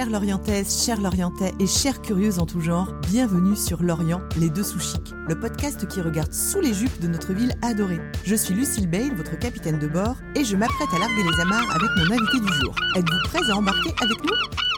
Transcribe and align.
Chères 0.00 0.08
Lorientaises, 0.08 0.82
chers 0.82 0.98
Lorientais 0.98 1.52
et 1.60 1.66
chères 1.66 2.00
curieuses 2.00 2.38
en 2.38 2.46
tout 2.46 2.62
genre, 2.62 2.90
bienvenue 3.10 3.54
sur 3.54 3.82
Lorient, 3.82 4.22
les 4.38 4.48
deux 4.48 4.62
sous 4.62 4.78
le 5.28 5.38
podcast 5.38 5.86
qui 5.88 6.00
regarde 6.00 6.32
sous 6.32 6.58
les 6.58 6.72
jupes 6.72 6.98
de 7.02 7.06
notre 7.06 7.34
ville 7.34 7.52
adorée. 7.60 8.00
Je 8.24 8.34
suis 8.34 8.54
Lucille 8.54 8.88
Bale, 8.88 9.14
votre 9.14 9.38
capitaine 9.38 9.78
de 9.78 9.88
bord, 9.88 10.16
et 10.34 10.42
je 10.42 10.56
m'apprête 10.56 10.88
à 10.96 10.98
larguer 11.00 11.22
les 11.22 11.42
amarres 11.42 11.70
avec 11.76 11.90
mon 11.98 12.14
invité 12.14 12.40
du 12.40 12.52
jour. 12.62 12.74
Êtes-vous 12.96 13.28
prêts 13.28 13.50
à 13.50 13.56
embarquer 13.56 13.90
avec 14.00 14.24
nous? 14.24 14.69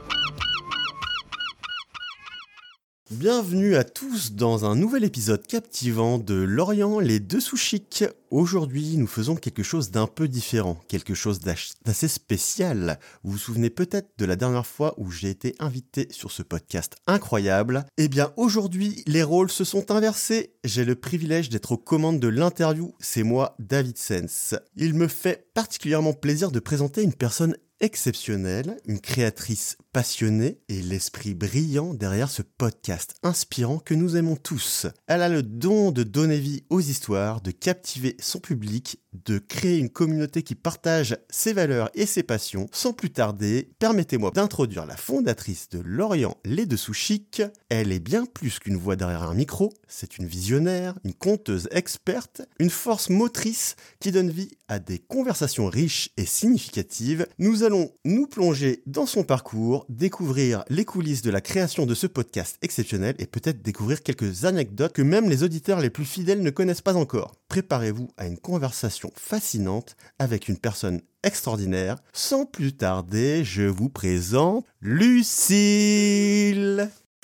Bienvenue 3.12 3.76
à 3.76 3.84
tous 3.84 4.32
dans 4.32 4.64
un 4.64 4.74
nouvel 4.74 5.04
épisode 5.04 5.46
captivant 5.46 6.16
de 6.16 6.32
Lorient 6.32 6.98
les 6.98 7.20
deux 7.20 7.40
sous 7.40 7.58
chics. 7.58 8.06
Aujourd'hui, 8.30 8.96
nous 8.96 9.06
faisons 9.06 9.36
quelque 9.36 9.62
chose 9.62 9.90
d'un 9.90 10.06
peu 10.06 10.28
différent, 10.28 10.80
quelque 10.88 11.12
chose 11.12 11.40
d'assez 11.40 12.08
spécial. 12.08 12.98
Vous 13.22 13.32
vous 13.32 13.38
souvenez 13.38 13.68
peut-être 13.68 14.08
de 14.16 14.24
la 14.24 14.34
dernière 14.34 14.66
fois 14.66 14.94
où 14.96 15.10
j'ai 15.10 15.28
été 15.28 15.54
invité 15.58 16.08
sur 16.10 16.32
ce 16.32 16.42
podcast 16.42 16.96
incroyable? 17.06 17.84
Eh 17.98 18.08
bien, 18.08 18.32
aujourd'hui, 18.38 19.02
les 19.06 19.22
rôles 19.22 19.50
se 19.50 19.64
sont 19.64 19.90
inversés. 19.90 20.54
J'ai 20.64 20.86
le 20.86 20.94
privilège 20.94 21.50
d'être 21.50 21.72
aux 21.72 21.78
commandes 21.78 22.18
de 22.18 22.28
l'interview. 22.28 22.94
C'est 22.98 23.24
moi, 23.24 23.56
David 23.58 23.98
Sens. 23.98 24.54
Il 24.74 24.94
me 24.94 25.06
fait 25.06 25.50
particulièrement 25.52 26.14
plaisir 26.14 26.50
de 26.50 26.60
présenter 26.60 27.02
une 27.02 27.12
personne 27.12 27.56
exceptionnelle, 27.82 28.78
une 28.86 29.00
créatrice 29.00 29.76
passionnée 29.92 30.58
et 30.68 30.80
l'esprit 30.80 31.34
brillant 31.34 31.92
derrière 31.92 32.30
ce 32.30 32.42
podcast 32.42 33.14
inspirant 33.22 33.78
que 33.78 33.92
nous 33.92 34.16
aimons 34.16 34.36
tous. 34.36 34.86
Elle 35.06 35.22
a 35.22 35.28
le 35.28 35.42
don 35.42 35.90
de 35.90 36.02
donner 36.02 36.38
vie 36.38 36.64
aux 36.70 36.80
histoires, 36.80 37.42
de 37.42 37.50
captiver 37.50 38.16
son 38.18 38.40
public, 38.40 38.98
de 39.12 39.38
créer 39.38 39.78
une 39.78 39.90
communauté 39.90 40.42
qui 40.42 40.54
partage 40.54 41.16
ses 41.28 41.52
valeurs 41.52 41.90
et 41.94 42.06
ses 42.06 42.22
passions. 42.22 42.66
Sans 42.72 42.94
plus 42.94 43.10
tarder, 43.10 43.70
permettez-moi 43.78 44.30
d'introduire 44.30 44.86
la 44.86 44.96
fondatrice 44.96 45.68
de 45.68 45.80
Lorient 45.80 46.38
Les 46.44 46.64
Dessous 46.64 46.94
Chic. 46.94 47.42
Elle 47.68 47.92
est 47.92 48.00
bien 48.00 48.24
plus 48.24 48.58
qu'une 48.58 48.76
voix 48.76 48.96
derrière 48.96 49.24
un 49.24 49.34
micro, 49.34 49.72
c'est 49.86 50.16
une 50.16 50.26
visionnaire, 50.26 50.94
une 51.04 51.14
conteuse 51.14 51.68
experte, 51.70 52.42
une 52.58 52.70
force 52.70 53.10
motrice 53.10 53.76
qui 54.00 54.12
donne 54.12 54.30
vie 54.30 54.50
à 54.68 54.78
des 54.78 54.98
conversations 54.98 55.66
riches 55.66 56.10
et 56.16 56.24
significatives. 56.24 57.26
Nous 57.38 57.62
allons 57.62 57.92
nous 58.06 58.26
plonger 58.26 58.82
dans 58.86 59.06
son 59.06 59.24
parcours, 59.24 59.81
découvrir 59.88 60.64
les 60.68 60.84
coulisses 60.84 61.22
de 61.22 61.30
la 61.30 61.40
création 61.40 61.86
de 61.86 61.94
ce 61.94 62.06
podcast 62.06 62.58
exceptionnel 62.62 63.14
et 63.18 63.26
peut-être 63.26 63.62
découvrir 63.62 64.02
quelques 64.02 64.44
anecdotes 64.44 64.92
que 64.92 65.02
même 65.02 65.28
les 65.28 65.42
auditeurs 65.42 65.80
les 65.80 65.90
plus 65.90 66.04
fidèles 66.04 66.42
ne 66.42 66.50
connaissent 66.50 66.80
pas 66.80 66.96
encore. 66.96 67.34
Préparez-vous 67.48 68.08
à 68.16 68.26
une 68.26 68.38
conversation 68.38 69.10
fascinante 69.14 69.96
avec 70.18 70.48
une 70.48 70.58
personne 70.58 71.02
extraordinaire. 71.22 71.98
Sans 72.12 72.46
plus 72.46 72.72
tarder, 72.76 73.44
je 73.44 73.62
vous 73.62 73.88
présente 73.88 74.64
Lucille. 74.80 75.70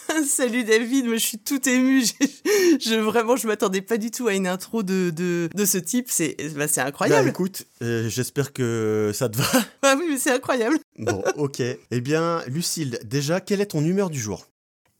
Salut 0.27 0.65
David, 0.65 1.07
moi 1.07 1.17
je 1.17 1.27
suis 1.27 1.39
tout 1.39 1.67
émue. 1.69 2.05
Je, 2.81 2.95
vraiment, 2.95 3.37
je 3.37 3.47
m'attendais 3.47 3.83
pas 3.83 3.99
du 3.99 4.11
tout 4.11 4.29
à 4.29 4.35
une 4.35 4.47
intro 4.47 4.83
de, 4.83 5.11
de, 5.11 5.49
de 5.55 5.65
ce 5.65 5.79
type. 5.79 6.07
C'est 6.11 6.37
bah, 6.57 6.67
incroyable. 6.77 7.25
Bah, 7.25 7.31
écoute, 7.31 7.65
euh, 7.83 8.09
j'espère 8.09 8.53
que 8.53 9.11
ça 9.15 9.29
te 9.29 9.37
va. 9.39 9.45
Ah 9.83 9.97
oui, 9.99 10.05
mais 10.09 10.19
c'est 10.19 10.31
incroyable. 10.31 10.79
Bon, 10.99 11.23
ok. 11.37 11.61
eh 11.61 12.01
bien, 12.01 12.43
Lucille, 12.47 12.99
déjà, 13.05 13.41
quelle 13.41 13.61
est 13.61 13.67
ton 13.67 13.85
humeur 13.85 14.11
du 14.11 14.21
jour? 14.21 14.47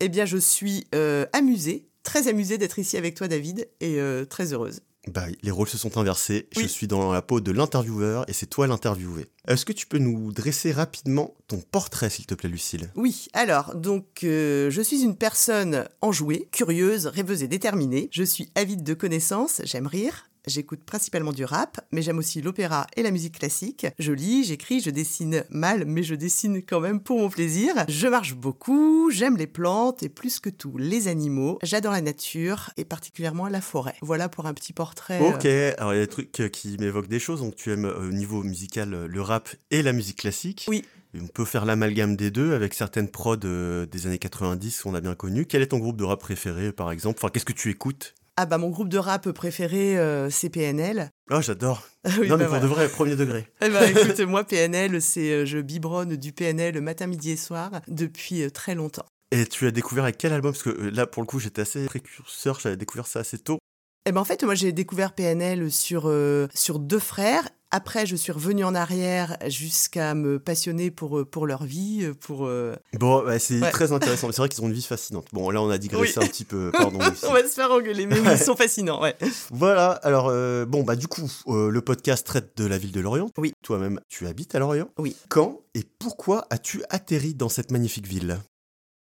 Eh 0.01 0.09
bien, 0.09 0.25
je 0.25 0.39
suis 0.39 0.87
euh, 0.95 1.27
amusée, 1.33 1.89
très 2.05 2.29
amusée 2.29 2.59
d'être 2.59 2.79
ici 2.79 2.97
avec 2.97 3.15
toi, 3.15 3.29
David, 3.29 3.69
et 3.81 4.01
euh, 4.01 4.25
très 4.25 4.53
heureuse. 4.53 4.81
Bah, 5.09 5.27
les 5.43 5.51
rôles 5.51 5.69
se 5.69 5.79
sont 5.79 5.97
inversés. 5.99 6.49
Je 6.57 6.67
suis 6.67 6.87
dans 6.87 7.13
la 7.13 7.23
peau 7.23 7.41
de 7.41 7.53
l'intervieweur 7.53 8.29
et 8.29 8.33
c'est 8.33 8.47
toi 8.47 8.67
l'interviewé. 8.67 9.27
Est-ce 9.49 9.65
que 9.65 9.73
tu 9.73 9.87
peux 9.87 9.97
nous 9.97 10.31
dresser 10.31 10.73
rapidement 10.73 11.35
ton 11.47 11.63
portrait, 11.63 12.11
s'il 12.11 12.27
te 12.27 12.35
plaît, 12.35 12.51
Lucille? 12.51 12.91
Oui, 12.97 13.29
alors, 13.33 13.75
donc, 13.75 14.23
euh, 14.23 14.71
je 14.71 14.83
suis 14.83 15.01
une 15.01 15.17
personne 15.17 15.89
enjouée, 16.03 16.51
curieuse, 16.53 17.07
rêveuse 17.07 17.43
et 17.43 17.49
déterminée. 17.49 18.11
Je 18.13 18.25
suis 18.25 18.51
avide 18.55 18.83
de 18.83 18.93
connaissances, 18.93 19.63
j'aime 19.65 19.87
rire, 19.87 20.29
J'écoute 20.49 20.81
principalement 20.85 21.33
du 21.33 21.45
rap, 21.45 21.79
mais 21.93 22.01
j'aime 22.01 22.17
aussi 22.17 22.41
l'opéra 22.41 22.87
et 22.97 23.03
la 23.03 23.11
musique 23.11 23.39
classique. 23.39 23.87
Je 23.99 24.13
lis, 24.13 24.45
j'écris, 24.45 24.81
je 24.81 24.89
dessine 24.89 25.45
mal, 25.51 25.85
mais 25.87 26.03
je 26.03 26.15
dessine 26.15 26.63
quand 26.63 26.81
même 26.81 27.01
pour 27.01 27.19
mon 27.19 27.29
plaisir. 27.29 27.75
Je 27.87 28.09
marche 28.09 28.35
beaucoup, 28.35 29.11
j'aime 29.11 29.37
les 29.37 29.47
plantes 29.47 30.03
et 30.03 30.09
plus 30.09 30.41
que 30.41 30.49
tout, 30.49 30.79
les 30.79 31.07
animaux. 31.09 31.59
J'adore 31.63 31.93
la 31.93 32.01
nature 32.01 32.71
et 32.79 32.87
particulièrement 32.87 33.47
la 33.49 33.61
forêt. 33.61 33.95
Voilà 34.01 34.31
pour 34.31 34.47
un 34.47 34.55
petit 34.55 34.73
portrait. 34.73 35.21
Ok, 35.21 35.45
euh, 35.45 35.75
alors 35.77 35.93
il 35.93 35.99
y 35.99 36.03
a 36.03 36.07
des 36.07 36.11
trucs 36.11 36.33
qui 36.51 36.77
m'évoquent 36.79 37.09
des 37.09 37.19
choses. 37.19 37.41
Donc 37.41 37.55
tu 37.55 37.71
aimes 37.71 37.85
euh, 37.85 38.09
au 38.09 38.13
niveau 38.13 38.43
musical 38.43 39.07
le 39.07 39.21
rap 39.21 39.38
et 39.71 39.83
la 39.83 39.93
musique 39.93 40.19
classique. 40.19 40.67
Oui. 40.69 40.85
On 41.19 41.27
peut 41.27 41.45
faire 41.45 41.65
l'amalgame 41.65 42.17
des 42.17 42.31
deux 42.31 42.53
avec 42.55 42.75
certaines 42.75 43.09
prods 43.09 43.37
des 43.37 44.07
années 44.07 44.19
90 44.19 44.83
qu'on 44.83 44.95
a 44.95 45.01
bien 45.01 45.15
connues. 45.15 45.47
Quel 45.47 45.63
est 45.63 45.69
ton 45.69 45.79
groupe 45.79 45.97
de 45.97 46.05
rap 46.05 46.21
préféré, 46.21 46.71
par 46.71 46.91
exemple? 46.93 47.19
Enfin, 47.19 47.31
qu'est-ce 47.31 47.47
que 47.47 47.53
tu 47.53 47.71
écoutes? 47.71 48.15
Ah 48.41 48.47
bah 48.47 48.57
mon 48.57 48.69
groupe 48.69 48.89
de 48.89 48.99
rap 48.99 49.29
préféré, 49.33 49.99
euh, 49.99 50.31
c'est 50.31 50.49
PNL. 50.49 51.11
Oh 51.29 51.41
j'adore. 51.41 51.83
Ah 52.05 52.11
non 52.11 52.37
mais 52.37 52.45
bah 52.45 52.47
pour 52.47 52.61
de 52.61 52.67
vrai, 52.69 52.89
premier 52.89 53.17
degré. 53.17 53.49
Eh 53.61 53.69
bah 53.69 53.85
écoute, 53.85 54.21
moi 54.21 54.45
PNL, 54.45 55.03
c'est 55.03 55.33
euh, 55.33 55.45
je 55.45 55.59
biberonne 55.59 56.15
du 56.15 56.33
PNL 56.33 56.81
matin, 56.81 57.09
midi 57.09 57.33
et 57.33 57.37
soir 57.37 57.81
depuis 57.89 58.45
euh, 58.45 58.51
très 58.51 58.77
longtemps. 58.77 59.07
Et 59.33 59.45
tu 59.45 59.67
as 59.67 59.73
découvert 59.73 60.05
avec 60.05 60.19
quel 60.19 60.33
album? 60.33 60.53
Parce 60.53 60.63
que 60.63 60.71
là 60.71 61.09
pour 61.09 61.21
le 61.21 61.27
coup 61.27 61.41
j'étais 61.41 61.63
assez 61.63 61.87
précurseur, 61.87 62.61
j'avais 62.61 62.77
découvert 62.77 63.09
ça 63.09 63.19
assez 63.19 63.39
tôt. 63.39 63.59
Eh 64.07 64.13
ben 64.13 64.21
en 64.21 64.25
fait 64.25 64.45
moi 64.45 64.55
j'ai 64.55 64.71
découvert 64.71 65.15
PNL 65.15 65.73
sur, 65.73 66.09
sur 66.55 66.79
deux 66.79 67.01
frères 67.01 67.49
après, 67.71 68.07
je 68.07 68.17
suis 68.17 68.33
revenue 68.33 68.65
en 68.65 68.75
arrière 68.75 69.37
jusqu'à 69.47 70.15
me 70.15 70.39
passionner 70.39 70.91
pour, 70.91 71.19
euh, 71.19 71.25
pour 71.25 71.47
leur 71.47 71.65
vie, 71.65 72.01
euh, 72.03 72.15
pour... 72.15 72.47
Euh, 72.47 72.75
bon, 72.95 73.25
c'est 73.39 73.61
très 73.71 73.93
intéressant. 73.93 74.29
C'est 74.33 74.39
vrai 74.39 74.49
qu'ils 74.49 74.63
ont 74.65 74.69
une 74.69 74.73
vie 74.73 74.83
fascinante. 74.83 75.27
Bon, 75.33 75.51
là, 75.51 75.61
on 75.61 75.69
a 75.69 75.79
digressé 75.79 76.19
un 76.19 76.27
petit 76.27 76.45
peu. 76.45 76.71
Pardon. 76.73 76.99
on 77.29 77.33
va 77.33 77.43
se 77.43 77.55
faire 77.55 77.71
engueuler, 77.71 78.07
mais 78.07 78.17
ils 78.21 78.39
sont 78.39 78.57
fascinants, 78.57 79.03
ouais. 79.03 79.17
Voilà, 79.51 79.91
alors, 79.91 80.33
bon, 80.67 80.83
bah 80.83 80.97
du 80.97 81.09
coup, 81.09 81.31
le 81.47 81.81
podcast 81.81 82.27
traite 82.27 82.57
de 82.57 82.67
la 82.67 82.79
ville 82.79 82.93
de 82.93 83.01
Lorient. 83.01 83.29
Oui. 83.37 83.53
Toi-même, 83.63 84.01
tu 84.09 84.27
habites 84.27 84.55
à 84.55 84.59
Lorient. 84.59 84.89
Oui. 84.99 85.15
Quand 85.29 85.61
et 85.75 85.85
pourquoi 85.99 86.47
as-tu 86.51 86.83
atterri 86.91 87.35
dans 87.35 87.49
cette 87.49 87.71
magnifique 87.71 88.07
ville? 88.07 88.39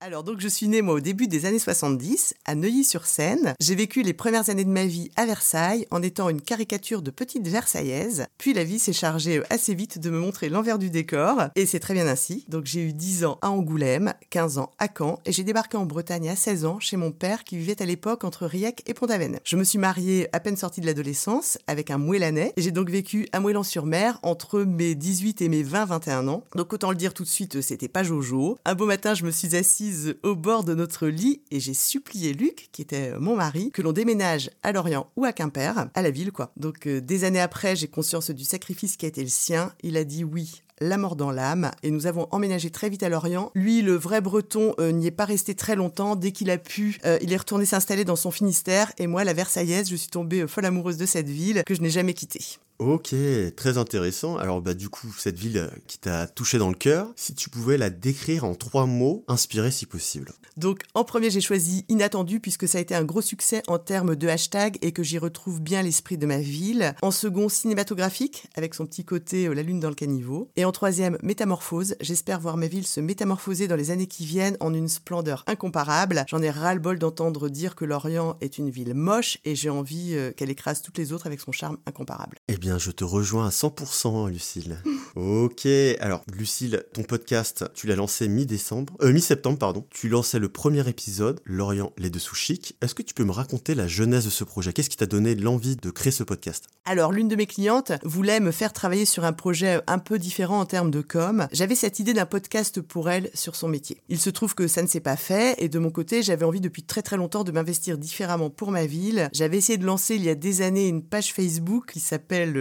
Alors 0.02 0.24
donc 0.24 0.40
je 0.40 0.48
suis 0.48 0.66
née 0.66 0.80
moi 0.80 0.94
au 0.94 1.00
début 1.00 1.28
des 1.28 1.44
années 1.44 1.58
70 1.58 2.34
à 2.46 2.54
Neuilly-sur-Seine. 2.54 3.52
J'ai 3.60 3.74
vécu 3.74 4.02
les 4.02 4.14
premières 4.14 4.48
années 4.48 4.64
de 4.64 4.70
ma 4.70 4.86
vie 4.86 5.10
à 5.16 5.26
Versailles 5.26 5.86
en 5.90 6.02
étant 6.02 6.30
une 6.30 6.40
caricature 6.40 7.02
de 7.02 7.10
petite 7.10 7.46
Versaillaise. 7.46 8.26
Puis 8.38 8.54
la 8.54 8.64
vie 8.64 8.78
s'est 8.78 8.94
chargée 8.94 9.42
assez 9.50 9.74
vite 9.74 9.98
de 9.98 10.08
me 10.08 10.18
montrer 10.18 10.48
l'envers 10.48 10.78
du 10.78 10.88
décor 10.88 11.48
et 11.54 11.66
c'est 11.66 11.80
très 11.80 11.92
bien 11.92 12.06
ainsi. 12.06 12.46
Donc 12.48 12.64
j'ai 12.64 12.80
eu 12.80 12.94
10 12.94 13.26
ans 13.26 13.38
à 13.42 13.50
Angoulême, 13.50 14.14
15 14.30 14.56
ans 14.56 14.70
à 14.78 14.88
Caen 14.88 15.18
et 15.26 15.32
j'ai 15.32 15.44
débarqué 15.44 15.76
en 15.76 15.84
Bretagne 15.84 16.30
à 16.30 16.36
16 16.36 16.64
ans 16.64 16.80
chez 16.80 16.96
mon 16.96 17.12
père 17.12 17.44
qui 17.44 17.58
vivait 17.58 17.82
à 17.82 17.86
l'époque 17.86 18.24
entre 18.24 18.46
Riec 18.46 18.82
et 18.86 18.94
Pont-Aven. 18.94 19.38
Je 19.44 19.56
me 19.56 19.64
suis 19.64 19.78
mariée 19.78 20.28
à 20.32 20.40
peine 20.40 20.56
sortie 20.56 20.80
de 20.80 20.86
l'adolescence 20.86 21.58
avec 21.66 21.90
un 21.90 21.98
Mouelanais 21.98 22.54
et 22.56 22.62
j'ai 22.62 22.70
donc 22.70 22.88
vécu 22.88 23.28
à 23.32 23.40
Moëlan-sur-Mer 23.40 24.18
entre 24.22 24.62
mes 24.62 24.94
18 24.94 25.42
et 25.42 25.50
mes 25.50 25.62
20-21 25.62 26.28
ans. 26.28 26.44
Donc 26.56 26.72
autant 26.72 26.90
le 26.90 26.96
dire 26.96 27.12
tout 27.12 27.24
de 27.24 27.28
suite, 27.28 27.60
c'était 27.60 27.88
pas 27.88 28.02
Jojo. 28.02 28.56
Un 28.64 28.74
beau 28.74 28.86
matin, 28.86 29.12
je 29.12 29.24
me 29.24 29.30
suis 29.30 29.54
assise 29.56 29.89
au 30.22 30.36
bord 30.36 30.64
de 30.64 30.74
notre 30.74 31.06
lit 31.06 31.42
et 31.50 31.60
j'ai 31.60 31.74
supplié 31.74 32.32
Luc, 32.32 32.68
qui 32.72 32.82
était 32.82 33.18
mon 33.18 33.36
mari, 33.36 33.70
que 33.70 33.82
l'on 33.82 33.92
déménage 33.92 34.50
à 34.62 34.72
Lorient 34.72 35.10
ou 35.16 35.24
à 35.24 35.32
Quimper, 35.32 35.88
à 35.94 36.02
la 36.02 36.10
ville 36.10 36.32
quoi. 36.32 36.52
Donc 36.56 36.86
euh, 36.86 37.00
des 37.00 37.24
années 37.24 37.40
après, 37.40 37.76
j'ai 37.76 37.88
conscience 37.88 38.30
du 38.30 38.44
sacrifice 38.44 38.96
qui 38.96 39.06
a 39.06 39.08
été 39.08 39.22
le 39.22 39.28
sien. 39.28 39.72
Il 39.82 39.96
a 39.96 40.04
dit 40.04 40.24
oui 40.24 40.62
la 40.82 40.96
mort 40.96 41.14
dans 41.14 41.30
l'âme 41.30 41.70
et 41.82 41.90
nous 41.90 42.06
avons 42.06 42.26
emménagé 42.30 42.70
très 42.70 42.88
vite 42.88 43.02
à 43.02 43.10
Lorient. 43.10 43.50
Lui, 43.54 43.82
le 43.82 43.94
vrai 43.94 44.22
breton, 44.22 44.74
euh, 44.80 44.92
n'y 44.92 45.06
est 45.06 45.10
pas 45.10 45.26
resté 45.26 45.54
très 45.54 45.76
longtemps. 45.76 46.16
Dès 46.16 46.32
qu'il 46.32 46.50
a 46.50 46.56
pu, 46.56 46.98
euh, 47.04 47.18
il 47.20 47.32
est 47.32 47.36
retourné 47.36 47.66
s'installer 47.66 48.04
dans 48.04 48.16
son 48.16 48.30
Finistère 48.30 48.92
et 48.98 49.06
moi, 49.06 49.24
la 49.24 49.34
Versaillaise, 49.34 49.90
je 49.90 49.96
suis 49.96 50.08
tombée 50.08 50.46
folle 50.48 50.64
amoureuse 50.64 50.96
de 50.96 51.06
cette 51.06 51.28
ville 51.28 51.62
que 51.66 51.74
je 51.74 51.82
n'ai 51.82 51.90
jamais 51.90 52.14
quittée. 52.14 52.58
Ok, 52.80 53.14
très 53.56 53.76
intéressant. 53.76 54.38
Alors 54.38 54.62
bah 54.62 54.72
du 54.72 54.88
coup, 54.88 55.14
cette 55.18 55.38
ville 55.38 55.58
euh, 55.58 55.68
qui 55.86 55.98
t'a 55.98 56.26
touché 56.26 56.56
dans 56.56 56.70
le 56.70 56.74
cœur, 56.74 57.12
si 57.14 57.34
tu 57.34 57.50
pouvais 57.50 57.76
la 57.76 57.90
décrire 57.90 58.44
en 58.44 58.54
trois 58.54 58.86
mots, 58.86 59.22
inspirés 59.28 59.70
si 59.70 59.84
possible. 59.84 60.32
Donc 60.56 60.84
en 60.94 61.04
premier, 61.04 61.28
j'ai 61.28 61.42
choisi 61.42 61.84
inattendu 61.90 62.40
puisque 62.40 62.66
ça 62.66 62.78
a 62.78 62.80
été 62.80 62.94
un 62.94 63.04
gros 63.04 63.20
succès 63.20 63.62
en 63.66 63.78
termes 63.78 64.16
de 64.16 64.28
hashtag 64.28 64.78
et 64.80 64.92
que 64.92 65.02
j'y 65.02 65.18
retrouve 65.18 65.60
bien 65.60 65.82
l'esprit 65.82 66.16
de 66.16 66.24
ma 66.24 66.38
ville. 66.38 66.94
En 67.02 67.10
second, 67.10 67.50
cinématographique 67.50 68.48
avec 68.54 68.74
son 68.74 68.86
petit 68.86 69.04
côté 69.04 69.46
euh, 69.46 69.52
la 69.52 69.62
lune 69.62 69.78
dans 69.78 69.90
le 69.90 69.94
caniveau. 69.94 70.48
Et 70.56 70.64
en 70.64 70.72
troisième, 70.72 71.18
métamorphose. 71.22 71.96
J'espère 72.00 72.40
voir 72.40 72.56
ma 72.56 72.66
ville 72.66 72.86
se 72.86 73.00
métamorphoser 73.00 73.68
dans 73.68 73.76
les 73.76 73.90
années 73.90 74.06
qui 74.06 74.24
viennent 74.24 74.56
en 74.58 74.72
une 74.72 74.88
splendeur 74.88 75.44
incomparable. 75.46 76.24
J'en 76.28 76.40
ai 76.40 76.48
ras-le-bol 76.48 76.98
d'entendre 76.98 77.50
dire 77.50 77.74
que 77.74 77.84
Lorient 77.84 78.38
est 78.40 78.56
une 78.56 78.70
ville 78.70 78.94
moche 78.94 79.36
et 79.44 79.54
j'ai 79.54 79.68
envie 79.68 80.14
euh, 80.14 80.32
qu'elle 80.32 80.50
écrase 80.50 80.80
toutes 80.80 80.96
les 80.96 81.12
autres 81.12 81.26
avec 81.26 81.40
son 81.40 81.52
charme 81.52 81.76
incomparable. 81.84 82.38
Eh 82.48 82.56
bien 82.56 82.69
je 82.78 82.90
te 82.90 83.04
rejoins 83.04 83.46
à 83.46 83.50
100%, 83.50 84.30
Lucille. 84.30 84.76
Ok, 85.16 85.66
alors 85.98 86.22
Lucille, 86.32 86.84
ton 86.92 87.02
podcast, 87.02 87.64
tu 87.74 87.86
l'as 87.86 87.96
lancé 87.96 88.28
mi-décembre, 88.28 88.94
euh, 89.02 89.12
mi-septembre, 89.12 89.58
pardon. 89.58 89.84
Tu 89.90 90.08
lançais 90.08 90.38
le 90.38 90.48
premier 90.48 90.88
épisode, 90.88 91.40
Lorient, 91.44 91.92
les 91.98 92.10
dessous 92.10 92.34
chic. 92.34 92.76
Est-ce 92.80 92.94
que 92.94 93.02
tu 93.02 93.14
peux 93.14 93.24
me 93.24 93.32
raconter 93.32 93.74
la 93.74 93.88
genèse 93.88 94.24
de 94.24 94.30
ce 94.30 94.44
projet? 94.44 94.72
Qu'est-ce 94.72 94.90
qui 94.90 94.96
t'a 94.96 95.06
donné 95.06 95.34
l'envie 95.34 95.76
de 95.76 95.90
créer 95.90 96.12
ce 96.12 96.22
podcast? 96.22 96.66
Alors, 96.84 97.12
l'une 97.12 97.28
de 97.28 97.36
mes 97.36 97.46
clientes 97.46 97.92
voulait 98.04 98.40
me 98.40 98.52
faire 98.52 98.72
travailler 98.72 99.04
sur 99.04 99.24
un 99.24 99.32
projet 99.32 99.80
un 99.86 99.98
peu 99.98 100.18
différent 100.18 100.60
en 100.60 100.66
termes 100.66 100.90
de 100.90 101.00
com. 101.00 101.48
J'avais 101.52 101.74
cette 101.74 101.98
idée 101.98 102.14
d'un 102.14 102.26
podcast 102.26 102.80
pour 102.80 103.10
elle 103.10 103.30
sur 103.34 103.56
son 103.56 103.68
métier. 103.68 104.00
Il 104.08 104.20
se 104.20 104.30
trouve 104.30 104.54
que 104.54 104.68
ça 104.68 104.82
ne 104.82 104.86
s'est 104.86 105.00
pas 105.00 105.16
fait 105.16 105.56
et 105.58 105.68
de 105.68 105.78
mon 105.78 105.90
côté, 105.90 106.22
j'avais 106.22 106.44
envie 106.44 106.60
depuis 106.60 106.82
très 106.82 107.02
très 107.02 107.16
longtemps 107.16 107.44
de 107.44 107.52
m'investir 107.52 107.98
différemment 107.98 108.50
pour 108.50 108.70
ma 108.70 108.86
ville. 108.86 109.28
J'avais 109.32 109.58
essayé 109.58 109.78
de 109.78 109.86
lancer 109.86 110.14
il 110.14 110.24
y 110.24 110.28
a 110.28 110.34
des 110.34 110.62
années 110.62 110.88
une 110.88 111.02
page 111.02 111.32
Facebook 111.32 111.92
qui 111.92 112.00
s'appelle 112.00 112.56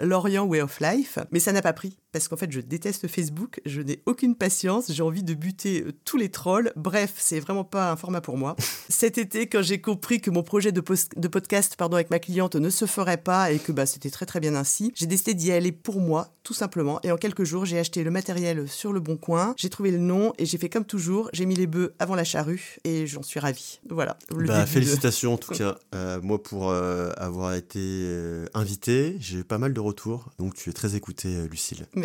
Lorient 0.00 0.46
Way 0.46 0.62
of 0.62 0.80
Life, 0.80 1.18
mais 1.30 1.40
ça 1.40 1.52
n'a 1.52 1.62
pas 1.62 1.72
pris 1.72 1.96
parce 2.14 2.28
qu'en 2.28 2.36
fait 2.36 2.52
je 2.52 2.60
déteste 2.60 3.08
Facebook, 3.08 3.60
je 3.66 3.80
n'ai 3.80 4.00
aucune 4.06 4.36
patience, 4.36 4.92
j'ai 4.92 5.02
envie 5.02 5.24
de 5.24 5.34
buter 5.34 5.82
euh, 5.82 5.92
tous 6.04 6.16
les 6.16 6.28
trolls. 6.28 6.72
Bref, 6.76 7.14
c'est 7.16 7.40
vraiment 7.40 7.64
pas 7.64 7.90
un 7.90 7.96
format 7.96 8.20
pour 8.20 8.38
moi. 8.38 8.54
Cet 8.88 9.18
été, 9.18 9.48
quand 9.48 9.62
j'ai 9.62 9.80
compris 9.80 10.20
que 10.20 10.30
mon 10.30 10.44
projet 10.44 10.70
de, 10.70 10.80
de 10.80 11.28
podcast 11.28 11.74
pardon, 11.76 11.96
avec 11.96 12.10
ma 12.10 12.20
cliente 12.20 12.54
ne 12.54 12.70
se 12.70 12.86
ferait 12.86 13.16
pas 13.16 13.50
et 13.50 13.58
que 13.58 13.72
bah, 13.72 13.84
c'était 13.84 14.10
très 14.10 14.26
très 14.26 14.38
bien 14.38 14.54
ainsi, 14.54 14.92
j'ai 14.94 15.06
décidé 15.06 15.34
d'y 15.34 15.50
aller 15.50 15.72
pour 15.72 16.00
moi, 16.00 16.36
tout 16.44 16.54
simplement. 16.54 17.00
Et 17.02 17.10
en 17.10 17.16
quelques 17.16 17.42
jours, 17.42 17.64
j'ai 17.64 17.80
acheté 17.80 18.04
le 18.04 18.12
matériel 18.12 18.68
sur 18.68 18.92
le 18.92 19.00
bon 19.00 19.16
coin, 19.16 19.52
j'ai 19.56 19.68
trouvé 19.68 19.90
le 19.90 19.98
nom 19.98 20.32
et 20.38 20.46
j'ai 20.46 20.56
fait 20.56 20.68
comme 20.68 20.84
toujours, 20.84 21.30
j'ai 21.32 21.46
mis 21.46 21.56
les 21.56 21.66
bœufs 21.66 21.96
avant 21.98 22.14
la 22.14 22.22
charrue 22.22 22.76
et 22.84 23.08
j'en 23.08 23.24
suis 23.24 23.40
ravie. 23.40 23.80
Voilà. 23.90 24.16
Bah, 24.30 24.66
félicitations 24.66 25.34
en 25.34 25.38
tout 25.38 25.52
cas, 25.52 25.78
euh, 25.96 26.20
moi 26.22 26.40
pour 26.40 26.70
euh, 26.70 27.10
avoir 27.16 27.54
été 27.54 28.08
invité, 28.54 29.16
j'ai 29.18 29.38
eu 29.38 29.44
pas 29.44 29.58
mal 29.58 29.74
de 29.74 29.80
retours, 29.80 30.30
donc 30.38 30.54
tu 30.54 30.70
es 30.70 30.72
très 30.72 30.94
écoutée, 30.94 31.48
Lucille. 31.50 31.88
Merci. 31.96 32.03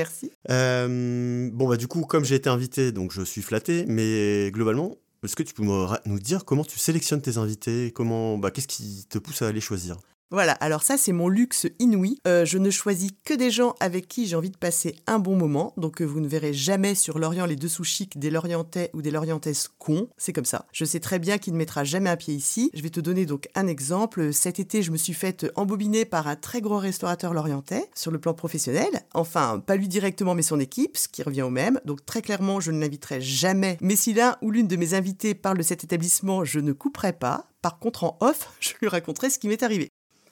Euh, 0.50 1.50
bon, 1.52 1.68
bah, 1.68 1.78
du 1.78 1.88
coup, 1.88 2.02
comme 2.02 2.26
j'ai 2.26 2.36
été 2.36 2.50
invité, 2.50 2.92
donc 2.92 3.12
je 3.12 3.22
suis 3.22 3.42
flatté, 3.42 3.86
mais 3.88 4.52
globalement, 4.52 4.96
est-ce 5.24 5.36
que 5.36 5.44
tu 5.44 5.54
peux 5.54 5.64
nous 5.64 6.20
dire 6.20 6.46
comment 6.46 6.64
tu 6.64 6.80
sélectionnes 6.80 7.22
tes 7.22 7.38
invités? 7.38 7.92
Comment, 7.92 8.38
bah, 8.38 8.52
qu'est-ce 8.52 8.68
qui 8.68 9.06
te 9.10 9.18
pousse 9.18 9.42
à 9.42 9.52
les 9.52 9.62
choisir? 9.62 9.98
Voilà, 10.32 10.54
alors 10.54 10.84
ça 10.84 10.96
c'est 10.96 11.12
mon 11.12 11.28
luxe 11.28 11.66
inouï. 11.80 12.20
Euh, 12.28 12.46
je 12.46 12.60
ne 12.60 12.70
choisis 12.70 13.10
que 13.26 13.34
des 13.34 13.50
gens 13.50 13.74
avec 13.80 14.08
qui 14.08 14.28
j'ai 14.28 14.36
envie 14.36 14.52
de 14.52 14.58
passer 14.58 14.96
un 15.08 15.18
bon 15.18 15.36
moment. 15.36 15.74
Donc 15.76 16.02
euh, 16.02 16.06
vous 16.06 16.20
ne 16.20 16.28
verrez 16.28 16.54
jamais 16.54 16.94
sur 16.94 17.18
Lorient 17.18 17.48
les 17.48 17.56
dessous 17.56 17.84
chics 17.84 18.20
des 18.20 18.30
Lorientais 18.30 18.92
ou 18.94 19.02
des 19.02 19.10
Lorientaises 19.10 19.70
cons. 19.80 20.08
C'est 20.18 20.32
comme 20.32 20.46
ça. 20.46 20.68
Je 20.72 20.86
sais 20.86 21.00
très 21.00 21.18
bien 21.18 21.40
qu'il 21.40 21.54
ne 21.54 21.58
mettra 21.58 21.84
jamais 21.84 22.12
un 22.12 22.16
pied 22.16 22.36
ici. 22.36 22.70
Je 22.76 22.84
vais 22.84 22.92
te 22.92 23.00
donner 23.00 23.26
donc 23.26 23.50
un 23.56 23.66
exemple. 23.66 24.32
Cet 24.32 24.60
été, 24.60 24.84
je 24.84 24.92
me 24.92 24.98
suis 24.98 25.14
faite 25.14 25.48
embobiner 25.56 26.06
par 26.06 26.28
un 26.28 26.36
très 26.36 26.62
gros 26.62 26.78
restaurateur 26.78 27.34
lorientais 27.34 27.90
sur 27.96 28.12
le 28.12 28.20
plan 28.20 28.36
professionnel. 28.36 29.02
Enfin, 29.16 29.64
pas 29.66 29.78
lui 29.78 29.88
directement, 29.88 30.36
mais 30.36 30.44
son 30.44 30.60
équipe, 30.60 30.96
ce 30.96 31.08
qui 31.08 31.24
revient 31.24 31.42
au 31.42 31.50
même. 31.50 31.80
Donc 31.86 32.06
très 32.06 32.22
clairement, 32.22 32.60
je 32.60 32.72
ne 32.72 32.80
l'inviterai 32.80 33.20
jamais. 33.20 33.80
Mais 33.82 33.96
si 33.96 34.14
l'un 34.14 34.38
ou 34.44 34.52
l'une 34.52 34.68
de 34.68 34.76
mes 34.76 34.94
invités 34.94 35.34
parle 35.34 35.58
de 35.58 35.64
cet 35.64 35.84
établissement, 35.84 36.44
je 36.46 36.60
ne 36.60 36.72
couperai 36.72 37.14
pas. 37.14 37.48
Par 37.64 37.80
contre, 37.80 38.04
en 38.04 38.16
off, 38.20 38.52
je 38.60 38.74
lui 38.80 38.90
raconterai 38.90 39.32
ce 39.32 39.40
qui 39.40 39.48
m'est 39.48 39.64
arrivé. 39.64 39.90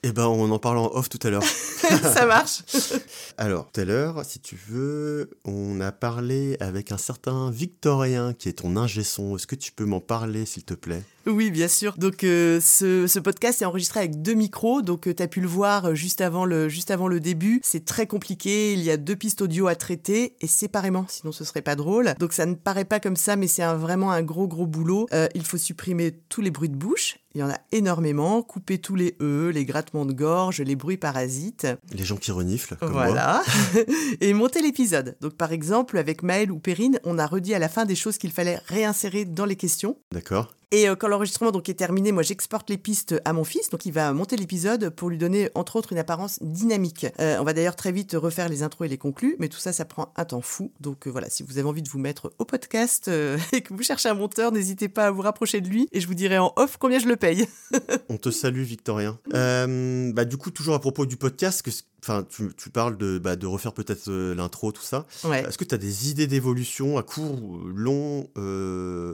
Eh 0.09 0.13
ben, 0.13 0.27
on 0.27 0.49
en 0.51 0.57
parle 0.57 0.77
en 0.77 0.89
off 0.95 1.09
tout 1.09 1.19
à 1.23 1.29
l'heure. 1.29 1.43
ça 1.43 2.25
marche. 2.25 2.63
Alors, 3.37 3.69
tout 3.73 3.81
à 3.81 3.83
l'heure, 3.83 4.23
si 4.23 4.39
tu 4.39 4.57
veux, 4.69 5.31
on 5.43 5.81
a 5.81 5.91
parlé 5.91 6.55
avec 6.61 6.93
un 6.93 6.97
certain 6.97 7.51
Victorien 7.51 8.31
qui 8.31 8.47
est 8.47 8.59
ton 8.59 8.77
ingé 8.77 9.03
son. 9.03 9.35
Est-ce 9.35 9.47
que 9.47 9.55
tu 9.55 9.73
peux 9.73 9.83
m'en 9.83 9.99
parler, 9.99 10.45
s'il 10.45 10.63
te 10.63 10.75
plaît? 10.75 11.03
Oui, 11.27 11.51
bien 11.51 11.67
sûr. 11.67 11.95
Donc 11.97 12.23
euh, 12.23 12.61
ce, 12.61 13.19
podcast 13.19 13.61
est 13.61 13.65
enregistré 13.65 13.99
avec 13.99 14.21
deux 14.21 14.33
micros, 14.33 14.81
donc 14.81 15.07
euh, 15.07 15.13
tu 15.13 15.21
as 15.21 15.27
pu 15.27 15.41
le 15.41 15.47
voir 15.47 15.85
euh, 15.85 15.93
juste 15.93 16.21
avant 16.21 16.45
le, 16.45 16.69
juste 16.69 16.89
avant 16.89 17.09
le 17.09 17.19
début. 17.19 17.59
C'est 17.63 17.83
très 17.83 18.07
compliqué, 18.07 18.73
il 18.73 18.81
y 18.81 18.89
a 18.89 18.95
deux 18.95 19.15
pistes 19.15 19.41
audio 19.41 19.67
à 19.67 19.75
traiter 19.75 20.35
et 20.39 20.47
séparément, 20.47 21.05
sinon 21.09 21.33
ce 21.33 21.43
serait 21.43 21.61
pas 21.61 21.75
drôle. 21.75 22.13
Donc 22.19 22.31
ça 22.31 22.45
ne 22.45 22.55
paraît 22.55 22.85
pas 22.85 23.01
comme 23.01 23.17
ça, 23.17 23.35
mais 23.35 23.47
c'est 23.47 23.65
vraiment 23.73 24.11
un 24.11 24.23
gros 24.23 24.47
gros 24.47 24.67
boulot. 24.67 25.07
il 25.35 25.43
faut 25.43 25.57
supprimer 25.57 26.17
tous 26.29 26.41
les 26.41 26.51
bruits 26.51 26.69
de 26.69 26.77
bouche, 26.77 27.19
il 27.37 27.41
y 27.41 27.43
en 27.43 27.51
a 27.51 27.59
énormément, 27.71 28.41
couper 28.41 28.79
tous 28.79 28.95
les 28.95 29.15
E, 29.21 29.51
les 29.53 29.63
grattements 29.63 30.07
de 30.07 30.11
gorge, 30.11 30.59
les 30.59 30.75
bruits 30.75 30.97
parasites. 30.97 31.67
Les 31.93 32.03
gens 32.03 32.15
qui 32.15 32.31
reniflent. 32.31 32.77
Comme 32.77 32.93
voilà. 32.93 33.43
et 34.21 34.33
monter 34.33 34.59
l'épisode. 34.59 35.15
Donc 35.21 35.35
par 35.35 35.51
exemple, 35.51 35.99
avec 35.99 36.23
Maël 36.23 36.51
ou 36.51 36.57
Perrine, 36.57 36.99
on 37.03 37.19
a 37.19 37.27
redit 37.27 37.53
à 37.53 37.59
la 37.59 37.69
fin 37.69 37.85
des 37.85 37.93
choses 37.93 38.17
qu'il 38.17 38.31
fallait 38.31 38.59
réinsérer 38.65 39.23
dans 39.23 39.45
les 39.45 39.55
questions. 39.55 39.99
D'accord. 40.11 40.55
Et 40.71 40.89
euh, 40.89 40.95
quand 40.95 41.07
l'enregistrement 41.07 41.51
donc 41.51 41.69
est 41.69 41.75
terminé, 41.75 42.11
moi 42.11 42.23
j'exporte 42.23 42.69
les 42.69 42.77
pistes 42.77 43.15
à 43.23 43.31
mon 43.31 43.45
fils, 43.45 43.69
donc 43.69 43.85
il 43.85 43.93
va 43.93 44.11
monter 44.11 44.35
l'épisode 44.35 44.89
pour 44.89 45.09
lui 45.09 45.17
donner 45.17 45.49
entre 45.55 45.77
autres 45.77 45.93
une 45.93 45.97
apparence 45.97 46.39
dynamique. 46.41 47.05
Euh, 47.21 47.37
on 47.39 47.45
va 47.45 47.53
d'ailleurs 47.53 47.77
très 47.77 47.93
vite 47.93 48.17
refaire 48.19 48.49
les 48.49 48.63
intros 48.63 48.85
et 48.85 48.89
les 48.89 48.97
conclus, 48.97 49.37
mais 49.39 49.47
tout 49.47 49.59
ça, 49.59 49.71
ça 49.71 49.85
prend 49.85 50.11
un 50.17 50.25
temps 50.25 50.41
fou. 50.41 50.73
Donc 50.81 51.07
euh, 51.07 51.09
voilà, 51.09 51.29
si 51.29 51.43
vous 51.43 51.57
avez 51.57 51.67
envie 51.67 51.83
de 51.83 51.89
vous 51.89 51.99
mettre 51.99 52.33
au 52.37 52.43
podcast 52.43 53.09
et 53.53 53.61
que 53.61 53.73
vous 53.73 53.83
cherchez 53.83 54.09
un 54.09 54.13
monteur, 54.13 54.51
n'hésitez 54.51 54.89
pas 54.89 55.05
à 55.05 55.11
vous 55.11 55.21
rapprocher 55.21 55.61
de 55.61 55.69
lui 55.69 55.87
et 55.93 56.01
je 56.01 56.07
vous 56.07 56.15
dirai 56.15 56.37
en 56.37 56.51
off 56.57 56.75
combien 56.77 56.99
je 56.99 57.07
le 57.07 57.15
paye. 57.15 57.47
on 58.09 58.17
te 58.17 58.29
salue, 58.29 58.63
Victorien. 58.63 59.17
bah 59.31 60.25
du 60.25 60.35
coup, 60.35 60.51
toujours 60.51 60.75
à 60.75 60.79
propos 60.79 61.05
du 61.05 61.15
podcast, 61.15 61.61
que 61.61 61.71
Enfin, 62.03 62.25
tu, 62.29 62.69
parles 62.69 62.97
de, 62.97 63.17
bah, 63.17 63.35
de 63.35 63.47
refaire 63.47 63.73
peut-être 63.73 64.09
l'intro, 64.11 64.71
tout 64.71 64.83
ça. 64.83 65.05
Est-ce 65.23 65.57
que 65.57 65.65
tu 65.65 65.75
as 65.75 65.79
des 65.79 66.09
idées 66.09 66.27
d'évolution 66.27 66.97
à 66.97 67.03
court, 67.03 67.59
long, 67.65 68.29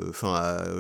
enfin 0.09 0.33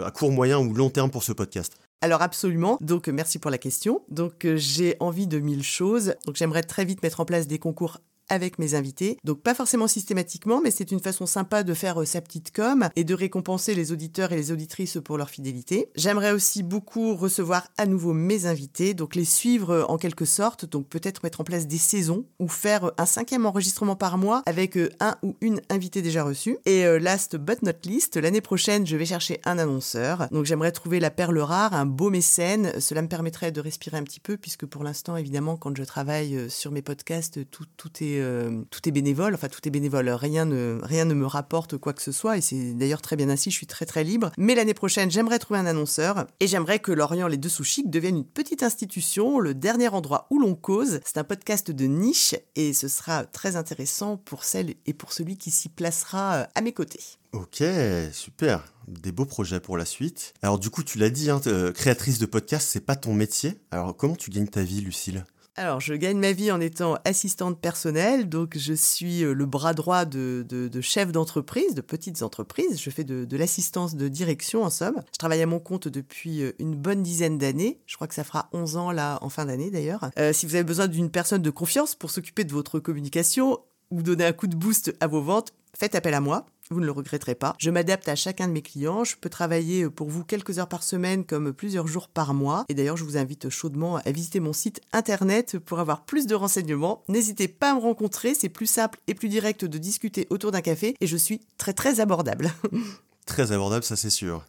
à, 0.05 0.11
court, 0.11 0.31
moyen 0.31 0.59
ou 0.59 0.73
long 0.73 0.89
terme 0.89 1.09
pour 1.09 1.23
ce 1.23 1.31
podcast? 1.31 1.77
Alors 2.01 2.21
absolument. 2.21 2.77
Donc 2.81 3.07
merci 3.07 3.39
pour 3.39 3.49
la 3.49 3.57
question. 3.57 4.03
Donc 4.09 4.45
j'ai 4.55 4.97
envie 4.99 5.27
de 5.27 5.39
mille 5.39 5.63
choses. 5.63 6.15
Donc 6.25 6.35
j'aimerais 6.35 6.63
très 6.63 6.83
vite 6.83 7.01
mettre 7.01 7.21
en 7.21 7.25
place 7.25 7.47
des 7.47 7.59
concours 7.59 7.99
avec 8.29 8.59
mes 8.59 8.75
invités. 8.75 9.17
Donc 9.23 9.41
pas 9.41 9.53
forcément 9.53 9.87
systématiquement, 9.87 10.61
mais 10.63 10.71
c'est 10.71 10.91
une 10.91 10.99
façon 10.99 11.25
sympa 11.25 11.63
de 11.63 11.73
faire 11.73 12.01
euh, 12.01 12.05
sa 12.05 12.21
petite 12.21 12.51
com 12.51 12.89
et 12.95 13.03
de 13.03 13.13
récompenser 13.13 13.75
les 13.75 13.91
auditeurs 13.91 14.31
et 14.31 14.35
les 14.35 14.51
auditrices 14.51 14.97
pour 15.03 15.17
leur 15.17 15.29
fidélité. 15.29 15.89
J'aimerais 15.95 16.31
aussi 16.31 16.63
beaucoup 16.63 17.15
recevoir 17.15 17.67
à 17.77 17.85
nouveau 17.85 18.13
mes 18.13 18.45
invités, 18.45 18.93
donc 18.93 19.15
les 19.15 19.25
suivre 19.25 19.69
euh, 19.71 19.83
en 19.85 19.97
quelque 19.97 20.25
sorte, 20.25 20.65
donc 20.65 20.87
peut-être 20.87 21.23
mettre 21.23 21.41
en 21.41 21.43
place 21.43 21.67
des 21.67 21.77
saisons 21.77 22.25
ou 22.39 22.47
faire 22.47 22.85
euh, 22.85 22.91
un 22.97 23.05
cinquième 23.05 23.45
enregistrement 23.45 23.95
par 23.95 24.17
mois 24.17 24.43
avec 24.45 24.77
un 24.99 25.15
ou 25.23 25.35
une 25.41 25.61
invitée 25.69 26.01
déjà 26.01 26.23
reçue. 26.23 26.57
Et 26.65 26.83
last 26.99 27.35
but 27.35 27.61
not 27.63 27.71
least, 27.85 28.17
l'année 28.17 28.41
prochaine, 28.41 28.85
je 28.85 28.95
vais 28.95 29.05
chercher 29.05 29.39
un 29.45 29.57
annonceur. 29.57 30.27
Donc 30.31 30.45
j'aimerais 30.45 30.71
trouver 30.71 30.99
la 30.99 31.11
perle 31.11 31.39
rare, 31.39 31.73
un 31.73 31.85
beau 31.85 32.09
mécène. 32.09 32.79
Cela 32.79 33.01
me 33.01 33.07
permettrait 33.07 33.51
de 33.51 33.61
respirer 33.61 33.97
un 33.97 34.03
petit 34.03 34.19
peu 34.19 34.37
puisque 34.37 34.65
pour 34.65 34.83
l'instant, 34.83 35.17
évidemment, 35.17 35.57
quand 35.57 35.75
je 35.75 35.83
travaille 35.83 36.49
sur 36.49 36.71
mes 36.71 36.81
podcasts, 36.81 37.49
tout, 37.49 37.65
tout 37.77 37.91
est 38.01 38.12
euh, 38.19 38.61
tout 38.69 38.87
est 38.87 38.91
bénévole, 38.91 39.33
enfin 39.33 39.47
tout 39.47 39.59
est 39.67 39.71
bénévole, 39.71 40.09
rien 40.09 40.45
ne, 40.45 40.79
rien 40.83 41.05
ne 41.05 41.13
me 41.13 41.25
rapporte 41.25 41.77
quoi 41.77 41.93
que 41.93 42.01
ce 42.01 42.11
soit, 42.11 42.37
et 42.37 42.41
c'est 42.41 42.73
d'ailleurs 42.73 43.01
très 43.01 43.15
bien 43.15 43.29
ainsi, 43.29 43.51
je 43.51 43.55
suis 43.55 43.67
très 43.67 43.85
très 43.85 44.03
libre. 44.03 44.31
Mais 44.37 44.55
l'année 44.55 44.73
prochaine, 44.73 45.11
j'aimerais 45.11 45.39
trouver 45.39 45.59
un 45.59 45.65
annonceur, 45.65 46.25
et 46.39 46.47
j'aimerais 46.47 46.79
que 46.79 46.91
Lorient 46.91 47.27
Les 47.27 47.37
Dessous 47.37 47.63
Chic 47.63 47.89
devienne 47.89 48.17
une 48.17 48.25
petite 48.25 48.63
institution, 48.63 49.39
le 49.39 49.53
dernier 49.53 49.89
endroit 49.89 50.27
où 50.29 50.39
l'on 50.39 50.55
cause. 50.55 50.99
C'est 51.05 51.17
un 51.17 51.23
podcast 51.23 51.71
de 51.71 51.85
niche, 51.85 52.35
et 52.55 52.73
ce 52.73 52.87
sera 52.87 53.25
très 53.25 53.55
intéressant 53.55 54.17
pour 54.17 54.43
celle 54.43 54.75
et 54.85 54.93
pour 54.93 55.13
celui 55.13 55.37
qui 55.37 55.51
s'y 55.51 55.69
placera 55.69 56.33
euh, 56.35 56.45
à 56.55 56.61
mes 56.61 56.73
côtés. 56.73 57.01
Ok, 57.33 57.63
super. 58.11 58.63
Des 58.87 59.11
beaux 59.11 59.25
projets 59.25 59.59
pour 59.59 59.75
la 59.75 59.85
suite. 59.85 60.33
Alors 60.43 60.59
du 60.59 60.69
coup, 60.69 60.83
tu 60.83 60.99
l'as 60.99 61.09
dit, 61.09 61.31
hein, 61.31 61.41
euh, 61.47 61.71
créatrice 61.71 62.19
de 62.19 62.27
podcast, 62.27 62.67
c'est 62.69 62.85
pas 62.85 62.95
ton 62.95 63.13
métier. 63.13 63.59
Alors 63.71 63.95
comment 63.97 64.15
tu 64.15 64.29
gagnes 64.29 64.47
ta 64.47 64.61
vie, 64.61 64.81
Lucille? 64.81 65.25
Alors, 65.55 65.79
je 65.79 65.93
gagne 65.93 66.17
ma 66.17 66.31
vie 66.31 66.51
en 66.51 66.59
étant 66.59 66.97
assistante 67.05 67.59
personnelle, 67.59 68.27
donc 68.27 68.57
je 68.57 68.73
suis 68.73 69.23
euh, 69.23 69.33
le 69.33 69.45
bras 69.45 69.75
droit 69.75 70.03
de, 70.03 70.43
de, 70.49 70.81
chefs 70.81 71.11
d'entreprise, 71.11 71.75
de 71.75 71.81
petites 71.81 72.23
entreprises. 72.23 72.81
Je 72.81 72.89
fais 72.89 73.03
de, 73.03 73.37
l'assistance 73.37 73.95
de 73.95 74.07
direction, 74.07 74.63
en 74.63 74.71
somme. 74.71 74.95
Je 75.13 75.17
travaille 75.19 75.43
à 75.43 75.45
mon 75.45 75.59
compte 75.59 75.87
depuis 75.87 76.41
euh, 76.41 76.53
une 76.57 76.75
bonne 76.75 77.03
dizaine 77.03 77.37
d'années. 77.37 77.79
Je 77.85 77.95
crois 77.95 78.07
que 78.07 78.15
ça 78.15 78.23
fera 78.23 78.49
11 78.51 78.77
ans, 78.77 78.91
là, 78.91 79.19
en 79.21 79.29
fin 79.29 79.45
d'année 79.45 79.69
d'ailleurs. 79.69 80.09
Euh, 80.17 80.33
si 80.33 80.47
vous 80.47 80.55
avez 80.55 80.63
besoin 80.63 80.87
d'une 80.87 81.11
personne 81.11 81.43
de 81.43 81.51
confiance 81.51 81.93
pour 81.93 82.09
s'occuper 82.09 82.45
de 82.45 82.53
votre 82.53 82.79
communication 82.79 83.59
ou 83.91 84.01
donner 84.01 84.25
un 84.25 84.33
coup 84.33 84.47
de 84.47 84.55
boost 84.55 84.95
à 85.01 85.07
vos 85.07 85.21
ventes, 85.21 85.53
faites 85.77 85.93
appel 85.93 86.15
à 86.15 86.19
moi 86.19 86.47
vous 86.73 86.81
ne 86.81 86.85
le 86.85 86.91
regretterez 86.91 87.35
pas. 87.35 87.55
Je 87.59 87.69
m'adapte 87.69 88.09
à 88.09 88.15
chacun 88.15 88.47
de 88.47 88.53
mes 88.53 88.61
clients, 88.61 89.03
je 89.03 89.15
peux 89.15 89.29
travailler 89.29 89.89
pour 89.89 90.09
vous 90.09 90.23
quelques 90.23 90.59
heures 90.59 90.67
par 90.67 90.83
semaine 90.83 91.23
comme 91.23 91.53
plusieurs 91.53 91.87
jours 91.87 92.09
par 92.09 92.33
mois. 92.33 92.65
Et 92.69 92.73
d'ailleurs, 92.73 92.97
je 92.97 93.03
vous 93.03 93.17
invite 93.17 93.49
chaudement 93.49 93.97
à 93.97 94.11
visiter 94.11 94.39
mon 94.39 94.53
site 94.53 94.81
internet 94.91 95.59
pour 95.59 95.79
avoir 95.79 96.03
plus 96.03 96.27
de 96.27 96.35
renseignements. 96.35 97.03
N'hésitez 97.07 97.47
pas 97.47 97.71
à 97.71 97.75
me 97.75 97.79
rencontrer, 97.79 98.33
c'est 98.33 98.49
plus 98.49 98.67
simple 98.67 98.99
et 99.07 99.13
plus 99.13 99.29
direct 99.29 99.65
de 99.65 99.77
discuter 99.77 100.27
autour 100.29 100.51
d'un 100.51 100.61
café 100.61 100.95
et 100.99 101.07
je 101.07 101.17
suis 101.17 101.41
très 101.57 101.73
très 101.73 101.99
abordable. 101.99 102.51
très 103.25 103.51
abordable, 103.51 103.83
ça 103.83 103.95
c'est 103.95 104.09
sûr. 104.09 104.45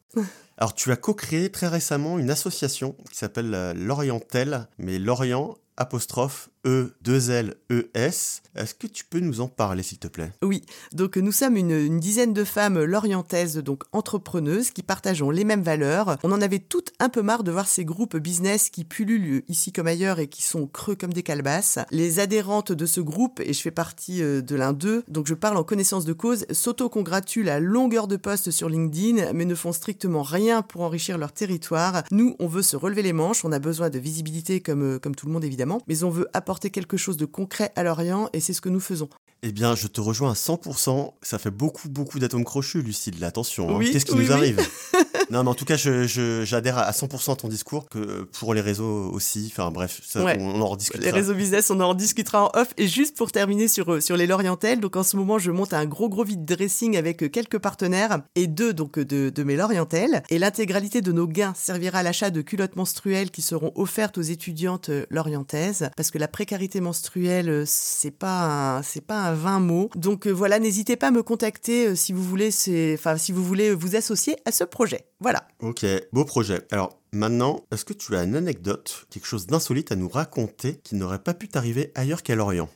Alors 0.57 0.75
tu 0.75 0.91
as 0.93 0.97
co-créé 0.97 1.51
très 1.51 1.69
récemment 1.69 2.19
une 2.19 2.31
association 2.31 2.97
qui 3.11 3.19
s'appelle 3.19 3.73
L'Orientel, 3.77 4.69
mais 4.79 4.99
Lorient 4.99 5.57
apostrophe 5.77 6.51
E2L-E-S. 6.65 8.43
Est-ce 8.57 8.75
que 8.75 8.87
tu 8.87 9.05
peux 9.05 9.21
nous 9.21 9.41
en 9.41 9.49
parler, 9.49 9.83
s'il 9.83 9.99
te 9.99 10.07
plaît? 10.07 10.33
Oui, 10.43 10.63
donc 10.93 11.17
nous 11.17 11.33
sommes 11.33 11.57
une, 11.57 11.99
dizaine 11.99 12.33
de 12.33 12.45
femmes 12.45 12.83
lorientaises, 12.83 13.57
donc 13.59 13.83
entrepreneuses, 13.93 14.71
qui 14.71 14.83
partageons 14.83 15.31
les 15.31 15.45
mêmes 15.45 15.63
valeurs. 15.63 16.17
On 16.23 16.33
en 16.33 16.41
avait 16.41 16.61
toutes 16.61 16.93
un 17.01 17.09
peu 17.09 17.23
marre 17.23 17.45
de 17.45 17.51
voir 17.51 17.67
ces 17.67 17.85
groupes 17.85 18.17
business 18.17 18.71
qui 18.71 18.85
pullulent 18.85 19.43
ici 19.49 19.73
comme 19.73 19.87
ailleurs 19.87 20.21
et 20.21 20.29
qui 20.29 20.43
sont 20.43 20.67
creux 20.67 20.95
comme 20.95 21.13
des 21.13 21.23
calebasses. 21.23 21.79
Les 21.91 22.21
adhérentes 22.21 22.73
de 22.73 22.87
ce 22.87 23.01
groupe, 23.01 23.41
et 23.41 23.53
je 23.53 23.61
fais 23.61 23.71
partie 23.71 24.23
euh, 24.23 24.41
de 24.41 24.57
l'un 24.57 24.73
d'eux, 24.73 25.05
donc 25.09 25.27
je 25.27 25.35
parle 25.35 25.57
en 25.57 25.65
connaissance 25.65 26.05
de 26.05 26.13
cause, 26.13 26.47
s'auto-congratulent 26.51 27.49
à 27.49 27.61
longueur 27.61 28.07
de 28.07 28.17
poste 28.17 28.51
sur 28.51 28.69
LinkedIn, 28.69 29.33
mais 29.33 29.45
ne 29.45 29.55
font 29.55 29.73
strictement 29.73 30.23
rien 30.23 30.63
pour 30.63 30.83
enrichir 30.83 31.19
leur 31.19 31.33
territoire. 31.33 32.05
Nous, 32.11 32.37
on 32.39 32.47
veut 32.47 32.63
se 32.63 32.77
relever 32.77 33.03
les 33.03 33.13
manches, 33.13 33.45
on 33.45 33.53
a 33.53 33.59
besoin 33.59 33.91
de 33.91 33.99
visibilité 33.99 34.61
comme, 34.61 34.95
euh, 34.95 34.99
comme 34.99 35.15
tout 35.15 35.27
le 35.27 35.33
monde 35.33 35.45
évidemment, 35.45 35.83
mais 35.89 36.05
on 36.05 36.11
veut 36.11 36.29
apporter 36.33 36.54
quelque 36.59 36.97
chose 36.97 37.17
de 37.17 37.25
concret 37.27 37.73
à 37.77 37.83
l'Orient 37.83 38.29
et 38.33 38.41
c'est 38.41 38.53
ce 38.53 38.61
que 38.61 38.69
nous 38.69 38.81
faisons. 38.81 39.09
Eh 39.47 39.53
bien, 39.53 39.75
je 39.75 39.89
te 39.89 40.01
rejoins 40.01 40.31
à 40.31 40.35
100%. 40.35 41.13
Ça 41.21 41.39
fait 41.39 41.51
beaucoup, 41.51 41.91
beaucoup 41.91 42.19
d'atomes 42.19 42.45
crochus, 42.45 42.81
Lucille. 42.81 43.23
Attention, 43.25 43.77
hein. 43.77 43.81
Qu'est-ce 43.93 44.07
qui 44.07 44.13
oui, 44.15 44.21
nous 44.25 44.29
oui. 44.29 44.33
arrive 44.33 44.61
Non, 45.31 45.43
mais 45.43 45.51
en 45.51 45.55
tout 45.55 45.65
cas, 45.67 45.77
je- 45.77 46.07
je- 46.07 46.45
j'adhère 46.45 46.79
à 46.79 46.91
100% 46.93 47.33
à 47.33 47.37
ton 47.37 47.49
discours, 47.49 47.87
que 47.91 48.23
pour 48.39 48.55
les 48.55 48.61
réseaux 48.63 49.11
aussi. 49.11 49.51
Enfin, 49.53 49.71
bref, 49.71 50.01
ça, 50.07 50.23
Ouais. 50.25 50.37
on, 50.41 50.57
on 50.57 50.61
en 50.63 50.69
rediscutera. 50.69 51.05
Les 51.05 51.11
réseaux 51.11 51.35
business, 51.35 51.71
on 51.71 51.81
en 51.81 51.93
discutera 51.95 52.45
en 52.45 52.51
off. 52.59 52.69
Et 52.79 52.87
juste 52.89 53.17
pour 53.17 53.33
terminer 53.33 53.69
sur, 53.69 53.93
euh, 53.95 54.01
sur 54.01 54.17
les 54.17 54.27
Lorientelles, 54.27 54.81
donc 54.81 54.97
en 54.97 55.03
ce 55.03 55.17
moment, 55.17 55.39
je 55.39 55.51
monte 55.51 55.75
un 55.75 55.85
gros 55.87 56.09
gros 56.09 56.25
vide 56.25 56.45
dressing 56.47 56.97
avec 56.97 57.23
euh, 57.23 57.29
quelques 57.29 57.59
partenaires 57.59 58.23
et 58.35 58.47
deux 58.47 58.73
donc 58.75 58.99
euh, 58.99 59.05
de, 59.05 59.29
de 59.31 59.43
mes 59.43 59.57
Lorientelles. 59.57 60.23
Et 60.31 60.39
l'intégralité 60.39 61.01
de 61.03 61.13
nos 61.13 61.27
gains 61.27 61.53
servira 61.57 61.99
à 61.99 62.03
l'achat 62.03 62.31
de 62.31 62.41
culottes 62.43 62.77
menstruelles 62.77 63.31
qui 63.31 63.43
seront 63.43 63.73
offertes 63.75 64.17
aux 64.19 64.23
étudiantes 64.23 64.91
lorientaises. 65.11 65.89
Parce 65.97 66.11
que 66.11 66.19
la 66.19 66.29
précarité 66.45 66.83
menstruelle, 66.83 67.49
euh, 67.49 67.65
c'est 67.67 68.11
pas 68.11 68.77
un, 68.77 68.83
c'est 68.83 69.01
pas 69.01 69.23
un 69.23 69.33
vain 69.33 69.61
mot. 69.61 69.89
Donc 69.97 70.27
euh, 70.27 70.31
voilà, 70.31 70.59
n'hésitez 70.59 70.95
pas 70.95 71.09
à 71.09 71.11
me 71.11 71.23
contacter 71.23 71.87
euh, 71.87 71.95
si 71.95 72.13
vous 72.13 72.23
voulez, 72.23 72.51
enfin 72.93 73.17
si 73.17 73.33
vous 73.33 73.43
voulez 73.43 73.73
vous 73.73 73.97
associer 73.97 74.37
à 74.45 74.53
ce 74.53 74.63
projet. 74.63 75.07
Voilà. 75.21 75.49
Ok, 75.61 75.87
beau 76.13 76.27
projet. 76.27 76.61
Alors, 76.71 77.01
maintenant, 77.13 77.65
est-ce 77.73 77.87
que 77.87 77.95
tu 77.95 78.15
as 78.15 78.25
une 78.25 78.37
anecdote, 78.37 79.07
quelque 79.09 79.25
chose 79.25 79.47
d'insolite 79.47 79.91
à 79.91 79.97
nous 79.97 80.11
raconter 80.11 80.81
qui 80.85 80.97
n'aurait 80.97 81.23
pas 81.23 81.33
pu 81.33 81.49
t'arriver 81.49 81.93
ailleurs 81.95 82.23
qu'à 82.23 82.35
Lorient? 82.35 82.69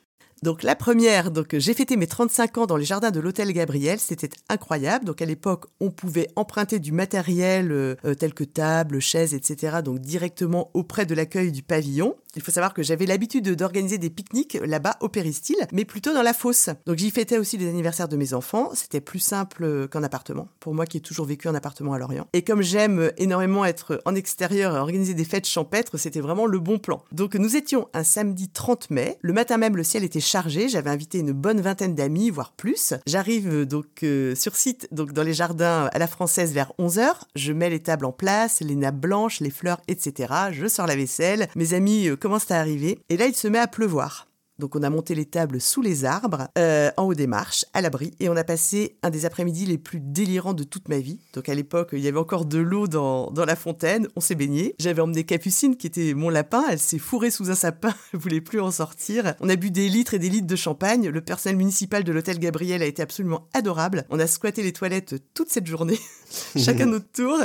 Donc 0.43 0.63
la 0.63 0.77
première, 0.77 1.33
donc 1.33 1.57
j'ai 1.59 1.75
fêté 1.75 1.97
mes 1.97 2.07
35 2.07 2.59
ans 2.59 2.67
dans 2.67 2.77
les 2.77 2.85
jardins 2.85 3.11
de 3.11 3.19
l'hôtel 3.19 3.53
Gabriel, 3.53 3.99
c'était 3.99 4.31
incroyable. 4.49 5.05
Donc 5.05 5.21
à 5.21 5.25
l'époque, 5.25 5.67
on 5.81 5.91
pouvait 5.91 6.29
emprunter 6.37 6.79
du 6.79 6.93
matériel 6.93 7.73
euh, 7.73 7.97
tel 8.17 8.35
que 8.35 8.45
table, 8.45 9.01
chaises, 9.01 9.35
etc. 9.35 9.79
Donc 9.85 9.99
directement 9.99 10.71
auprès 10.75 11.07
de 11.07 11.15
l'accueil 11.15 11.51
du 11.51 11.63
pavillon. 11.63 12.15
Il 12.39 12.43
faut 12.45 12.53
savoir 12.53 12.73
que 12.73 12.85
j'avais 12.85 13.05
l'habitude 13.05 13.45
de- 13.45 13.55
d'organiser 13.55 13.99
des 13.99 14.11
pique-niques 14.11 14.59
là-bas 14.65 14.97
au 15.01 15.09
péristyle, 15.09 15.57
mais 15.73 15.85
plutôt 15.85 16.15
dans 16.15 16.23
la 16.23 16.33
fosse. 16.33 16.71
Donc 16.87 16.97
j'y 16.99 17.11
fêtais 17.11 17.37
aussi 17.37 17.57
les 17.59 17.69
anniversaires 17.69 18.07
de 18.07 18.17
mes 18.17 18.33
enfants. 18.33 18.71
C'était 18.75 19.01
plus 19.01 19.19
simple 19.19 19.65
euh, 19.65 19.89
qu'en 19.89 20.05
appartement, 20.05 20.47
pour 20.61 20.73
moi 20.73 20.87
qui 20.87 20.99
ai 20.99 21.01
toujours 21.01 21.27
vécu 21.27 21.49
en 21.49 21.55
appartement 21.57 21.95
à 21.95 21.99
Lorient. 21.99 22.29
Et 22.33 22.43
comme 22.43 22.63
j'aime 22.63 23.01
euh, 23.01 23.11
énormément 23.19 23.65
être 23.65 24.01
en 24.05 24.15
extérieur 24.15 24.77
et 24.77 24.79
organiser 24.79 25.15
des 25.15 25.25
fêtes 25.25 25.49
champêtres, 25.49 25.97
c'était 25.99 26.21
vraiment 26.21 26.47
le 26.47 26.61
bon 26.61 26.79
plan. 26.79 27.03
Donc 27.11 27.35
nous 27.35 27.57
étions 27.57 27.89
un 27.93 28.05
samedi 28.05 28.49
30 28.49 28.91
mai. 28.91 29.19
Le 29.21 29.33
matin 29.33 29.57
même, 29.57 29.77
le 29.77 29.83
ciel 29.83 30.05
était 30.05 30.21
chargé. 30.21 30.69
J'avais 30.69 30.91
invité 30.91 31.19
une 31.19 31.33
bonne 31.33 31.61
vingtaine 31.61 31.97
d'amis, 31.97 32.31
voire 32.31 32.53
plus. 32.53 32.95
J'arrive 33.09 33.49
euh, 33.53 33.67
donc 33.67 34.05
sur 34.37 34.55
site, 34.55 34.87
donc 34.93 35.13
dans 35.13 35.25
les 35.25 35.35
jardins 35.35 35.91
à 35.93 35.99
la 35.99 36.07
française 36.07 36.53
vers 36.53 36.73
11h. 36.79 37.09
Je 37.35 37.53
mets 37.53 37.69
les 37.69 37.81
tables 37.83 38.05
en 38.05 38.13
place, 38.13 38.61
les 38.61 38.77
nappes 38.77 39.01
blanches, 39.01 39.41
les 39.41 39.51
fleurs, 39.51 39.81
etc. 39.89 40.33
Je 40.53 40.69
sors 40.69 40.87
la 40.87 40.95
vaisselle. 40.95 41.49
Mes 41.57 41.75
amis 41.75 42.09
commencent 42.29 42.51
à 42.51 42.61
arriver. 42.61 42.99
Et 43.09 43.17
là, 43.17 43.27
il 43.27 43.35
se 43.35 43.49
met 43.49 43.59
à 43.59 43.67
pleuvoir. 43.67 44.29
Donc 44.59 44.75
on 44.75 44.83
a 44.83 44.91
monté 44.91 45.15
les 45.15 45.25
tables 45.25 45.61
sous 45.61 45.83
les 45.83 46.05
arbres, 46.05 46.49
euh, 46.59 46.91
en 46.97 47.05
haut 47.05 47.15
des 47.15 47.29
marches, 47.29 47.65
à 47.75 47.81
l'abri, 47.81 48.13
et 48.19 48.29
on 48.29 48.35
a 48.35 48.43
passé 48.43 48.99
un 49.05 49.11
des 49.11 49.25
après-midi 49.25 49.67
les 49.67 49.79
plus 49.79 50.01
délirants 50.01 50.53
de 50.53 50.65
toute 50.65 50.89
ma 50.89 50.99
vie. 50.99 51.21
Donc 51.33 51.49
à 51.49 51.55
l'époque, 51.55 51.91
il 51.93 52.01
y 52.01 52.09
avait 52.09 52.19
encore 52.19 52.45
de 52.45 52.59
l'eau 52.59 52.89
dans, 52.89 53.31
dans 53.31 53.45
la 53.45 53.55
fontaine, 53.55 54.09
on 54.17 54.21
s'est 54.21 54.35
baigné. 54.35 54.75
J'avais 54.81 55.01
emmené 55.01 55.23
Capucine, 55.23 55.77
qui 55.77 55.87
était 55.87 56.13
mon 56.13 56.29
lapin, 56.29 56.65
elle 56.69 56.81
s'est 56.81 56.99
fourrée 56.99 57.31
sous 57.31 57.51
un 57.53 57.55
sapin, 57.55 57.95
elle 58.13 58.19
voulait 58.19 58.41
plus 58.41 58.61
en 58.61 58.73
sortir. 58.73 59.35
On 59.41 59.49
a 59.49 59.55
bu 59.55 59.71
des 59.71 59.89
litres 59.89 60.15
et 60.15 60.19
des 60.19 60.29
litres 60.29 60.49
de 60.49 60.57
champagne, 60.57 61.09
le 61.09 61.21
personnel 61.21 61.57
municipal 61.57 62.03
de 62.03 62.11
l'hôtel 62.11 62.41
Gabriel 62.41 62.83
a 62.83 62.87
été 62.87 63.01
absolument 63.01 63.47
adorable. 63.55 64.07
On 64.11 64.19
a 64.19 64.27
squatté 64.27 64.65
les 64.65 64.73
toilettes 64.73 65.15
toute 65.35 65.51
cette 65.51 65.67
journée, 65.67 66.01
chacun 66.57 66.87
notre 66.87 67.13
tour, 67.13 67.39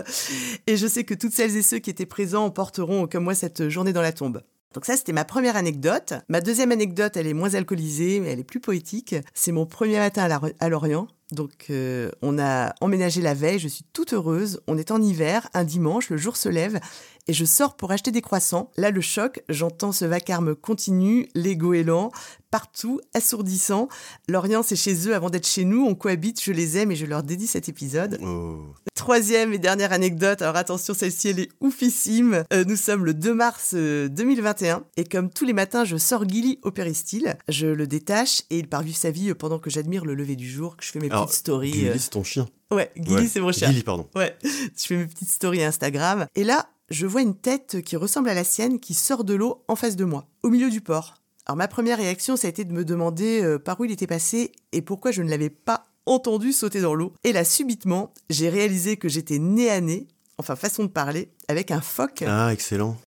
et 0.65 0.77
je 0.77 0.87
sais 0.87 1.03
que 1.03 1.13
toutes 1.13 1.33
celles 1.33 1.55
et 1.55 1.61
ceux 1.61 1.77
qui 1.77 1.91
étaient 1.91 2.07
présents 2.07 2.45
emporteront 2.45 3.05
comme 3.05 3.25
moi 3.25 3.35
cette 3.35 3.69
journée 3.69 3.93
dans 3.93 4.01
la 4.01 4.13
tombe. 4.13 4.41
Donc 4.73 4.85
ça, 4.85 4.97
c'était 4.97 5.13
ma 5.13 5.25
première 5.25 5.55
anecdote. 5.55 6.13
Ma 6.29 6.41
deuxième 6.41 6.71
anecdote, 6.71 7.15
elle 7.15 7.27
est 7.27 7.33
moins 7.33 7.53
alcoolisée, 7.53 8.19
mais 8.19 8.29
elle 8.31 8.39
est 8.39 8.43
plus 8.43 8.59
poétique. 8.59 9.15
C'est 9.33 9.51
mon 9.51 9.65
premier 9.65 9.97
matin 9.97 10.27
à, 10.59 10.69
Lorient. 10.69 11.07
Donc 11.31 11.67
euh, 11.69 12.11
on 12.21 12.37
a 12.37 12.73
emménagé 12.81 13.21
la 13.21 13.33
veille, 13.33 13.59
je 13.59 13.67
suis 13.67 13.85
toute 13.93 14.13
heureuse. 14.13 14.61
On 14.67 14.77
est 14.77 14.91
en 14.91 15.01
hiver, 15.01 15.47
un 15.53 15.63
dimanche, 15.63 16.09
le 16.09 16.17
jour 16.17 16.37
se 16.37 16.49
lève 16.49 16.79
et 17.27 17.33
je 17.33 17.45
sors 17.45 17.75
pour 17.75 17.91
acheter 17.91 18.11
des 18.11 18.21
croissants. 18.21 18.69
Là, 18.77 18.91
le 18.91 19.01
choc, 19.01 19.43
j'entends 19.49 19.91
ce 19.91 20.05
vacarme 20.05 20.55
continu, 20.55 21.29
les 21.35 21.55
goélands, 21.55 22.11
partout, 22.53 23.01
assourdissant. 23.15 23.87
Lorient, 24.27 24.61
c'est 24.61 24.75
chez 24.75 25.07
eux 25.07 25.15
avant 25.15 25.31
d'être 25.31 25.47
chez 25.47 25.65
nous. 25.65 25.87
On 25.87 25.95
cohabite, 25.95 26.39
je 26.39 26.51
les 26.51 26.77
aime 26.77 26.91
et 26.91 26.95
je 26.95 27.07
leur 27.07 27.23
dédie 27.23 27.47
cet 27.47 27.67
épisode. 27.67 28.19
Oh. 28.23 28.59
Troisième 28.93 29.53
et 29.53 29.57
dernière 29.57 29.91
anecdote, 29.91 30.43
alors 30.43 30.55
attention, 30.55 30.93
celle-ci 30.93 31.29
elle 31.29 31.39
est 31.39 31.49
oufissime. 31.61 32.43
Euh, 32.53 32.63
nous 32.63 32.75
sommes 32.75 33.05
le 33.05 33.15
2 33.15 33.33
mars 33.33 33.71
euh, 33.73 34.07
2021 34.07 34.83
et 34.97 35.03
comme 35.03 35.31
tous 35.31 35.45
les 35.45 35.53
matins, 35.53 35.83
je 35.83 35.97
sors 35.97 36.29
Gilly 36.29 36.59
au 36.61 36.69
péristyle, 36.69 37.37
je 37.49 37.65
le 37.65 37.87
détache 37.87 38.43
et 38.51 38.59
il 38.59 38.67
part 38.69 38.83
vivre 38.83 38.97
sa 38.97 39.09
vie 39.09 39.31
euh, 39.31 39.33
pendant 39.33 39.57
que 39.57 39.71
j'admire 39.71 40.05
le 40.05 40.13
lever 40.13 40.35
du 40.35 40.47
jour, 40.47 40.77
que 40.77 40.85
je 40.85 40.91
fais 40.91 40.99
mes 40.99 41.09
Alors, 41.09 41.25
petites 41.25 41.39
stories. 41.39 41.71
Gulli, 41.71 41.87
euh. 41.87 41.95
c'est 41.97 42.11
ton 42.11 42.23
chien. 42.23 42.47
Ouais, 42.69 42.91
Gilly 42.95 43.15
Ouais. 43.15 43.27
c'est 43.27 43.41
mon 43.41 43.51
chien. 43.51 43.69
Gilly, 43.69 43.81
pardon. 43.81 44.07
Ouais, 44.15 44.37
je 44.43 44.85
fais 44.85 44.95
mes 44.97 45.07
petites 45.07 45.31
stories 45.31 45.63
Instagram 45.63 46.27
et 46.35 46.43
là, 46.43 46.69
je 46.91 47.07
vois 47.07 47.23
une 47.23 47.35
tête 47.35 47.81
qui 47.81 47.95
ressemble 47.95 48.29
à 48.29 48.35
la 48.35 48.43
sienne 48.43 48.79
qui 48.79 48.93
sort 48.93 49.23
de 49.23 49.33
l'eau 49.33 49.63
en 49.67 49.75
face 49.75 49.95
de 49.95 50.05
moi, 50.05 50.27
au 50.43 50.51
milieu 50.51 50.69
du 50.69 50.81
port. 50.81 51.15
Alors 51.45 51.57
ma 51.57 51.67
première 51.67 51.97
réaction, 51.97 52.37
ça 52.37 52.47
a 52.47 52.49
été 52.49 52.63
de 52.63 52.71
me 52.71 52.85
demander 52.85 53.41
euh, 53.43 53.59
par 53.59 53.79
où 53.79 53.85
il 53.85 53.91
était 53.91 54.07
passé 54.07 54.51
et 54.71 54.81
pourquoi 54.81 55.11
je 55.11 55.21
ne 55.21 55.29
l'avais 55.29 55.49
pas 55.49 55.85
entendu 56.05 56.53
sauter 56.53 56.81
dans 56.81 56.93
l'eau. 56.93 57.13
Et 57.23 57.33
là, 57.33 57.43
subitement, 57.43 58.13
j'ai 58.29 58.49
réalisé 58.49 58.97
que 58.97 59.09
j'étais 59.09 59.39
nez 59.39 59.69
à 59.69 59.81
nez, 59.81 60.07
enfin 60.37 60.55
façon 60.55 60.83
de 60.83 60.89
parler, 60.89 61.29
avec 61.47 61.71
un 61.71 61.81
phoque. 61.81 62.23
Ah, 62.25 62.51
excellent. 62.53 62.97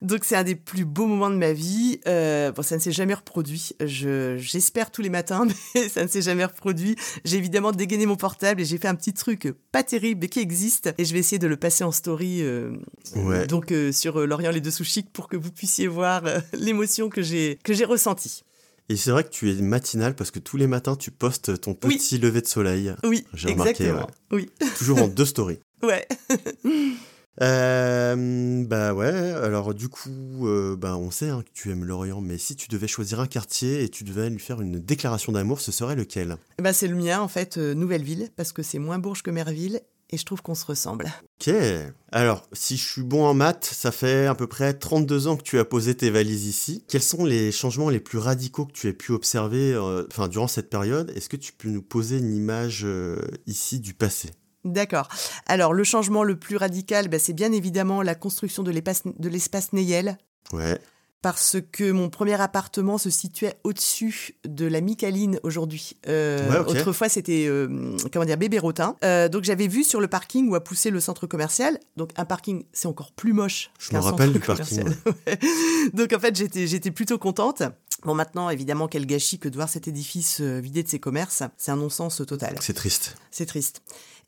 Donc 0.00 0.24
c'est 0.24 0.36
un 0.36 0.44
des 0.44 0.54
plus 0.54 0.84
beaux 0.84 1.06
moments 1.06 1.28
de 1.30 1.34
ma 1.36 1.52
vie. 1.52 1.98
Euh, 2.06 2.52
bon, 2.52 2.62
ça 2.62 2.76
ne 2.76 2.80
s'est 2.80 2.92
jamais 2.92 3.14
reproduit. 3.14 3.70
Je 3.84 4.36
j'espère 4.38 4.92
tous 4.92 5.02
les 5.02 5.08
matins, 5.10 5.44
mais 5.74 5.88
ça 5.88 6.04
ne 6.04 6.08
s'est 6.08 6.22
jamais 6.22 6.44
reproduit. 6.44 6.94
J'ai 7.24 7.36
évidemment 7.38 7.72
dégainé 7.72 8.06
mon 8.06 8.14
portable 8.16 8.60
et 8.60 8.64
j'ai 8.64 8.78
fait 8.78 8.86
un 8.86 8.94
petit 8.94 9.12
truc 9.12 9.52
pas 9.72 9.82
terrible 9.82 10.20
mais 10.22 10.28
qui 10.28 10.38
existe 10.38 10.94
et 10.98 11.04
je 11.04 11.12
vais 11.12 11.18
essayer 11.18 11.40
de 11.40 11.48
le 11.48 11.56
passer 11.56 11.82
en 11.82 11.90
story. 11.92 12.42
euh, 12.42 12.70
Ouais. 13.16 13.46
donc 13.48 13.72
euh, 13.72 13.90
sur 13.90 14.24
Lorient 14.26 14.50
les 14.52 14.60
deux 14.60 14.70
sous 14.70 14.84
chic 14.84 15.10
pour 15.12 15.28
que 15.28 15.36
vous 15.36 15.50
puissiez 15.50 15.88
voir 15.88 16.22
l'émotion 16.52 17.08
que 17.08 17.22
j'ai 17.22 17.58
que 17.64 17.72
j'ai 17.72 17.84
ressentie. 17.84 18.44
Et 18.90 18.96
c'est 18.96 19.10
vrai 19.10 19.24
que 19.24 19.28
tu 19.30 19.50
es 19.50 19.54
matinal 19.60 20.14
parce 20.14 20.30
que 20.30 20.38
tous 20.38 20.56
les 20.56 20.66
matins, 20.66 20.96
tu 20.96 21.10
postes 21.10 21.60
ton 21.60 21.76
Oui. 21.84 21.96
petit 21.98 22.16
lever 22.18 22.40
de 22.40 22.46
soleil. 22.46 22.94
Oui, 23.04 23.26
J'ai 23.34 23.50
remarqué, 23.50 23.70
exactement. 23.84 24.06
Oui, 24.30 24.48
Toujours 24.78 25.02
en 25.02 25.08
deux 25.08 25.26
stories. 25.26 25.58
ouais. 25.82 26.06
Euh, 27.40 28.64
bah 28.66 28.94
ouais, 28.94 29.06
alors 29.06 29.74
du 29.74 29.88
coup, 29.88 30.48
euh, 30.48 30.76
bah 30.76 30.96
on 30.96 31.10
sait 31.10 31.28
hein, 31.28 31.42
que 31.42 31.50
tu 31.52 31.70
aimes 31.70 31.84
Lorient, 31.84 32.20
mais 32.20 32.38
si 32.38 32.56
tu 32.56 32.68
devais 32.68 32.88
choisir 32.88 33.20
un 33.20 33.26
quartier 33.26 33.82
et 33.82 33.88
tu 33.88 34.04
devais 34.04 34.28
lui 34.28 34.40
faire 34.40 34.60
une 34.60 34.80
déclaration 34.80 35.32
d'amour, 35.32 35.60
ce 35.60 35.70
serait 35.70 35.94
lequel? 35.94 36.36
Ben, 36.60 36.72
c'est 36.72 36.88
le 36.88 36.96
mien 36.96 37.20
en 37.20 37.28
fait, 37.28 37.58
euh, 37.58 37.74
Nouvelle-Ville 37.74 38.30
parce 38.36 38.52
que 38.52 38.62
c'est 38.62 38.78
moins 38.78 38.98
Bourges 38.98 39.22
que 39.22 39.30
Merville 39.30 39.80
et 40.10 40.16
je 40.16 40.24
trouve 40.24 40.42
qu'on 40.42 40.54
se 40.54 40.64
ressemble. 40.64 41.06
Ok. 41.40 41.54
Alors, 42.12 42.48
si 42.52 42.76
je 42.76 42.84
suis 42.84 43.02
bon 43.02 43.24
en 43.24 43.34
maths, 43.34 43.70
ça 43.70 43.92
fait 43.92 44.26
à 44.26 44.34
peu 44.34 44.46
près 44.46 44.72
32 44.72 45.28
ans 45.28 45.36
que 45.36 45.42
tu 45.42 45.58
as 45.58 45.64
posé 45.64 45.94
tes 45.94 46.10
valises 46.10 46.46
ici. 46.46 46.82
Quels 46.88 47.02
sont 47.02 47.24
les 47.24 47.52
changements 47.52 47.90
les 47.90 48.00
plus 48.00 48.18
radicaux 48.18 48.64
que 48.64 48.72
tu 48.72 48.88
as 48.88 48.92
pu 48.92 49.12
observer 49.12 49.74
euh, 49.74 50.06
enfin, 50.10 50.28
durant 50.28 50.48
cette 50.48 50.70
période? 50.70 51.12
Est-ce 51.14 51.28
que 51.28 51.36
tu 51.36 51.52
peux 51.52 51.68
nous 51.68 51.82
poser 51.82 52.18
une 52.18 52.34
image 52.34 52.82
euh, 52.84 53.20
ici 53.46 53.80
du 53.80 53.92
passé? 53.92 54.30
D'accord. 54.64 55.08
Alors, 55.46 55.72
le 55.72 55.84
changement 55.84 56.24
le 56.24 56.38
plus 56.38 56.56
radical, 56.56 57.08
bah, 57.08 57.18
c'est 57.18 57.32
bien 57.32 57.52
évidemment 57.52 58.02
la 58.02 58.14
construction 58.14 58.62
de 58.62 58.70
l'espace 59.28 59.72
Neyel. 59.72 60.18
Ouais. 60.52 60.78
Parce 61.20 61.56
que 61.72 61.90
mon 61.90 62.10
premier 62.10 62.40
appartement 62.40 62.96
se 62.96 63.10
situait 63.10 63.58
au-dessus 63.64 64.36
de 64.44 64.66
la 64.66 64.80
Micaline 64.80 65.40
aujourd'hui. 65.42 65.96
Euh, 66.06 66.48
Ouais. 66.48 66.58
Autrefois, 66.70 67.08
c'était 67.08 67.46
euh, 67.48 67.96
comment 68.12 68.24
dire 68.24 68.36
bébé 68.36 68.60
rotin. 68.60 68.96
Euh, 69.02 69.28
donc 69.28 69.42
j'avais 69.42 69.66
vu 69.66 69.82
sur 69.82 70.00
le 70.00 70.06
parking 70.06 70.48
où 70.48 70.54
a 70.54 70.62
poussé 70.62 70.90
le 70.90 71.00
centre 71.00 71.26
commercial. 71.26 71.80
Donc 71.96 72.10
un 72.16 72.24
parking, 72.24 72.64
c'est 72.72 72.86
encore 72.86 73.10
plus 73.10 73.32
moche. 73.32 73.70
Je 73.80 73.94
me 73.94 73.98
rappelle 74.00 74.32
du 74.32 74.38
parking, 74.38 74.64
commercial. 74.64 74.96
Ouais. 75.26 75.38
donc 75.92 76.12
en 76.12 76.20
fait, 76.20 76.36
j'étais 76.36 76.68
j'étais 76.68 76.92
plutôt 76.92 77.18
contente. 77.18 77.64
Bon, 78.04 78.14
maintenant, 78.14 78.48
évidemment, 78.48 78.86
quel 78.86 79.04
gâchis 79.04 79.40
que 79.40 79.48
de 79.48 79.56
voir 79.56 79.68
cet 79.68 79.88
édifice 79.88 80.40
vidé 80.40 80.84
de 80.84 80.88
ses 80.88 81.00
commerces. 81.00 81.42
C'est 81.56 81.72
un 81.72 81.76
non-sens 81.76 82.22
total. 82.28 82.54
C'est 82.60 82.74
triste. 82.74 83.16
C'est 83.32 83.46
triste. 83.46 83.82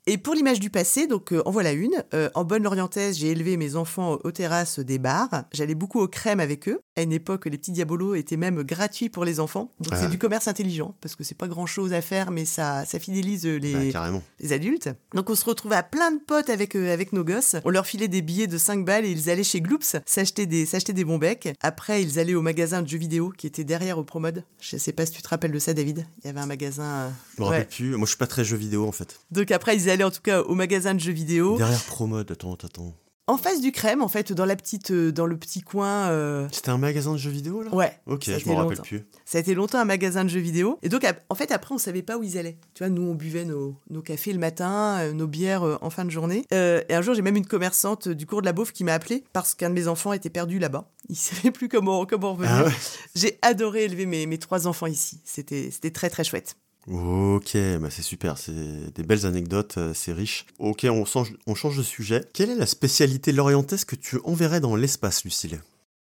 Et 0.07 0.17
pour 0.17 0.33
l'image 0.33 0.59
du 0.59 0.71
passé, 0.71 1.05
donc 1.05 1.31
euh, 1.31 1.43
en 1.45 1.51
voilà 1.51 1.73
une. 1.73 2.03
Euh, 2.15 2.29
en 2.33 2.43
bonne 2.43 2.63
lorientaise, 2.63 3.19
j'ai 3.19 3.29
élevé 3.29 3.55
mes 3.55 3.75
enfants 3.75 4.17
aux 4.23 4.31
terrasses 4.31 4.79
des 4.79 4.97
bars. 4.97 5.43
J'allais 5.53 5.75
beaucoup 5.75 5.99
aux 5.99 6.07
crèmes 6.07 6.39
avec 6.39 6.67
eux. 6.67 6.81
À 6.97 7.03
une 7.03 7.13
époque, 7.13 7.45
les 7.45 7.57
petits 7.57 7.71
diabolos 7.71 8.15
étaient 8.15 8.35
même 8.35 8.63
gratuits 8.63 9.07
pour 9.07 9.23
les 9.23 9.39
enfants. 9.39 9.71
Donc 9.79 9.93
Ah. 9.93 9.97
c'est 10.01 10.09
du 10.09 10.17
commerce 10.17 10.49
intelligent, 10.49 10.93
parce 10.99 11.15
que 11.15 11.23
c'est 11.23 11.37
pas 11.37 11.47
grand 11.47 11.65
chose 11.65 11.93
à 11.93 12.01
faire, 12.01 12.31
mais 12.31 12.43
ça, 12.43 12.83
ça 12.85 12.99
fidélise 12.99 13.45
les, 13.45 13.91
Bah, 13.93 14.11
les 14.41 14.51
adultes. 14.51 14.89
Donc 15.15 15.29
on 15.29 15.35
se 15.35 15.45
retrouvait 15.45 15.77
à 15.77 15.83
plein 15.83 16.11
de 16.11 16.19
potes 16.19 16.49
avec, 16.49 16.75
euh, 16.75 16.91
avec 16.93 17.13
nos 17.13 17.23
gosses. 17.23 17.55
On 17.63 17.69
leur 17.69 17.85
filait 17.85 18.09
des 18.09 18.21
billets 18.21 18.47
de 18.47 18.57
5 18.57 18.83
balles 18.83 19.05
et 19.05 19.09
ils 19.11 19.29
allaient 19.29 19.41
chez 19.43 19.61
Gloops 19.61 19.95
s'acheter 20.05 20.45
des, 20.45 20.65
s'acheter 20.65 20.91
des 20.91 21.05
bons 21.05 21.17
becs. 21.17 21.53
Après, 21.61 22.03
ils 22.03 22.19
allaient 22.19 22.35
au 22.35 22.41
magasin 22.41 22.81
de 22.81 22.89
jeux 22.89 22.97
vidéo 22.97 23.29
qui 23.37 23.47
était 23.47 23.63
derrière 23.63 23.97
au 23.97 24.03
Promode. 24.03 24.43
Je 24.59 24.75
sais 24.75 24.91
pas 24.91 25.05
si 25.05 25.13
tu 25.13 25.21
te 25.21 25.29
rappelles 25.29 25.51
de 25.53 25.59
ça, 25.59 25.73
David. 25.73 26.05
Il 26.23 26.27
y 26.27 26.29
avait 26.29 26.41
un 26.41 26.45
magasin. 26.45 26.83
euh, 26.83 27.09
Je 27.37 27.41
me 27.41 27.47
ouais. 27.47 27.53
rappelle 27.53 27.67
plus. 27.69 27.91
Moi, 27.95 28.05
je 28.05 28.09
suis 28.09 28.17
pas 28.17 28.27
très 28.27 28.43
jeu 28.43 28.57
vidéo 28.57 28.85
en 28.85 28.91
fait. 28.91 29.21
Donc 29.31 29.49
après, 29.51 29.77
ils 29.77 29.89
allaient 29.89 30.03
en 30.03 30.11
tout 30.11 30.21
cas 30.21 30.41
au 30.41 30.55
magasin 30.55 30.93
de 30.93 30.99
jeux 30.99 31.13
vidéo. 31.13 31.55
Derrière 31.57 31.83
Promode, 31.85 32.29
attends, 32.31 32.55
attends. 32.55 32.93
En 33.31 33.37
face 33.37 33.61
du 33.61 33.71
crème, 33.71 34.01
en 34.01 34.09
fait, 34.09 34.33
dans, 34.33 34.43
la 34.43 34.57
petite, 34.57 34.91
euh, 34.91 35.11
dans 35.13 35.25
le 35.25 35.37
petit 35.37 35.61
coin. 35.61 36.09
euh, 36.09 36.49
C'était 36.51 36.69
un 36.69 36.77
magasin 36.77 37.13
de 37.13 37.17
jeux 37.17 37.31
vidéo 37.31 37.61
là? 37.63 37.73
Ouais. 37.73 37.97
Ok, 38.05 38.23
je 38.25 38.33
été 38.33 38.49
me 38.49 38.55
rappelle 38.55 38.81
plus. 38.81 39.05
Ça 39.23 39.37
a 39.37 39.41
été 39.41 39.53
longtemps 39.53 39.79
un 39.79 39.85
magasin 39.85 40.25
de 40.25 40.29
jeux 40.29 40.41
vidéo. 40.41 40.77
Et 40.83 40.89
donc, 40.89 41.05
en 41.29 41.35
fait, 41.35 41.49
après, 41.51 41.73
on 41.73 41.77
savait 41.77 42.01
pas 42.01 42.17
où 42.17 42.23
ils 42.23 42.37
allaient. 42.37 42.57
Tu 42.73 42.83
vois, 42.83 42.89
nous, 42.89 43.03
on 43.03 43.15
buvait 43.15 43.45
nos, 43.45 43.77
nos 43.89 44.01
cafés 44.01 44.33
le 44.33 44.39
matin, 44.39 44.97
euh, 44.99 45.13
nos 45.13 45.27
bières 45.27 45.63
en 45.81 45.89
fin 45.89 46.03
de 46.03 46.09
journée. 46.09 46.45
Euh, 46.53 46.81
et 46.89 46.93
un 46.93 47.01
jour, 47.01 47.13
j'ai 47.15 47.21
même 47.21 47.37
une 47.37 47.47
commerçante 47.47 48.09
du 48.09 48.25
cours 48.25 48.41
de 48.41 48.45
la 48.47 48.51
Beauve 48.51 48.73
qui 48.73 48.83
m'a 48.83 48.93
appelé 48.95 49.23
parce 49.31 49.55
qu'un 49.55 49.69
de 49.69 49.75
mes 49.75 49.87
enfants 49.87 50.11
était 50.11 50.29
perdu 50.29 50.59
là-bas. 50.59 50.89
Il 51.07 51.15
savait 51.17 51.51
plus 51.51 51.69
comment, 51.69 52.05
comment 52.05 52.33
revenir. 52.33 52.51
Ah 52.51 52.65
ouais 52.65 52.71
J'ai 53.15 53.39
adoré 53.41 53.85
élever 53.85 54.05
mes, 54.05 54.25
mes 54.25 54.39
trois 54.39 54.67
enfants 54.67 54.87
ici. 54.87 55.21
C'était 55.23 55.69
c'était 55.71 55.91
très, 55.91 56.09
très 56.09 56.25
chouette. 56.25 56.57
Ok, 56.87 57.55
bah 57.79 57.89
c'est 57.91 58.01
super, 58.01 58.37
c'est 58.37 58.93
des 58.95 59.03
belles 59.03 59.25
anecdotes, 59.27 59.77
euh, 59.77 59.93
c'est 59.93 60.13
riche. 60.13 60.47
Ok, 60.57 60.87
on 60.89 61.05
change, 61.05 61.33
on 61.45 61.53
change 61.53 61.77
de 61.77 61.83
sujet. 61.83 62.27
Quelle 62.33 62.49
est 62.49 62.55
la 62.55 62.65
spécialité 62.65 63.31
lorientaise 63.31 63.85
que 63.85 63.95
tu 63.95 64.17
enverrais 64.23 64.59
dans 64.59 64.75
l'espace, 64.75 65.23
Lucille? 65.23 65.61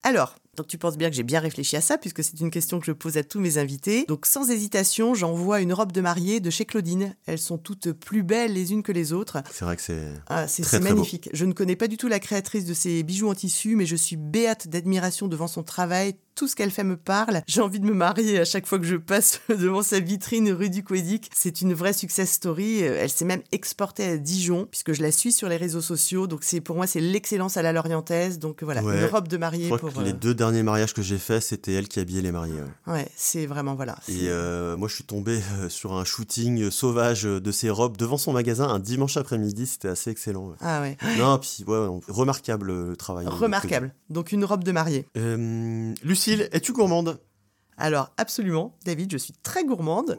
Alors, 0.03 0.35
donc 0.57 0.67
tu 0.67 0.77
penses 0.77 0.97
bien 0.97 1.09
que 1.09 1.15
j'ai 1.15 1.23
bien 1.23 1.39
réfléchi 1.39 1.75
à 1.77 1.81
ça, 1.81 1.97
puisque 1.97 2.23
c'est 2.23 2.39
une 2.41 2.51
question 2.51 2.79
que 2.79 2.85
je 2.85 2.91
pose 2.91 3.17
à 3.17 3.23
tous 3.23 3.39
mes 3.39 3.57
invités. 3.57 4.05
Donc 4.07 4.25
sans 4.25 4.49
hésitation, 4.51 5.13
j'envoie 5.13 5.61
une 5.61 5.73
robe 5.73 5.91
de 5.93 6.01
mariée 6.01 6.39
de 6.39 6.49
chez 6.49 6.65
Claudine. 6.65 7.15
Elles 7.25 7.39
sont 7.39 7.57
toutes 7.57 7.93
plus 7.93 8.21
belles 8.23 8.53
les 8.53 8.73
unes 8.73 8.83
que 8.83 8.91
les 8.91 9.13
autres. 9.13 9.37
C'est 9.51 9.63
vrai 9.65 9.75
que 9.77 9.81
c'est... 9.81 10.07
Ah, 10.27 10.47
c'est 10.47 10.79
beau. 10.79 10.83
magnifique. 10.83 11.29
Je 11.33 11.45
ne 11.45 11.53
connais 11.53 11.75
pas 11.77 11.87
du 11.87 11.97
tout 11.97 12.07
la 12.09 12.19
créatrice 12.19 12.65
de 12.65 12.73
ces 12.73 13.01
bijoux 13.03 13.29
en 13.29 13.35
tissu, 13.35 13.75
mais 13.75 13.85
je 13.85 13.95
suis 13.95 14.17
béate 14.17 14.67
d'admiration 14.67 15.27
devant 15.27 15.47
son 15.47 15.63
travail. 15.63 16.15
Tout 16.33 16.47
ce 16.47 16.55
qu'elle 16.55 16.71
fait 16.71 16.85
me 16.85 16.95
parle. 16.95 17.41
J'ai 17.47 17.59
envie 17.61 17.79
de 17.81 17.85
me 17.85 17.93
marier 17.93 18.39
à 18.39 18.45
chaque 18.45 18.65
fois 18.65 18.79
que 18.79 18.85
je 18.85 18.95
passe 18.95 19.41
devant 19.49 19.83
sa 19.83 19.99
vitrine 19.99 20.49
rue 20.51 20.69
du 20.69 20.81
Quédic. 20.83 21.29
C'est 21.35 21.61
une 21.61 21.73
vraie 21.73 21.91
success 21.93 22.31
story. 22.31 22.83
Euh, 22.83 22.97
Elle 23.01 23.09
s'est 23.09 23.25
même 23.25 23.41
exportée 23.51 24.05
à 24.05 24.17
Dijon, 24.17 24.65
puisque 24.71 24.93
je 24.93 25.01
la 25.01 25.11
suis 25.11 25.33
sur 25.33 25.49
les 25.49 25.57
réseaux 25.57 25.81
sociaux. 25.81 26.27
Donc 26.27 26.39
c'est 26.43 26.61
pour 26.61 26.77
moi, 26.77 26.87
c'est 26.87 27.01
l'excellence 27.01 27.57
à 27.57 27.61
la 27.61 27.73
lorientaise. 27.73 28.39
Donc 28.39 28.63
voilà, 28.63 28.81
Ouais. 28.81 28.99
une 29.01 29.05
robe 29.07 29.27
de 29.27 29.37
mariée 29.37 29.69
pour. 29.69 29.89
les 30.01 30.11
euh, 30.11 30.13
deux 30.13 30.33
derniers 30.41 30.63
mariages 30.63 30.95
que 30.95 31.03
j'ai 31.03 31.19
faits, 31.19 31.43
c'était 31.43 31.71
elle 31.73 31.87
qui 31.87 31.99
habillait 31.99 32.23
les 32.23 32.31
mariés. 32.31 32.55
ouais. 32.87 32.93
Ouais, 32.93 33.07
c'est 33.15 33.45
vraiment 33.45 33.75
voilà. 33.75 33.95
Et 34.07 34.21
euh, 34.29 34.75
moi, 34.75 34.87
je 34.87 34.95
suis 34.95 35.03
tombé 35.03 35.39
euh, 35.59 35.69
sur 35.69 35.93
un 35.93 36.03
shooting 36.03 36.63
euh, 36.63 36.71
sauvage 36.71 37.23
de 37.23 37.51
ses 37.51 37.69
robes 37.69 37.95
devant 37.95 38.17
son 38.17 38.33
magasin 38.33 38.67
un 38.67 38.79
dimanche 38.79 39.17
après-midi. 39.17 39.67
C'était 39.67 39.89
assez 39.89 40.09
excellent. 40.09 40.47
ouais. 40.49 40.55
Ah 40.59 40.81
ouais, 40.81 40.97
non, 41.19 41.37
puis 41.37 41.63
ouais, 41.67 41.87
remarquable 42.07 42.67
le 42.89 42.95
travail. 42.97 43.27
remarquable. 43.27 43.93
Donc 44.09 44.31
une 44.31 44.43
robe 44.43 44.63
de 44.63 44.71
mariée. 44.71 45.05
Euh, 45.15 45.93
Lucille, 46.03 46.49
es-tu 46.51 46.73
gourmande? 46.73 47.19
Alors 47.77 48.11
absolument, 48.17 48.75
David, 48.83 49.11
je 49.11 49.17
suis 49.17 49.33
très 49.43 49.63
gourmande. 49.63 50.17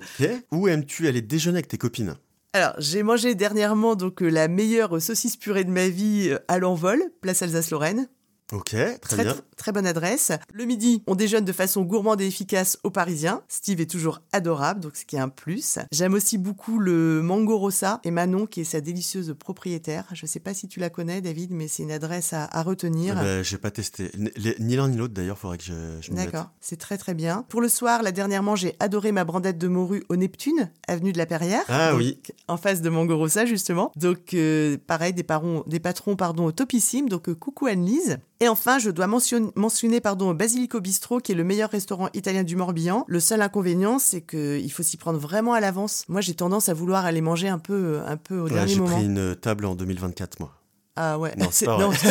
Où 0.52 0.68
aimes-tu 0.68 1.08
aller 1.08 1.20
déjeuner 1.20 1.56
avec 1.56 1.68
tes 1.68 1.78
copines? 1.78 2.14
Alors, 2.52 2.74
j'ai 2.78 3.02
mangé 3.02 3.34
dernièrement 3.34 3.96
donc 3.96 4.20
la 4.20 4.46
meilleure 4.46 5.00
saucisse 5.02 5.36
purée 5.36 5.64
de 5.64 5.70
ma 5.70 5.88
vie 5.88 6.32
à 6.48 6.58
l'envol, 6.58 7.02
place 7.22 7.42
Alsace-Lorraine. 7.42 8.08
Ok, 8.52 8.70
très, 8.70 8.98
Très, 9.00 9.24
bien. 9.24 9.32
tr- 9.32 9.40
très 9.56 9.72
bonne 9.72 9.86
adresse. 9.86 10.30
Le 10.52 10.64
midi, 10.64 11.02
on 11.06 11.14
déjeune 11.14 11.44
de 11.44 11.52
façon 11.52 11.82
gourmande 11.82 12.20
et 12.20 12.26
efficace 12.26 12.78
aux 12.84 12.90
Parisiens. 12.90 13.42
Steve 13.48 13.80
est 13.80 13.90
toujours 13.90 14.20
adorable, 14.32 14.80
donc 14.80 14.96
ce 14.96 15.04
qui 15.06 15.16
est 15.16 15.20
un 15.20 15.28
plus. 15.30 15.78
J'aime 15.90 16.14
aussi 16.14 16.36
beaucoup 16.38 16.78
le 16.78 17.22
Mango 17.22 17.56
Rossa 17.56 18.00
et 18.04 18.10
Manon, 18.10 18.46
qui 18.46 18.60
est 18.60 18.64
sa 18.64 18.80
délicieuse 18.80 19.34
propriétaire. 19.38 20.04
Je 20.12 20.26
sais 20.26 20.40
pas 20.40 20.52
si 20.54 20.68
tu 20.68 20.80
la 20.80 20.90
connais, 20.90 21.20
David, 21.22 21.50
mais 21.52 21.66
c'est 21.68 21.82
une 21.82 21.92
adresse 21.92 22.32
à, 22.34 22.44
à 22.52 22.62
retenir. 22.62 23.16
Eh 23.18 23.24
ben, 23.24 23.42
j'ai 23.42 23.58
pas 23.58 23.70
testé. 23.70 24.10
Ni 24.58 24.76
l'un 24.76 24.88
ni 24.88 24.96
l'autre 24.96 25.14
d'ailleurs, 25.14 25.38
faudrait 25.38 25.58
que 25.58 25.64
je, 25.64 25.72
je. 26.00 26.12
D'accord, 26.12 26.50
c'est 26.60 26.78
très 26.78 26.98
très 26.98 27.14
bien. 27.14 27.44
Pour 27.48 27.60
le 27.62 27.68
soir, 27.68 28.02
là 28.02 28.12
dernièrement, 28.12 28.54
j'ai 28.54 28.74
adoré 28.80 29.12
ma 29.12 29.24
brandette 29.24 29.58
de 29.58 29.68
morue 29.68 30.04
au 30.10 30.16
Neptune, 30.16 30.70
avenue 30.88 31.12
de 31.12 31.18
la 31.18 31.26
Perrière. 31.26 31.64
Ah 31.68 31.94
oui. 31.96 32.18
En 32.48 32.56
face 32.58 32.82
de 32.82 32.90
Mangorosa, 32.90 33.46
justement. 33.46 33.92
Donc, 33.96 34.34
euh, 34.34 34.76
pareil, 34.86 35.14
des, 35.14 35.22
parons, 35.22 35.64
des 35.66 35.80
patrons 35.80 36.16
pardon, 36.16 36.50
topissime. 36.50 37.08
Donc, 37.08 37.28
euh, 37.30 37.34
coucou 37.34 37.66
Anne-Lise. 37.66 38.18
Et 38.42 38.48
enfin, 38.48 38.80
je 38.80 38.90
dois 38.90 39.06
mention- 39.06 39.52
mentionner 39.54 40.00
pardon, 40.00 40.34
Basilico 40.34 40.80
Bistro, 40.80 41.20
qui 41.20 41.30
est 41.30 41.34
le 41.36 41.44
meilleur 41.44 41.70
restaurant 41.70 42.08
italien 42.12 42.42
du 42.42 42.56
Morbihan. 42.56 43.04
Le 43.06 43.20
seul 43.20 43.40
inconvénient, 43.40 44.00
c'est 44.00 44.20
qu'il 44.22 44.72
faut 44.72 44.82
s'y 44.82 44.96
prendre 44.96 45.20
vraiment 45.20 45.52
à 45.52 45.60
l'avance. 45.60 46.02
Moi, 46.08 46.20
j'ai 46.20 46.34
tendance 46.34 46.68
à 46.68 46.74
vouloir 46.74 47.04
aller 47.06 47.20
manger 47.20 47.48
un 47.48 47.60
peu, 47.60 48.00
un 48.04 48.16
peu 48.16 48.40
au 48.40 48.44
Ouais, 48.46 48.50
dernier 48.50 48.72
j'ai 48.74 48.80
moment. 48.80 48.96
pris 48.96 49.04
une 49.04 49.36
table 49.36 49.64
en 49.64 49.76
2024, 49.76 50.40
moi. 50.40 50.50
Ah 50.96 51.20
ouais. 51.20 51.34
Non, 51.38 51.46
c'est 51.52 51.66
non. 51.68 51.92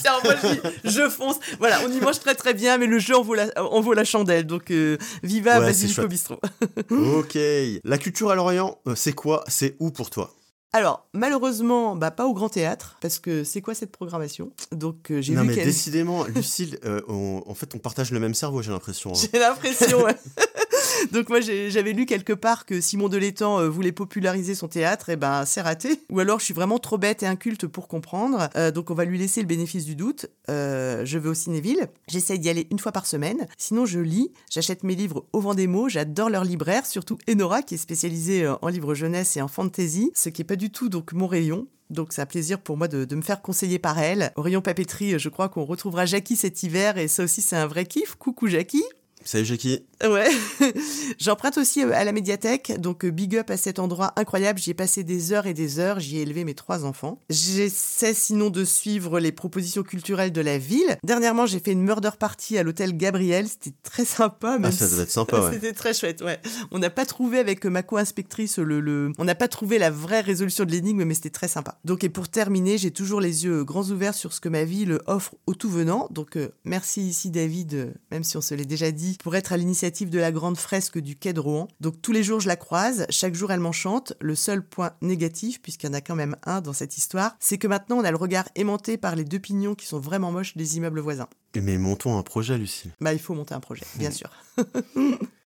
Tiens, 0.00 0.12
moi, 0.24 0.34
je, 0.42 0.48
dis, 0.48 0.60
je 0.96 1.08
fonce. 1.08 1.36
Voilà, 1.60 1.78
on 1.86 1.92
y 1.92 2.00
mange 2.00 2.18
très 2.18 2.34
très 2.34 2.52
bien, 2.52 2.76
mais 2.76 2.86
le 2.86 2.98
jeu 2.98 3.16
en 3.16 3.22
vaut 3.22 3.34
la, 3.34 3.46
en 3.56 3.80
vaut 3.80 3.92
la 3.94 4.04
chandelle. 4.04 4.46
Donc, 4.46 4.70
euh, 4.72 4.98
viva 5.22 5.60
Ouais, 5.60 5.66
Basilico. 5.66 6.06
Bistro. 6.08 6.40
ok. 6.90 7.38
La 7.84 7.98
culture 7.98 8.30
à 8.30 8.34
Lorient, 8.34 8.78
euh, 8.88 8.94
c'est 8.96 9.12
quoi? 9.12 9.44
C'est 9.48 9.76
où 9.78 9.90
pour 9.92 10.10
toi? 10.10 10.32
Alors, 10.72 11.08
malheureusement, 11.14 11.96
bah, 11.96 12.10
pas 12.10 12.26
au 12.26 12.34
Grand 12.34 12.48
Théâtre, 12.50 12.96
parce 13.00 13.18
que 13.18 13.44
c'est 13.44 13.62
quoi 13.62 13.74
cette 13.74 13.92
programmation? 13.92 14.52
Donc, 14.72 15.10
euh, 15.10 15.22
j'ai 15.22 15.32
Non 15.34 15.42
vu 15.42 15.48
mais 15.48 15.54
décidément, 15.64 16.24
Lucille, 16.24 16.78
euh, 16.84 17.00
on- 17.08 17.42
en 17.46 17.54
fait, 17.54 17.74
on 17.74 17.78
partage 17.78 18.10
le 18.10 18.20
même 18.20 18.34
cerveau, 18.34 18.60
j'ai 18.62 18.72
l'impression. 18.72 19.10
hein. 19.12 19.18
J'ai 19.32 19.38
l'impression, 19.38 20.02
ouais. 20.02 20.16
Donc 21.12 21.28
moi 21.28 21.40
j'avais 21.40 21.92
lu 21.92 22.06
quelque 22.06 22.32
part 22.32 22.66
que 22.66 22.80
Simon 22.80 23.08
Delétang 23.08 23.60
euh, 23.60 23.68
voulait 23.68 23.92
populariser 23.92 24.54
son 24.54 24.68
théâtre, 24.68 25.10
et 25.10 25.16
ben 25.16 25.44
c'est 25.44 25.60
raté. 25.60 26.00
Ou 26.10 26.20
alors 26.20 26.38
je 26.38 26.44
suis 26.44 26.54
vraiment 26.54 26.78
trop 26.78 26.98
bête 26.98 27.22
et 27.22 27.26
inculte 27.26 27.66
pour 27.66 27.88
comprendre. 27.88 28.48
Euh, 28.56 28.70
donc 28.70 28.90
on 28.90 28.94
va 28.94 29.04
lui 29.04 29.18
laisser 29.18 29.40
le 29.40 29.46
bénéfice 29.46 29.84
du 29.84 29.96
doute. 29.96 30.26
Euh, 30.48 31.04
je 31.04 31.18
vais 31.18 31.28
au 31.28 31.34
Cinéville. 31.34 31.88
J'essaye 32.08 32.38
d'y 32.38 32.48
aller 32.48 32.66
une 32.70 32.78
fois 32.78 32.92
par 32.92 33.06
semaine. 33.06 33.46
Sinon 33.58 33.86
je 33.86 34.00
lis, 34.00 34.32
j'achète 34.50 34.82
mes 34.82 34.94
livres 34.94 35.26
au 35.32 35.40
Vendémo. 35.40 35.88
J'adore 35.88 36.30
leur 36.30 36.44
libraire, 36.44 36.86
surtout 36.86 37.18
Enora 37.30 37.62
qui 37.62 37.74
est 37.74 37.78
spécialisée 37.78 38.46
en 38.48 38.68
livres 38.68 38.94
jeunesse 38.94 39.36
et 39.36 39.42
en 39.42 39.48
fantasy, 39.48 40.10
ce 40.14 40.28
qui 40.28 40.42
est 40.42 40.46
pas 40.46 40.56
du 40.56 40.70
tout 40.70 40.88
donc 40.88 41.12
mon 41.12 41.26
rayon. 41.26 41.66
Donc 41.88 42.12
c'est 42.12 42.22
un 42.22 42.26
plaisir 42.26 42.60
pour 42.60 42.76
moi 42.76 42.88
de, 42.88 43.04
de 43.04 43.16
me 43.16 43.22
faire 43.22 43.42
conseiller 43.42 43.78
par 43.78 43.98
elle. 43.98 44.32
Au 44.34 44.42
rayon 44.42 44.60
papeterie, 44.60 45.18
je 45.18 45.28
crois 45.28 45.48
qu'on 45.48 45.64
retrouvera 45.64 46.04
Jackie 46.04 46.34
cet 46.34 46.62
hiver 46.62 46.98
et 46.98 47.06
ça 47.06 47.22
aussi 47.22 47.42
c'est 47.42 47.56
un 47.56 47.66
vrai 47.66 47.86
kiff. 47.86 48.16
Coucou 48.16 48.48
Jackie. 48.48 48.84
Salut 49.26 49.44
Jackie. 49.44 49.80
Ouais. 50.04 50.28
J'emprunte 51.18 51.58
aussi 51.58 51.82
euh, 51.82 51.92
à 51.94 52.04
la 52.04 52.12
médiathèque, 52.12 52.78
donc 52.80 53.04
euh, 53.04 53.10
big 53.10 53.36
up 53.36 53.50
à 53.50 53.56
cet 53.56 53.78
endroit 53.78 54.12
incroyable. 54.16 54.58
J'y 54.58 54.70
ai 54.70 54.74
passé 54.74 55.04
des 55.04 55.32
heures 55.32 55.46
et 55.46 55.54
des 55.54 55.78
heures, 55.78 56.00
j'y 56.00 56.18
ai 56.18 56.22
élevé 56.22 56.44
mes 56.44 56.54
trois 56.54 56.84
enfants. 56.84 57.20
J'essaie 57.30 58.14
sinon 58.14 58.50
de 58.50 58.64
suivre 58.64 59.20
les 59.20 59.32
propositions 59.32 59.82
culturelles 59.82 60.32
de 60.32 60.40
la 60.40 60.58
ville. 60.58 60.96
Dernièrement, 61.02 61.46
j'ai 61.46 61.60
fait 61.60 61.72
une 61.72 61.82
murder 61.82 62.10
party 62.18 62.58
à 62.58 62.62
l'hôtel 62.62 62.96
Gabriel, 62.96 63.48
c'était 63.48 63.74
très 63.82 64.04
sympa. 64.04 64.58
Même 64.58 64.66
Ah, 64.66 64.72
ça 64.72 64.86
si- 64.86 64.94
doit 64.94 65.02
être 65.04 65.10
sympa, 65.10 65.40
ouais. 65.44 65.52
C'était 65.54 65.72
très 65.72 65.94
chouette, 65.94 66.20
ouais. 66.22 66.40
On 66.70 66.78
n'a 66.78 66.90
pas 66.90 67.06
trouvé 67.06 67.38
avec 67.38 67.64
euh, 67.64 67.70
ma 67.70 67.82
co-inspectrice 67.82 68.58
le, 68.58 68.80
le... 68.80 69.12
On 69.18 69.24
n'a 69.24 69.34
pas 69.34 69.48
trouvé 69.48 69.78
la 69.78 69.90
vraie 69.90 70.20
résolution 70.20 70.64
de 70.64 70.72
l'énigme, 70.72 71.04
mais 71.04 71.14
c'était 71.14 71.30
très 71.30 71.48
sympa. 71.48 71.78
Donc, 71.84 72.04
et 72.04 72.08
pour 72.08 72.28
terminer, 72.28 72.76
j'ai 72.78 72.90
toujours 72.90 73.20
les 73.20 73.44
yeux 73.44 73.64
grands 73.64 73.84
ouverts 73.90 74.14
sur 74.14 74.32
ce 74.32 74.40
que 74.40 74.48
ma 74.48 74.64
ville 74.64 74.98
offre 75.06 75.34
au 75.46 75.54
tout 75.54 75.70
venant. 75.70 76.08
Donc, 76.10 76.36
euh, 76.36 76.48
merci 76.64 77.02
ici, 77.02 77.30
David, 77.30 77.74
euh, 77.74 77.86
même 78.10 78.24
si 78.24 78.36
on 78.36 78.40
se 78.42 78.54
l'est 78.54 78.64
déjà 78.66 78.90
dit, 78.90 79.16
pour 79.22 79.34
être 79.36 79.52
à 79.52 79.56
l'initiative 79.56 79.85
de 79.90 80.18
la 80.18 80.32
grande 80.32 80.56
fresque 80.56 80.98
du 80.98 81.16
quai 81.16 81.32
de 81.32 81.40
Rouen. 81.40 81.68
Donc, 81.80 82.02
tous 82.02 82.12
les 82.12 82.22
jours, 82.22 82.40
je 82.40 82.48
la 82.48 82.56
croise. 82.56 83.06
Chaque 83.08 83.34
jour, 83.34 83.52
elle 83.52 83.60
m'enchante. 83.60 84.14
Le 84.20 84.34
seul 84.34 84.66
point 84.66 84.92
négatif, 85.00 85.62
puisqu'il 85.62 85.86
y 85.86 85.90
en 85.90 85.94
a 85.94 86.00
quand 86.00 86.16
même 86.16 86.36
un 86.44 86.60
dans 86.60 86.72
cette 86.72 86.98
histoire, 86.98 87.36
c'est 87.38 87.58
que 87.58 87.66
maintenant, 87.66 87.98
on 87.98 88.04
a 88.04 88.10
le 88.10 88.16
regard 88.16 88.48
aimanté 88.56 88.96
par 88.96 89.16
les 89.16 89.24
deux 89.24 89.38
pignons 89.38 89.74
qui 89.74 89.86
sont 89.86 90.00
vraiment 90.00 90.32
moches 90.32 90.56
des 90.56 90.76
immeubles 90.76 91.00
voisins. 91.00 91.28
Mais 91.54 91.78
montons 91.78 92.18
un 92.18 92.22
projet, 92.22 92.58
Lucille. 92.58 92.90
Bah, 93.00 93.12
il 93.12 93.18
faut 93.18 93.34
monter 93.34 93.54
un 93.54 93.60
projet, 93.60 93.86
bien 93.96 94.10
sûr. 94.10 94.30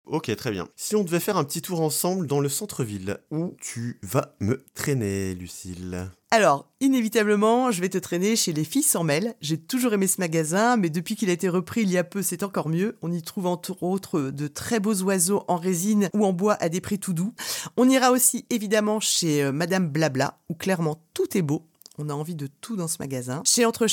Ok, 0.07 0.35
très 0.37 0.53
bien. 0.53 0.69
Si 0.77 0.95
on 0.95 1.03
devait 1.03 1.19
faire 1.19 1.37
un 1.37 1.43
petit 1.43 1.61
tour 1.61 1.81
ensemble 1.81 2.29
dans 2.29 2.39
le 2.39 2.49
centre-ville, 2.49 3.19
où 3.33 3.57
tu 3.61 3.99
vas 4.03 4.37
me 4.39 4.65
traîner, 4.75 5.35
Lucille? 5.35 6.09
Alors, 6.31 6.71
inévitablement, 6.81 7.73
je 7.73 7.81
vais 7.81 7.89
te 7.89 7.99
traîner 7.99 8.37
chez 8.37 8.53
les 8.53 8.63
filles 8.63 8.85
sans 8.85 9.03
mêle. 9.03 9.35
J'ai 9.41 9.59
toujours 9.59 9.95
aimé 9.95 10.07
ce 10.07 10.21
magasin, 10.21 10.77
mais 10.77 10.91
depuis 10.91 11.17
qu'il 11.17 11.29
a 11.29 11.33
été 11.33 11.49
repris 11.49 11.83
il 11.83 11.91
y 11.91 11.99
a 11.99 12.05
peu, 12.05 12.23
c'est 12.23 12.45
encore 12.45 12.69
mieux. 12.69 12.97
On 13.03 13.11
y 13.11 13.21
trouve 13.21 13.47
entre 13.47 13.83
autres 13.83 14.21
de 14.21 14.47
très 14.47 14.79
beaux 14.79 15.03
oiseaux 15.03 15.43
en 15.49 15.57
résine 15.57 16.09
ou 16.15 16.25
en 16.25 16.33
bois 16.33 16.55
à 16.61 16.69
des 16.69 16.81
prix 16.81 17.01
tout 17.01 17.13
doux. 17.13 17.35
On 17.77 17.89
ira 17.89 18.13
aussi 18.13 18.47
évidemment 18.49 19.01
chez 19.01 19.43
euh, 19.43 19.51
Madame 19.51 19.89
Blabla, 19.89 20.39
où 20.49 20.55
clairement 20.55 21.03
tout 21.15 21.37
est 21.37 21.43
beau. 21.43 21.67
On 21.99 22.09
a 22.11 22.13
envie 22.13 22.35
de 22.35 22.49
tout 22.61 22.77
dans 22.77 22.89
ce 22.89 22.97
magasin. 23.01 23.43
Chez 23.47 23.65
Entre 23.65 23.87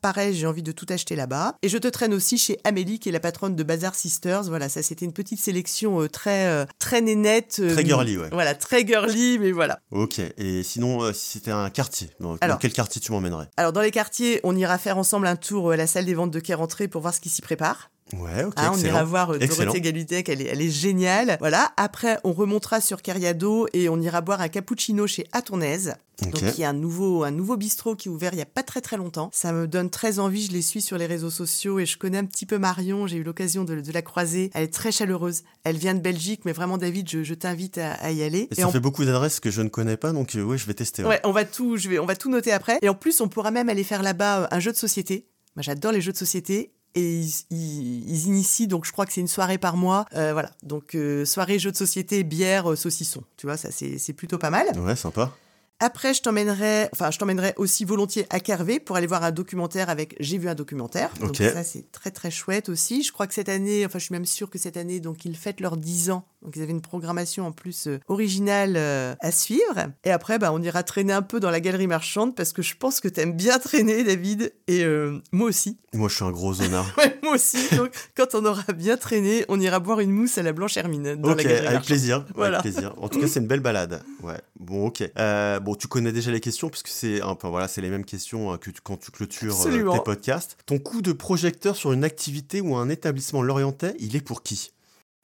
pareil, 0.00 0.34
j'ai 0.34 0.46
envie 0.46 0.62
de 0.62 0.72
tout 0.72 0.86
acheter 0.88 1.16
là-bas. 1.16 1.56
Et 1.62 1.68
je 1.68 1.76
te 1.78 1.88
traîne 1.88 2.14
aussi 2.14 2.38
chez 2.38 2.58
Amélie, 2.64 2.98
qui 2.98 3.08
est 3.08 3.12
la 3.12 3.20
patronne 3.20 3.54
de 3.54 3.62
Bazar 3.62 3.94
Sisters. 3.94 4.44
Voilà, 4.44 4.68
ça 4.68 4.82
c'était 4.82 5.04
une 5.04 5.12
petite 5.12 5.40
sélection 5.40 6.00
euh, 6.00 6.08
très, 6.08 6.46
euh, 6.46 6.64
très 6.78 7.00
nénette. 7.00 7.58
euh, 7.60 7.72
Très 7.72 7.84
girly, 7.84 8.16
ouais. 8.16 8.28
Voilà, 8.32 8.54
très 8.54 8.86
girly, 8.86 9.38
mais 9.38 9.52
voilà. 9.52 9.80
Ok. 9.90 10.20
Et 10.38 10.62
sinon, 10.62 11.12
si 11.12 11.32
c'était 11.38 11.50
un 11.50 11.68
quartier, 11.70 12.10
dans, 12.20 12.32
dans 12.32 12.38
Alors. 12.40 12.58
quel 12.58 12.72
quartier 12.72 13.00
tu 13.00 13.12
m'emmènerais? 13.12 13.48
Alors 13.56 13.72
dans 13.72 13.82
les 13.82 13.90
quartiers, 13.90 14.40
on 14.44 14.56
ira 14.56 14.78
faire 14.78 14.96
ensemble 14.98 15.26
un 15.26 15.36
tour 15.36 15.70
à 15.72 15.76
la 15.76 15.86
salle 15.86 16.06
des 16.06 16.14
ventes 16.14 16.30
de 16.30 16.40
Quai 16.40 16.54
Rentrée 16.54 16.88
pour 16.88 17.02
voir 17.02 17.14
ce 17.14 17.20
qui 17.20 17.28
s'y 17.28 17.42
prépare. 17.42 17.90
Ouais, 18.20 18.44
ok. 18.44 18.54
Hein, 18.56 18.70
on 18.70 18.74
excellent. 18.74 18.94
ira 18.94 19.04
voir 19.04 19.30
euh, 19.32 19.38
Excellent. 19.38 19.64
Dorothée 19.66 19.80
Galutec, 19.80 20.28
elle 20.28 20.40
est, 20.42 20.46
elle 20.46 20.60
est 20.62 20.70
géniale. 20.70 21.36
Voilà. 21.40 21.72
Après, 21.76 22.18
on 22.24 22.32
remontera 22.32 22.80
sur 22.80 23.02
Cariado 23.02 23.66
et 23.72 23.88
on 23.88 24.00
ira 24.00 24.20
boire 24.20 24.40
un 24.40 24.48
cappuccino 24.48 25.06
chez 25.06 25.26
Atournaise. 25.32 25.94
Ok. 26.22 26.30
Donc 26.30 26.42
il 26.56 26.60
y 26.60 26.64
a 26.64 26.68
un 26.68 26.74
nouveau, 26.74 27.24
un 27.24 27.32
nouveau 27.32 27.56
bistrot 27.56 27.96
qui 27.96 28.06
est 28.08 28.10
ouvert 28.10 28.32
il 28.34 28.38
y 28.38 28.42
a 28.42 28.46
pas 28.46 28.62
très 28.62 28.80
très 28.80 28.96
longtemps. 28.96 29.30
Ça 29.32 29.52
me 29.52 29.66
donne 29.66 29.90
très 29.90 30.20
envie, 30.20 30.46
je 30.46 30.52
les 30.52 30.62
suis 30.62 30.80
sur 30.80 30.96
les 30.96 31.06
réseaux 31.06 31.28
sociaux 31.30 31.80
et 31.80 31.86
je 31.86 31.98
connais 31.98 32.18
un 32.18 32.24
petit 32.24 32.46
peu 32.46 32.56
Marion, 32.56 33.08
j'ai 33.08 33.16
eu 33.16 33.24
l'occasion 33.24 33.64
de, 33.64 33.80
de 33.80 33.92
la 33.92 34.00
croiser. 34.00 34.50
Elle 34.54 34.62
est 34.62 34.72
très 34.72 34.92
chaleureuse. 34.92 35.42
Elle 35.64 35.76
vient 35.76 35.92
de 35.94 35.98
Belgique, 36.00 36.42
mais 36.44 36.52
vraiment 36.52 36.78
David, 36.78 37.10
je, 37.10 37.24
je 37.24 37.34
t'invite 37.34 37.78
à, 37.78 37.94
à 37.94 38.12
y 38.12 38.22
aller. 38.22 38.46
Et 38.52 38.54
ça 38.54 38.68
en- 38.68 38.70
fait 38.70 38.78
beaucoup 38.78 39.04
d'adresses 39.04 39.40
que 39.40 39.50
je 39.50 39.60
ne 39.60 39.68
connais 39.68 39.96
pas, 39.96 40.12
donc 40.12 40.36
euh, 40.36 40.42
ouais, 40.44 40.56
je 40.56 40.66
vais 40.66 40.74
tester. 40.74 41.02
ouais. 41.02 41.08
Ouais, 41.08 41.20
on 41.24 41.32
va 41.32 41.44
tout, 41.44 41.76
je 41.78 41.88
vais, 41.88 41.98
on 41.98 42.06
va 42.06 42.14
tout 42.14 42.30
noter 42.30 42.52
après. 42.52 42.78
Et 42.82 42.88
en 42.88 42.94
plus, 42.94 43.20
on 43.20 43.26
pourra 43.28 43.50
même 43.50 43.68
aller 43.68 43.82
faire 43.84 44.02
là-bas 44.04 44.42
euh, 44.42 44.46
un 44.52 44.60
jeu 44.60 44.70
de 44.70 44.76
société. 44.76 45.26
Moi, 45.56 45.62
j'adore 45.64 45.90
les 45.90 46.00
jeux 46.00 46.12
de 46.12 46.16
société. 46.16 46.72
Et 46.96 47.22
ils, 47.50 48.26
initient, 48.26 48.68
donc 48.68 48.84
je 48.84 48.92
crois 48.92 49.04
que 49.04 49.12
c'est 49.12 49.20
une 49.20 49.28
soirée 49.28 49.58
par 49.58 49.76
mois. 49.76 50.06
Euh, 50.14 50.32
voilà, 50.32 50.50
donc 50.62 50.94
euh, 50.94 51.24
soirée, 51.24 51.58
jeux 51.58 51.72
de 51.72 51.76
société, 51.76 52.22
bière, 52.22 52.70
euh, 52.70 52.76
saucisson. 52.76 53.24
Tu 53.36 53.46
vois, 53.46 53.56
ça 53.56 53.70
c'est 53.72 54.12
plutôt 54.12 54.38
pas 54.38 54.50
mal. 54.50 54.66
Ouais, 54.78 54.94
sympa. 54.94 55.32
Après, 55.80 56.14
je 56.14 56.22
t'emmènerai, 56.22 56.88
enfin, 56.92 57.10
je 57.10 57.18
t'emmènerai 57.18 57.52
aussi 57.56 57.84
volontiers 57.84 58.26
à 58.30 58.40
Kervé 58.40 58.80
pour 58.80 58.96
aller 58.96 59.06
voir 59.06 59.24
un 59.24 59.32
documentaire 59.32 59.90
avec 59.90 60.16
J'ai 60.20 60.38
vu 60.38 60.48
un 60.48 60.54
documentaire. 60.54 61.10
Donc 61.20 61.36
ça, 61.36 61.64
c'est 61.64 61.90
très 61.92 62.10
très 62.10 62.30
chouette 62.30 62.68
aussi. 62.68 63.02
Je 63.02 63.12
crois 63.12 63.26
que 63.26 63.34
cette 63.34 63.48
année, 63.48 63.84
enfin, 63.84 63.98
je 63.98 64.04
suis 64.04 64.12
même 64.12 64.24
sûre 64.24 64.50
que 64.50 64.58
cette 64.58 64.76
année, 64.76 65.00
donc 65.00 65.24
ils 65.24 65.36
fêtent 65.36 65.60
leurs 65.60 65.76
10 65.76 66.10
ans. 66.10 66.26
Donc 66.42 66.56
ils 66.56 66.62
avaient 66.62 66.72
une 66.72 66.82
programmation 66.82 67.46
en 67.46 67.52
plus 67.52 67.86
euh, 67.86 67.98
originale 68.06 68.74
euh, 68.76 69.14
à 69.20 69.32
suivre. 69.32 69.86
Et 70.04 70.10
après, 70.10 70.38
bah, 70.38 70.52
on 70.52 70.60
ira 70.60 70.82
traîner 70.82 71.14
un 71.14 71.22
peu 71.22 71.40
dans 71.40 71.50
la 71.50 71.58
galerie 71.60 71.86
marchande 71.86 72.36
parce 72.36 72.52
que 72.52 72.60
je 72.60 72.76
pense 72.76 73.00
que 73.00 73.08
t'aimes 73.08 73.32
bien 73.32 73.58
traîner, 73.58 74.04
David. 74.04 74.52
Et 74.68 74.84
euh, 74.84 75.22
moi 75.32 75.48
aussi. 75.48 75.78
Moi, 75.94 76.08
je 76.08 76.16
suis 76.16 76.24
un 76.24 76.30
gros 76.30 76.54
zonard. 76.54 76.86
Ouais, 76.98 77.18
moi 77.22 77.34
aussi. 77.34 77.56
Donc 77.76 77.90
quand 78.14 78.34
on 78.34 78.44
aura 78.44 78.72
bien 78.74 78.96
traîné, 78.96 79.44
on 79.48 79.58
ira 79.58 79.80
boire 79.80 80.00
une 80.00 80.10
mousse 80.12 80.36
à 80.38 80.42
la 80.42 80.52
Blanche 80.52 80.76
Hermine 80.76 81.16
dans 81.16 81.32
ok, 81.32 81.38
la 81.38 81.42
galerie 81.44 81.58
avec 81.58 81.64
marchande. 81.72 81.86
plaisir. 81.86 82.26
Voilà. 82.34 82.58
Avec 82.58 82.72
plaisir. 82.72 82.94
En 82.98 83.08
tout 83.08 83.20
cas, 83.20 83.26
c'est 83.26 83.40
une 83.40 83.46
belle 83.46 83.60
balade. 83.60 84.02
Ouais. 84.22 84.40
Bon, 84.60 84.86
ok. 84.86 85.02
Bon, 85.64 85.74
tu 85.74 85.88
connais 85.88 86.12
déjà 86.12 86.30
les 86.30 86.40
questions 86.40 86.68
puisque 86.68 86.88
c'est 86.88 87.20
voilà, 87.42 87.68
c'est 87.68 87.80
les 87.80 87.88
mêmes 87.88 88.04
questions 88.04 88.52
euh, 88.52 88.56
que 88.58 88.70
tu- 88.70 88.82
quand 88.82 88.98
tu 88.98 89.10
clôtures 89.10 89.58
euh, 89.66 89.92
tes 89.92 90.00
podcasts. 90.04 90.58
Ton 90.66 90.78
coup 90.78 91.00
de 91.00 91.12
projecteur 91.12 91.74
sur 91.74 91.92
une 91.92 92.04
activité 92.04 92.60
ou 92.60 92.76
un 92.76 92.90
établissement 92.90 93.40
lorientais, 93.40 93.94
il 93.98 94.14
est 94.14 94.20
pour 94.20 94.42
qui? 94.42 94.72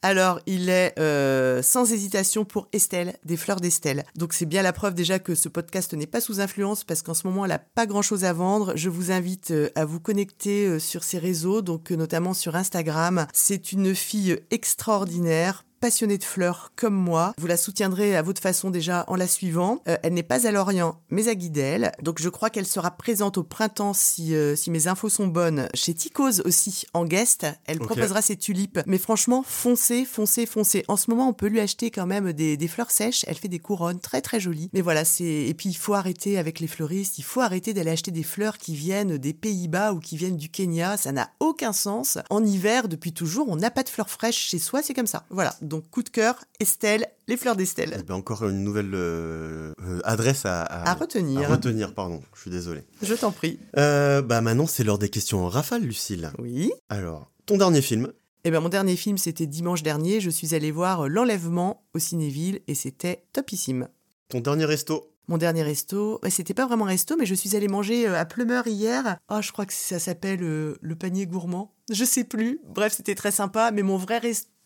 Alors, 0.03 0.40
il 0.46 0.70
est 0.70 0.98
euh, 0.98 1.61
sans 1.61 1.92
hésitation 1.92 2.46
pour 2.46 2.68
Estelle, 2.72 3.18
des 3.26 3.37
fleurs 3.37 3.61
d'Estelle. 3.61 4.05
Donc, 4.16 4.33
c'est 4.33 4.46
bien 4.46 4.62
la 4.62 4.72
preuve 4.72 4.94
déjà 4.94 5.18
que 5.18 5.35
ce 5.35 5.50
podcast 5.50 5.92
n'est 5.92 6.07
pas 6.07 6.22
sous 6.22 6.40
influence 6.40 6.85
parce 6.85 7.03
qu'en 7.03 7.12
ce 7.12 7.26
moment, 7.26 7.44
elle 7.44 7.50
n'a 7.50 7.59
pas 7.59 7.85
grand-chose 7.85 8.24
à 8.24 8.33
vendre. 8.33 8.72
Je 8.76 8.88
vous 8.88 9.12
invite 9.12 9.50
euh, 9.50 9.68
à 9.74 9.85
vous 9.85 10.00
connecter 10.00 10.64
euh, 10.66 10.79
sur 10.79 11.05
ses 11.05 11.18
réseaux, 11.18 11.61
donc 11.61 11.90
notamment 11.90 12.33
sur 12.33 12.57
Instagram. 12.57 13.26
C'est 13.35 13.72
une 13.72 13.94
fille 13.94 14.40
extraordinaire 14.50 15.66
passionnée 15.81 16.19
de 16.19 16.25
fleurs 16.25 16.73
comme 16.77 16.95
moi. 16.95 17.35
Vous 17.38 17.47
la 17.47 17.57
soutiendrez 17.57 18.14
à 18.14 18.23
votre 18.23 18.43
façon 18.43 18.71
déjà 18.71 19.05
en 19.09 19.16
la 19.16 19.27
suivant. 19.27 19.83
Euh, 19.88 19.97
elle 20.03 20.12
n'est 20.12 20.23
pas 20.23 20.47
à 20.47 20.51
Lorient, 20.51 21.01
mais 21.09 21.29
à 21.29 21.35
Guidel. 21.35 21.93
Donc 22.03 22.21
je 22.21 22.29
crois 22.29 22.51
qu'elle 22.51 22.66
sera 22.66 22.90
présente 22.90 23.38
au 23.38 23.43
printemps 23.43 23.95
si, 23.95 24.35
euh, 24.35 24.55
si 24.57 24.71
mes 24.71 24.88
infos 24.88 25.09
sont 25.09 25.27
bonnes. 25.27 25.69
Chez 25.73 25.95
Ticos 25.95 26.43
aussi, 26.45 26.85
en 26.93 27.07
guest. 27.07 27.47
Elle 27.64 27.79
proposera 27.79 28.21
ses 28.21 28.37
tulipes. 28.37 28.81
Mais 28.87 28.99
franchement, 28.99 29.43
foncez, 29.47 30.05
foncez, 30.05 30.45
foncez. 30.45 30.85
En 30.88 30.97
ce 30.97 31.11
moment, 31.11 31.29
on 31.29 31.33
peut 31.33 31.47
lui 31.47 31.61
acheter 31.61 31.90
quand 31.90 32.07
même 32.07 32.33
des, 32.35 32.59
des 32.59 32.69
fleurs 32.69 32.90
sèches. 32.90 33.25
Elle 33.27 33.37
fait 33.37 33.49
des 33.49 33.59
couronnes 33.59 34.01
très 34.01 34.21
très 34.21 34.38
jolies. 34.38 34.69
Mais 34.75 34.83
voilà, 34.83 35.07
c'est 35.07 35.25
et 35.25 35.55
puis 35.55 35.71
il 35.71 35.77
faut 35.77 35.95
arrêter 35.95 36.38
avec 36.38 36.61
les 36.61 36.66
fleuristes. 36.66 37.19
Il 37.19 37.25
faut 37.25 37.40
arrêter 37.40 37.73
d'aller 37.73 37.90
acheter 37.90 38.11
des 38.11 38.23
fleurs 38.23 38.59
qui 38.59 38.75
viennent 38.75 39.16
des 39.16 39.33
Pays-Bas 39.33 39.95
ou 39.95 39.99
qui 39.99 40.19
viennent 40.19 40.37
du 40.37 40.51
Kenya. 40.51 40.99
Ça 40.99 41.12
n'a 41.12 41.31
aucun 41.40 41.73
sens. 41.73 42.19
En 42.29 42.45
hiver, 42.45 42.88
depuis 42.88 43.12
toujours, 43.12 43.49
on 43.49 43.57
n'a 43.57 43.71
pas 43.71 43.83
de 43.83 43.88
fleurs 43.88 44.11
fraîches 44.11 44.49
chez 44.49 44.59
soi. 44.59 44.83
C'est 44.83 44.95
comme 44.95 45.07
ça. 45.07 45.25
Voilà. 45.31 45.55
Donc 45.71 45.89
coup 45.89 46.03
de 46.03 46.09
cœur, 46.09 46.35
Estelle, 46.59 47.07
les 47.29 47.37
fleurs 47.37 47.55
Eh 47.55 47.59
d'Estelle. 47.59 48.03
ben, 48.05 48.15
Encore 48.17 48.43
une 48.49 48.65
nouvelle 48.65 48.91
euh, 48.93 49.73
euh, 49.85 50.01
adresse 50.03 50.45
à, 50.45 50.63
à- 50.63 50.91
À 50.91 50.95
retenir. 50.95 51.49
à 51.49 51.55
retenir, 51.55 51.95
pardon. 51.95 52.21
Je 52.35 52.41
suis 52.41 52.51
désolé. 52.51 52.83
Je 53.03 53.15
t'en 53.15 53.31
prie. 53.31 53.61
Euh, 53.79 54.21
bah 54.21 54.41
maintenant, 54.41 54.67
c'est 54.67 54.83
l'heure 54.83 54.99
des 54.99 55.09
questions 55.11 55.45
en 55.45 55.49
rafale, 55.49 55.83
Lucille. 55.83 56.29
Oui. 56.41 56.73
Alors, 56.89 57.31
ton 57.47 57.57
dernier 57.57 57.83
film 57.83 58.13
Eh 58.43 58.51
ben 58.51 58.59
mon 58.59 58.69
dernier 58.69 58.97
film, 58.97 59.17
c'était 59.17 59.47
dimanche 59.47 59.85
dernier. 59.85 60.21
Je 60.21 60.29
suis 60.31 60.57
allée 60.57 60.73
voir 60.73 61.09
L'Enlèvement 61.09 61.85
au 61.95 62.01
Cinéville 62.01 62.63
et 62.67 62.75
c'était 62.75 63.23
topissime. 63.33 63.87
Ton 64.29 64.41
dernier 64.41 64.65
resto 64.65 65.13
Mon 65.29 65.39
dernier 65.39 65.63
resto, 65.63 66.21
c'était 66.31 66.53
pas 66.55 66.67
vraiment 66.67 66.87
un 66.87 66.89
resto, 66.89 67.15
mais 67.17 67.27
je 67.27 67.35
suis 67.37 67.55
allée 67.55 67.69
manger 67.69 68.09
à 68.09 68.25
Plumeur 68.25 68.67
hier. 68.67 69.19
Oh, 69.31 69.39
je 69.41 69.53
crois 69.53 69.67
que 69.67 69.73
ça 69.73 70.01
s'appelle 70.01 70.43
euh, 70.43 70.75
le 70.81 70.97
panier 70.97 71.27
gourmand. 71.29 71.73
Je 71.93 72.05
sais 72.05 72.25
plus. 72.25 72.61
Bref, 72.69 72.93
c'était 72.97 73.15
très 73.15 73.31
sympa, 73.31 73.71
mais 73.73 73.83
mon 73.83 73.97
vrai 73.97 74.19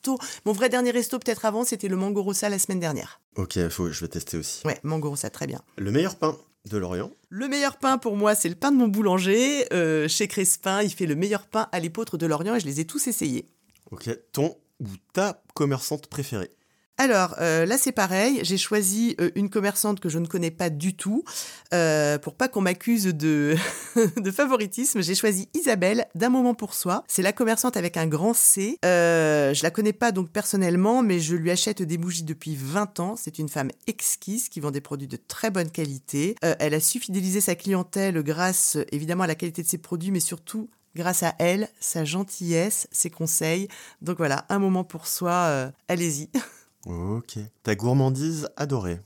resto, 0.04 0.18
mon 0.44 0.52
vrai 0.52 0.68
dernier 0.68 0.90
resto 0.90 1.18
peut-être 1.18 1.44
avant, 1.44 1.64
c'était 1.64 1.88
le 1.88 1.96
Mango 1.96 2.22
Rossa 2.22 2.48
la 2.48 2.58
semaine 2.58 2.80
dernière. 2.80 3.20
Ok, 3.36 3.68
faut, 3.68 3.90
je 3.90 4.00
vais 4.00 4.08
tester 4.08 4.36
aussi. 4.36 4.66
Ouais, 4.66 4.78
Mango 4.82 5.10
Rossa, 5.10 5.30
très 5.30 5.46
bien. 5.46 5.60
Le 5.76 5.90
meilleur 5.90 6.16
pain 6.16 6.36
de 6.70 6.78
Lorient 6.78 7.10
Le 7.28 7.48
meilleur 7.48 7.76
pain 7.76 7.98
pour 7.98 8.16
moi, 8.16 8.34
c'est 8.34 8.48
le 8.48 8.54
pain 8.54 8.70
de 8.70 8.76
mon 8.76 8.88
boulanger. 8.88 9.66
Euh, 9.72 10.08
chez 10.08 10.28
Crespin, 10.28 10.82
il 10.82 10.90
fait 10.90 11.06
le 11.06 11.14
meilleur 11.14 11.46
pain 11.46 11.68
à 11.72 11.80
l'épeautre 11.80 12.16
de 12.18 12.26
Lorient 12.26 12.54
et 12.54 12.60
je 12.60 12.66
les 12.66 12.80
ai 12.80 12.84
tous 12.84 13.06
essayés. 13.06 13.48
Ok, 13.90 14.10
ton 14.32 14.56
ou 14.80 14.86
ta 15.12 15.42
commerçante 15.54 16.06
préférée? 16.06 16.50
Alors 16.96 17.34
euh, 17.40 17.66
là 17.66 17.76
c'est 17.76 17.90
pareil, 17.90 18.38
j'ai 18.44 18.56
choisi 18.56 19.16
euh, 19.20 19.30
une 19.34 19.50
commerçante 19.50 19.98
que 19.98 20.08
je 20.08 20.20
ne 20.20 20.26
connais 20.26 20.52
pas 20.52 20.70
du 20.70 20.94
tout 20.94 21.24
euh, 21.72 22.18
pour 22.18 22.36
pas 22.36 22.46
qu'on 22.46 22.60
m'accuse 22.60 23.06
de, 23.06 23.56
de 24.16 24.30
favoritisme. 24.30 25.02
J'ai 25.02 25.16
choisi 25.16 25.48
Isabelle 25.54 26.06
d'un 26.14 26.28
moment 26.28 26.54
pour 26.54 26.72
soi. 26.72 27.02
C'est 27.08 27.22
la 27.22 27.32
commerçante 27.32 27.76
avec 27.76 27.96
un 27.96 28.06
grand 28.06 28.32
C. 28.32 28.78
Je 28.84 29.62
la 29.62 29.70
connais 29.70 29.92
pas 29.92 30.12
donc 30.12 30.30
personnellement, 30.30 31.02
mais 31.02 31.18
je 31.18 31.34
lui 31.34 31.50
achète 31.50 31.82
des 31.82 31.98
bougies 31.98 32.22
depuis 32.22 32.54
20 32.54 33.00
ans. 33.00 33.16
C'est 33.16 33.40
une 33.40 33.48
femme 33.48 33.70
exquise 33.88 34.48
qui 34.48 34.60
vend 34.60 34.70
des 34.70 34.80
produits 34.80 35.08
de 35.08 35.16
très 35.16 35.50
bonne 35.50 35.70
qualité. 35.70 36.36
Elle 36.42 36.74
a 36.74 36.80
su 36.80 37.00
fidéliser 37.00 37.40
sa 37.40 37.56
clientèle 37.56 38.22
grâce 38.22 38.78
évidemment 38.92 39.24
à 39.24 39.28
la 39.28 39.34
qualité 39.34 39.64
de 39.64 39.68
ses 39.68 39.78
produits, 39.78 40.12
mais 40.12 40.20
surtout 40.20 40.70
grâce 40.94 41.24
à 41.24 41.34
elle, 41.40 41.68
sa 41.80 42.04
gentillesse, 42.04 42.86
ses 42.92 43.10
conseils. 43.10 43.66
Donc 44.00 44.18
voilà, 44.18 44.46
un 44.48 44.60
moment 44.60 44.84
pour 44.84 45.08
soi, 45.08 45.72
allez-y. 45.88 46.30
Ok. 46.86 47.38
Ta 47.62 47.74
gourmandise 47.74 48.48
adorée 48.56 49.00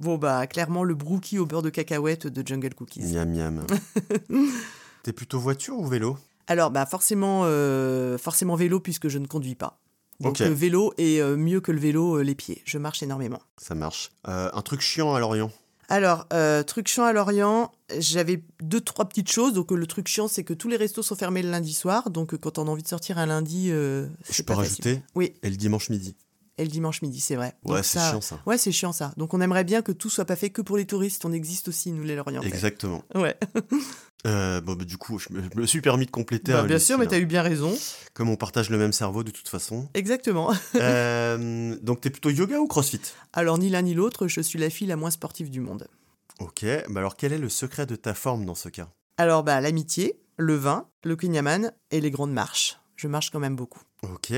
Bon 0.00 0.18
bah 0.18 0.46
clairement 0.46 0.82
le 0.84 0.94
brookie 0.94 1.38
au 1.38 1.46
beurre 1.46 1.62
de 1.62 1.70
cacahuète 1.70 2.26
de 2.26 2.46
Jungle 2.46 2.74
Cookies. 2.74 3.02
Miam 3.12 3.30
miam. 3.32 3.64
T'es 5.02 5.12
plutôt 5.12 5.38
voiture 5.38 5.78
ou 5.78 5.86
vélo? 5.86 6.16
Alors 6.46 6.70
bah 6.70 6.84
forcément 6.86 7.42
euh, 7.44 8.18
forcément 8.18 8.56
vélo 8.56 8.80
puisque 8.80 9.08
je 9.08 9.18
ne 9.18 9.26
conduis 9.26 9.54
pas. 9.54 9.78
Donc 10.20 10.38
le 10.38 10.48
vélo 10.48 10.92
est 10.98 11.20
euh, 11.20 11.36
mieux 11.36 11.60
que 11.60 11.72
le 11.72 11.78
vélo 11.80 12.18
euh, 12.18 12.22
les 12.22 12.34
pieds. 12.34 12.62
Je 12.64 12.78
marche 12.78 13.02
énormément. 13.02 13.40
Ça 13.58 13.74
marche. 13.74 14.12
Euh, 14.28 14.50
un 14.52 14.62
truc 14.62 14.80
chiant 14.80 15.14
à 15.14 15.20
Lorient? 15.20 15.50
Alors 15.88 16.26
euh, 16.32 16.62
truc 16.62 16.88
chiant 16.88 17.04
à 17.04 17.12
Lorient, 17.12 17.70
j'avais 17.98 18.42
deux 18.62 18.80
trois 18.80 19.04
petites 19.08 19.30
choses. 19.30 19.52
Donc 19.54 19.70
le 19.70 19.86
truc 19.86 20.08
chiant 20.08 20.28
c'est 20.28 20.44
que 20.44 20.54
tous 20.54 20.68
les 20.68 20.76
restos 20.76 21.02
sont 21.02 21.16
fermés 21.16 21.42
le 21.42 21.50
lundi 21.50 21.72
soir. 21.72 22.10
Donc 22.10 22.36
quand 22.36 22.58
on 22.58 22.66
a 22.66 22.70
envie 22.70 22.82
de 22.82 22.88
sortir 22.88 23.18
un 23.18 23.26
lundi, 23.26 23.68
euh, 23.70 24.06
Je 24.30 24.42
peux 24.42 24.54
pas 24.54 24.62
facile. 24.62 24.84
rajouter 24.84 25.02
Oui. 25.14 25.34
Et 25.42 25.50
le 25.50 25.56
dimanche 25.56 25.88
midi? 25.90 26.16
Et 26.58 26.64
le 26.64 26.70
dimanche 26.70 27.02
midi 27.02 27.20
c'est 27.20 27.34
vrai. 27.36 27.54
Ouais, 27.64 27.82
c'est 27.82 27.98
ça- 27.98 28.10
chiant 28.10 28.20
ça. 28.20 28.38
Ouais 28.46 28.58
c'est 28.58 28.70
chiant 28.72 28.92
ça. 28.92 29.12
Donc 29.16 29.34
on 29.34 29.40
aimerait 29.40 29.64
bien 29.64 29.82
que 29.82 29.90
tout 29.92 30.08
soit 30.10 30.24
pas 30.24 30.36
fait 30.36 30.50
que 30.50 30.62
pour 30.62 30.76
les 30.76 30.86
touristes. 30.86 31.24
On 31.24 31.32
existe 31.32 31.68
aussi 31.68 31.90
nous 31.92 32.04
les 32.04 32.14
Lorientais. 32.16 32.46
Exactement. 32.48 33.02
Ouais. 33.14 33.36
Euh, 34.26 34.62
bon, 34.62 34.72
bah, 34.74 34.86
du 34.86 34.96
coup, 34.96 35.18
je 35.18 35.28
me, 35.30 35.42
je 35.42 35.60
me 35.60 35.66
suis 35.66 35.82
permis 35.82 36.06
de 36.06 36.10
compléter. 36.10 36.50
Bah, 36.52 36.60
hein, 36.60 36.66
bien 36.66 36.78
sûr, 36.78 36.96
mais 36.96 37.06
t'as 37.06 37.18
eu 37.18 37.26
bien 37.26 37.42
raison. 37.42 37.74
hein. 37.74 38.06
Comme 38.14 38.30
on 38.30 38.36
partage 38.36 38.70
le 38.70 38.78
même 38.78 38.94
cerveau 38.94 39.22
de 39.22 39.30
toute 39.30 39.48
façon. 39.50 39.86
Exactement. 39.92 40.50
Euh, 40.76 41.76
donc, 41.82 42.00
t'es 42.00 42.08
plutôt 42.08 42.30
yoga 42.30 42.58
ou 42.58 42.66
crossfit? 42.66 43.02
Alors, 43.34 43.58
ni 43.58 43.68
l'un 43.68 43.82
ni 43.82 43.92
l'autre, 43.92 44.26
je 44.26 44.40
suis 44.40 44.58
la 44.58 44.70
fille 44.70 44.86
la 44.86 44.96
moins 44.96 45.10
sportive 45.10 45.50
du 45.50 45.60
monde. 45.60 45.88
Ok. 46.40 46.64
Bah 46.88 47.00
alors, 47.00 47.16
quel 47.16 47.34
est 47.34 47.38
le 47.38 47.50
secret 47.50 47.84
de 47.84 47.96
ta 47.96 48.14
forme 48.14 48.46
dans 48.46 48.54
ce 48.54 48.70
cas? 48.70 48.88
Alors, 49.18 49.44
bah, 49.44 49.60
l'amitié, 49.60 50.18
le 50.38 50.54
vin, 50.54 50.88
le 51.04 51.16
kunyaman 51.16 51.72
et 51.90 52.00
les 52.00 52.10
grandes 52.10 52.32
marches. 52.32 52.78
Je 52.96 53.08
marche 53.08 53.30
quand 53.30 53.40
même 53.40 53.56
beaucoup. 53.56 53.82
Ok. 54.04 54.28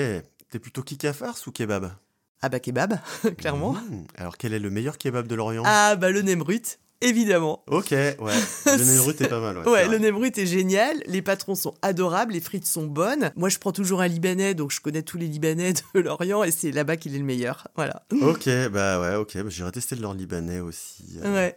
T'es 0.51 0.59
plutôt 0.61 0.83
kick 0.83 1.05
à 1.05 1.13
farce 1.13 1.47
ou 1.47 1.53
kebab? 1.53 1.93
Ah 2.43 2.49
bah 2.49 2.61
kebab, 2.61 2.99
clairement. 3.39 3.73
Mmh. 3.73 4.05
Alors, 4.17 4.37
quel 4.37 4.53
est 4.53 4.59
le 4.59 4.71
meilleur 4.71 4.99
kebab 4.99 5.27
de 5.27 5.35
Lorient? 5.35 5.63
Ah 5.67 5.97
bah 5.97 6.11
le 6.11 6.23
Nemrut. 6.23 6.79
évidemment. 7.01 7.63
Ok, 7.69 7.91
ouais. 7.93 8.17
Le 8.67 8.85
Nemrut 8.97 9.21
est 9.21 9.29
pas 9.29 9.41
mal. 9.41 9.67
Ouais, 9.69 9.89
le. 9.89 9.99
Nemrut 9.99 10.37
est 10.39 10.47
génial, 10.47 11.03
les 11.07 11.23
patrons 11.23 11.55
sont 11.55 11.75
adorables, 11.83 12.33
les 12.35 12.41
frites 12.41 12.67
sont 12.67 12.87
bonnes. 12.87 13.31
Moi, 13.37 13.49
je 13.49 13.59
prends 13.59 13.73
toujours 13.73 14.01
un 14.03 14.09
Libanais, 14.09 14.55
donc 14.55 14.71
je 14.71 14.81
connais 14.81 15.03
tous 15.03 15.17
les 15.19 15.27
Libanais 15.27 15.73
de 15.95 16.01
l'Orient 16.01 16.45
et 16.45 16.51
c'est 16.51 16.73
là-bas 16.73 16.97
qu'il 16.97 17.15
est 17.15 17.19
le 17.19 17.25
meilleur. 17.25 17.69
Voilà. 17.75 18.03
Ok, 18.21 18.49
bah 18.71 19.01
ouais, 19.01 19.15
ok. 19.17 19.37
bah 19.39 19.49
J'irai 19.49 19.73
tester 19.73 19.95
le 19.97 20.03
leur 20.03 20.15
libanais 20.15 20.61
aussi. 20.61 21.05
Euh, 21.23 21.35
Ouais. 21.35 21.57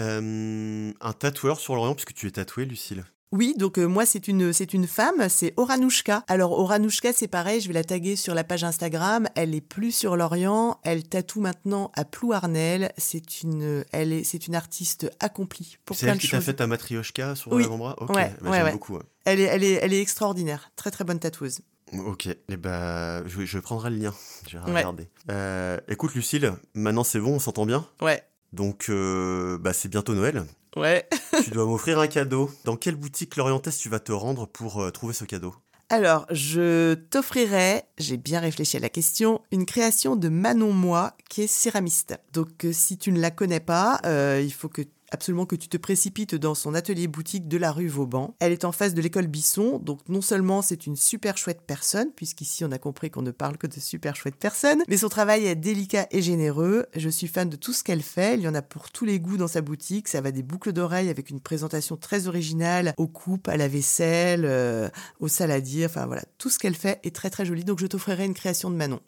euh, 0.00 0.92
un 1.00 1.12
tatoueur 1.12 1.58
sur 1.58 1.74
l'Orient, 1.74 1.94
puisque 1.94 2.14
tu 2.14 2.26
es 2.26 2.30
tatoué, 2.30 2.64
Lucille? 2.66 3.04
Oui, 3.30 3.54
donc 3.58 3.78
euh, 3.78 3.86
moi 3.86 4.06
c'est 4.06 4.26
une 4.26 4.52
c'est 4.54 4.72
une 4.72 4.86
femme, 4.86 5.28
c'est 5.28 5.52
Oranouchka. 5.58 6.24
Alors 6.28 6.52
Oranouchka, 6.52 7.12
c'est 7.12 7.28
pareil, 7.28 7.60
je 7.60 7.68
vais 7.68 7.74
la 7.74 7.84
taguer 7.84 8.16
sur 8.16 8.34
la 8.34 8.42
page 8.42 8.64
Instagram. 8.64 9.28
Elle 9.34 9.54
est 9.54 9.60
plus 9.60 9.92
sur 9.92 10.16
l'Orient, 10.16 10.80
elle 10.82 11.06
tatoue 11.06 11.40
maintenant 11.42 11.92
à 11.94 12.06
Plouarnel. 12.06 12.90
C'est 12.96 13.42
une 13.42 13.84
elle 13.92 14.14
est 14.14 14.24
c'est 14.24 14.46
une 14.46 14.54
artiste 14.54 15.10
accomplie 15.20 15.76
pour 15.84 15.94
C'est 15.94 16.06
plein 16.06 16.12
elle 16.12 16.18
de 16.18 16.22
qui 16.22 16.30
t'a 16.30 16.40
fait 16.40 16.54
ta 16.54 16.66
matrioshka 16.66 17.34
sur 17.34 17.52
Oui. 17.52 17.64
l'avant-bras? 17.64 17.96
Ok, 18.00 18.14
Ouais, 18.16 18.32
bah, 18.40 18.50
ouais, 18.50 18.72
beaucoup. 18.72 18.94
ouais. 18.96 19.02
Elle 19.26 19.40
est 19.40 19.44
elle 19.44 19.62
est 19.64 19.72
elle 19.82 19.92
est 19.92 20.00
extraordinaire, 20.00 20.70
très 20.74 20.90
très 20.90 21.04
bonne 21.04 21.18
tatoueuse. 21.18 21.60
Ok, 22.06 22.26
et 22.26 22.56
bah, 22.58 23.26
je, 23.26 23.44
je 23.46 23.58
prendrai 23.58 23.90
le 23.90 23.96
lien. 23.96 24.14
Je 24.46 24.58
vais 24.58 24.64
regarder. 24.64 25.08
Euh, 25.30 25.78
écoute, 25.88 26.14
Lucille, 26.14 26.52
maintenant 26.74 27.04
c'est 27.04 27.18
bon, 27.20 27.34
on 27.34 27.38
s'entend 27.38 27.66
bien? 27.66 27.86
Ouais. 28.02 28.22
Donc, 28.52 28.86
euh, 28.88 29.58
bah, 29.58 29.72
c'est 29.72 29.88
bientôt 29.88 30.14
Noël. 30.14 30.44
Ouais. 30.76 31.08
tu 31.44 31.50
dois 31.50 31.66
m'offrir 31.66 31.98
un 31.98 32.06
cadeau. 32.06 32.50
Dans 32.64 32.76
quelle 32.76 32.96
boutique 32.96 33.36
lorientaise 33.36 33.78
tu 33.78 33.88
vas 33.88 34.00
te 34.00 34.12
rendre 34.12 34.46
pour 34.46 34.80
euh, 34.80 34.90
trouver 34.90 35.12
ce 35.12 35.24
cadeau? 35.24 35.54
Alors, 35.90 36.26
je 36.30 36.94
t'offrirai, 36.94 37.84
j'ai 37.96 38.18
bien 38.18 38.40
réfléchi 38.40 38.76
à 38.76 38.80
la 38.80 38.90
question, 38.90 39.40
une 39.50 39.64
création 39.64 40.16
de 40.16 40.28
Manon 40.28 40.72
Moi, 40.72 41.14
qui 41.30 41.42
est 41.42 41.46
céramiste. 41.46 42.18
Donc, 42.34 42.66
euh, 42.66 42.72
si 42.72 42.98
tu 42.98 43.10
ne 43.10 43.20
la 43.20 43.30
connais 43.30 43.60
pas, 43.60 44.00
il 44.04 44.52
faut 44.52 44.68
que 44.68 44.82
absolument 45.10 45.46
que 45.46 45.56
tu 45.56 45.68
te 45.68 45.76
précipites 45.76 46.34
dans 46.34 46.54
son 46.54 46.74
atelier 46.74 47.06
boutique 47.06 47.48
de 47.48 47.56
la 47.56 47.72
rue 47.72 47.88
Vauban. 47.88 48.34
Elle 48.40 48.52
est 48.52 48.64
en 48.64 48.72
face 48.72 48.94
de 48.94 49.00
l'école 49.00 49.26
Bisson, 49.26 49.78
donc 49.78 50.00
non 50.08 50.20
seulement 50.20 50.62
c'est 50.62 50.86
une 50.86 50.96
super 50.96 51.38
chouette 51.38 51.62
personne, 51.66 52.10
puisqu'ici 52.12 52.64
on 52.64 52.72
a 52.72 52.78
compris 52.78 53.10
qu'on 53.10 53.22
ne 53.22 53.30
parle 53.30 53.58
que 53.58 53.66
de 53.66 53.80
super 53.80 54.16
chouettes 54.16 54.36
personnes, 54.36 54.82
mais 54.88 54.96
son 54.96 55.08
travail 55.08 55.46
est 55.46 55.54
délicat 55.54 56.06
et 56.10 56.22
généreux. 56.22 56.86
Je 56.96 57.08
suis 57.08 57.28
fan 57.28 57.48
de 57.48 57.56
tout 57.56 57.72
ce 57.72 57.84
qu'elle 57.84 58.02
fait, 58.02 58.34
il 58.34 58.42
y 58.42 58.48
en 58.48 58.54
a 58.54 58.62
pour 58.62 58.90
tous 58.90 59.04
les 59.04 59.20
goûts 59.20 59.36
dans 59.36 59.48
sa 59.48 59.60
boutique, 59.60 60.08
ça 60.08 60.20
va 60.20 60.30
des 60.30 60.42
boucles 60.42 60.72
d'oreilles 60.72 61.08
avec 61.08 61.30
une 61.30 61.40
présentation 61.40 61.96
très 61.96 62.28
originale, 62.28 62.94
aux 62.96 63.08
coupes, 63.08 63.48
à 63.48 63.56
la 63.56 63.68
vaisselle, 63.68 64.44
euh, 64.44 64.88
au 65.20 65.28
saladier, 65.28 65.86
enfin 65.86 66.06
voilà, 66.06 66.22
tout 66.38 66.50
ce 66.50 66.58
qu'elle 66.58 66.74
fait 66.74 67.00
est 67.04 67.14
très 67.14 67.30
très 67.30 67.44
joli, 67.44 67.64
donc 67.64 67.78
je 67.80 67.86
t'offrirai 67.86 68.24
une 68.24 68.34
création 68.34 68.70
de 68.70 68.76
Manon. 68.76 69.00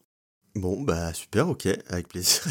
Bon, 0.54 0.80
bah 0.80 1.14
super, 1.14 1.48
ok, 1.48 1.68
avec 1.88 2.08
plaisir. 2.08 2.42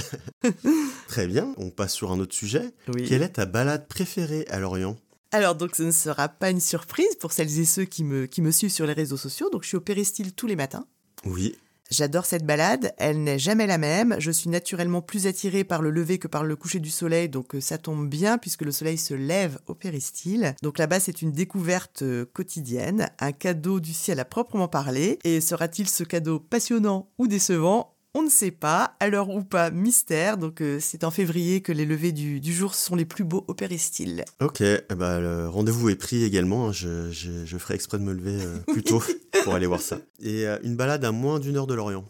Très 1.07 1.27
bien, 1.27 1.53
on 1.57 1.69
passe 1.69 1.93
sur 1.93 2.11
un 2.11 2.19
autre 2.19 2.33
sujet. 2.33 2.73
Oui. 2.93 3.05
Quelle 3.07 3.23
est 3.23 3.33
ta 3.33 3.45
balade 3.45 3.87
préférée 3.87 4.45
à 4.49 4.59
Lorient? 4.59 4.97
Alors 5.31 5.53
donc 5.55 5.75
ce 5.75 5.83
ne 5.83 5.91
sera 5.91 6.27
pas 6.27 6.49
une 6.49 6.59
surprise 6.59 7.15
pour 7.19 7.33
celles 7.33 7.59
et 7.59 7.65
ceux 7.65 7.85
qui 7.85 8.03
me, 8.03 8.25
qui 8.25 8.41
me 8.41 8.49
suivent 8.51 8.71
sur 8.71 8.87
les 8.87 8.93
réseaux 8.93 9.17
sociaux, 9.17 9.49
donc 9.51 9.63
je 9.63 9.67
suis 9.67 9.77
au 9.77 9.81
Péristyle 9.81 10.33
tous 10.33 10.47
les 10.47 10.55
matins. 10.55 10.87
Oui, 11.25 11.55
J'adore 11.91 12.25
cette 12.25 12.45
balade, 12.45 12.93
elle 12.99 13.23
n'est 13.23 13.39
jamais 13.39 13.65
la 13.65 13.79
même. 13.79 14.15
Je 14.19 14.29
suis 14.29 14.49
naturellement 14.49 15.01
plus 15.01 15.25
attirée 15.25 15.63
par 15.63 15.81
le 15.81 15.89
lever 15.89 16.19
que 16.19 16.27
par 16.27 16.43
le 16.43 16.55
coucher 16.55 16.79
du 16.79 16.91
soleil, 16.91 17.29
donc 17.29 17.55
euh, 17.55 17.61
ça 17.61 17.79
tombe 17.79 18.07
bien 18.07 18.37
puisque 18.37 18.61
le 18.61 18.71
soleil 18.71 18.99
se 18.99 19.15
lève 19.15 19.57
au 19.65 19.73
péristyle. 19.73 20.53
Donc 20.61 20.77
là-bas, 20.77 20.99
c'est 20.99 21.23
une 21.23 21.31
découverte 21.31 22.03
euh, 22.03 22.25
quotidienne, 22.31 23.09
un 23.19 23.31
cadeau 23.31 23.79
du 23.79 23.93
ciel 23.93 24.19
à 24.19 24.25
proprement 24.25 24.67
parler. 24.67 25.17
Et 25.23 25.41
sera-t-il 25.41 25.89
ce 25.89 26.03
cadeau 26.03 26.39
passionnant 26.39 27.09
ou 27.17 27.27
décevant? 27.27 27.95
On 28.15 28.23
ne 28.23 28.29
sait 28.29 28.51
pas, 28.51 28.95
à 28.99 29.07
l'heure 29.09 29.29
ou 29.29 29.43
pas, 29.43 29.69
mystère. 29.71 30.37
Donc 30.37 30.61
euh, 30.61 30.79
c'est 30.79 31.03
en 31.03 31.11
février 31.11 31.61
que 31.61 31.71
les 31.71 31.85
levées 31.85 32.11
du, 32.11 32.39
du 32.39 32.53
jour 32.53 32.75
sont 32.75 32.95
les 32.95 33.05
plus 33.05 33.23
beaux 33.23 33.45
au 33.47 33.53
péristyle. 33.53 34.25
ok, 34.41 34.61
eh 34.61 34.81
bah, 34.95 35.19
le 35.19 35.47
rendez-vous 35.47 35.89
est 35.89 35.95
pris 35.95 36.23
également. 36.23 36.67
hein. 36.69 36.71
Je, 36.71 37.11
je- 37.11 37.45
je 37.45 37.57
ferai 37.57 37.75
exprès 37.75 37.97
de 37.99 38.03
me 38.03 38.13
lever 38.13 38.43
euh, 38.43 38.57
plus 38.67 38.83
tôt 38.83 39.01
pour 39.43 39.53
aller 39.53 39.67
voir 39.67 39.81
ça. 39.81 39.99
Et 40.21 40.47
euh, 40.47 40.57
une 40.63 40.75
balade 40.75 41.05
à 41.05 41.11
moins 41.11 41.39
d'une 41.39 41.55
heure 41.57 41.67
de 41.67 41.73
Lorient. 41.75 42.05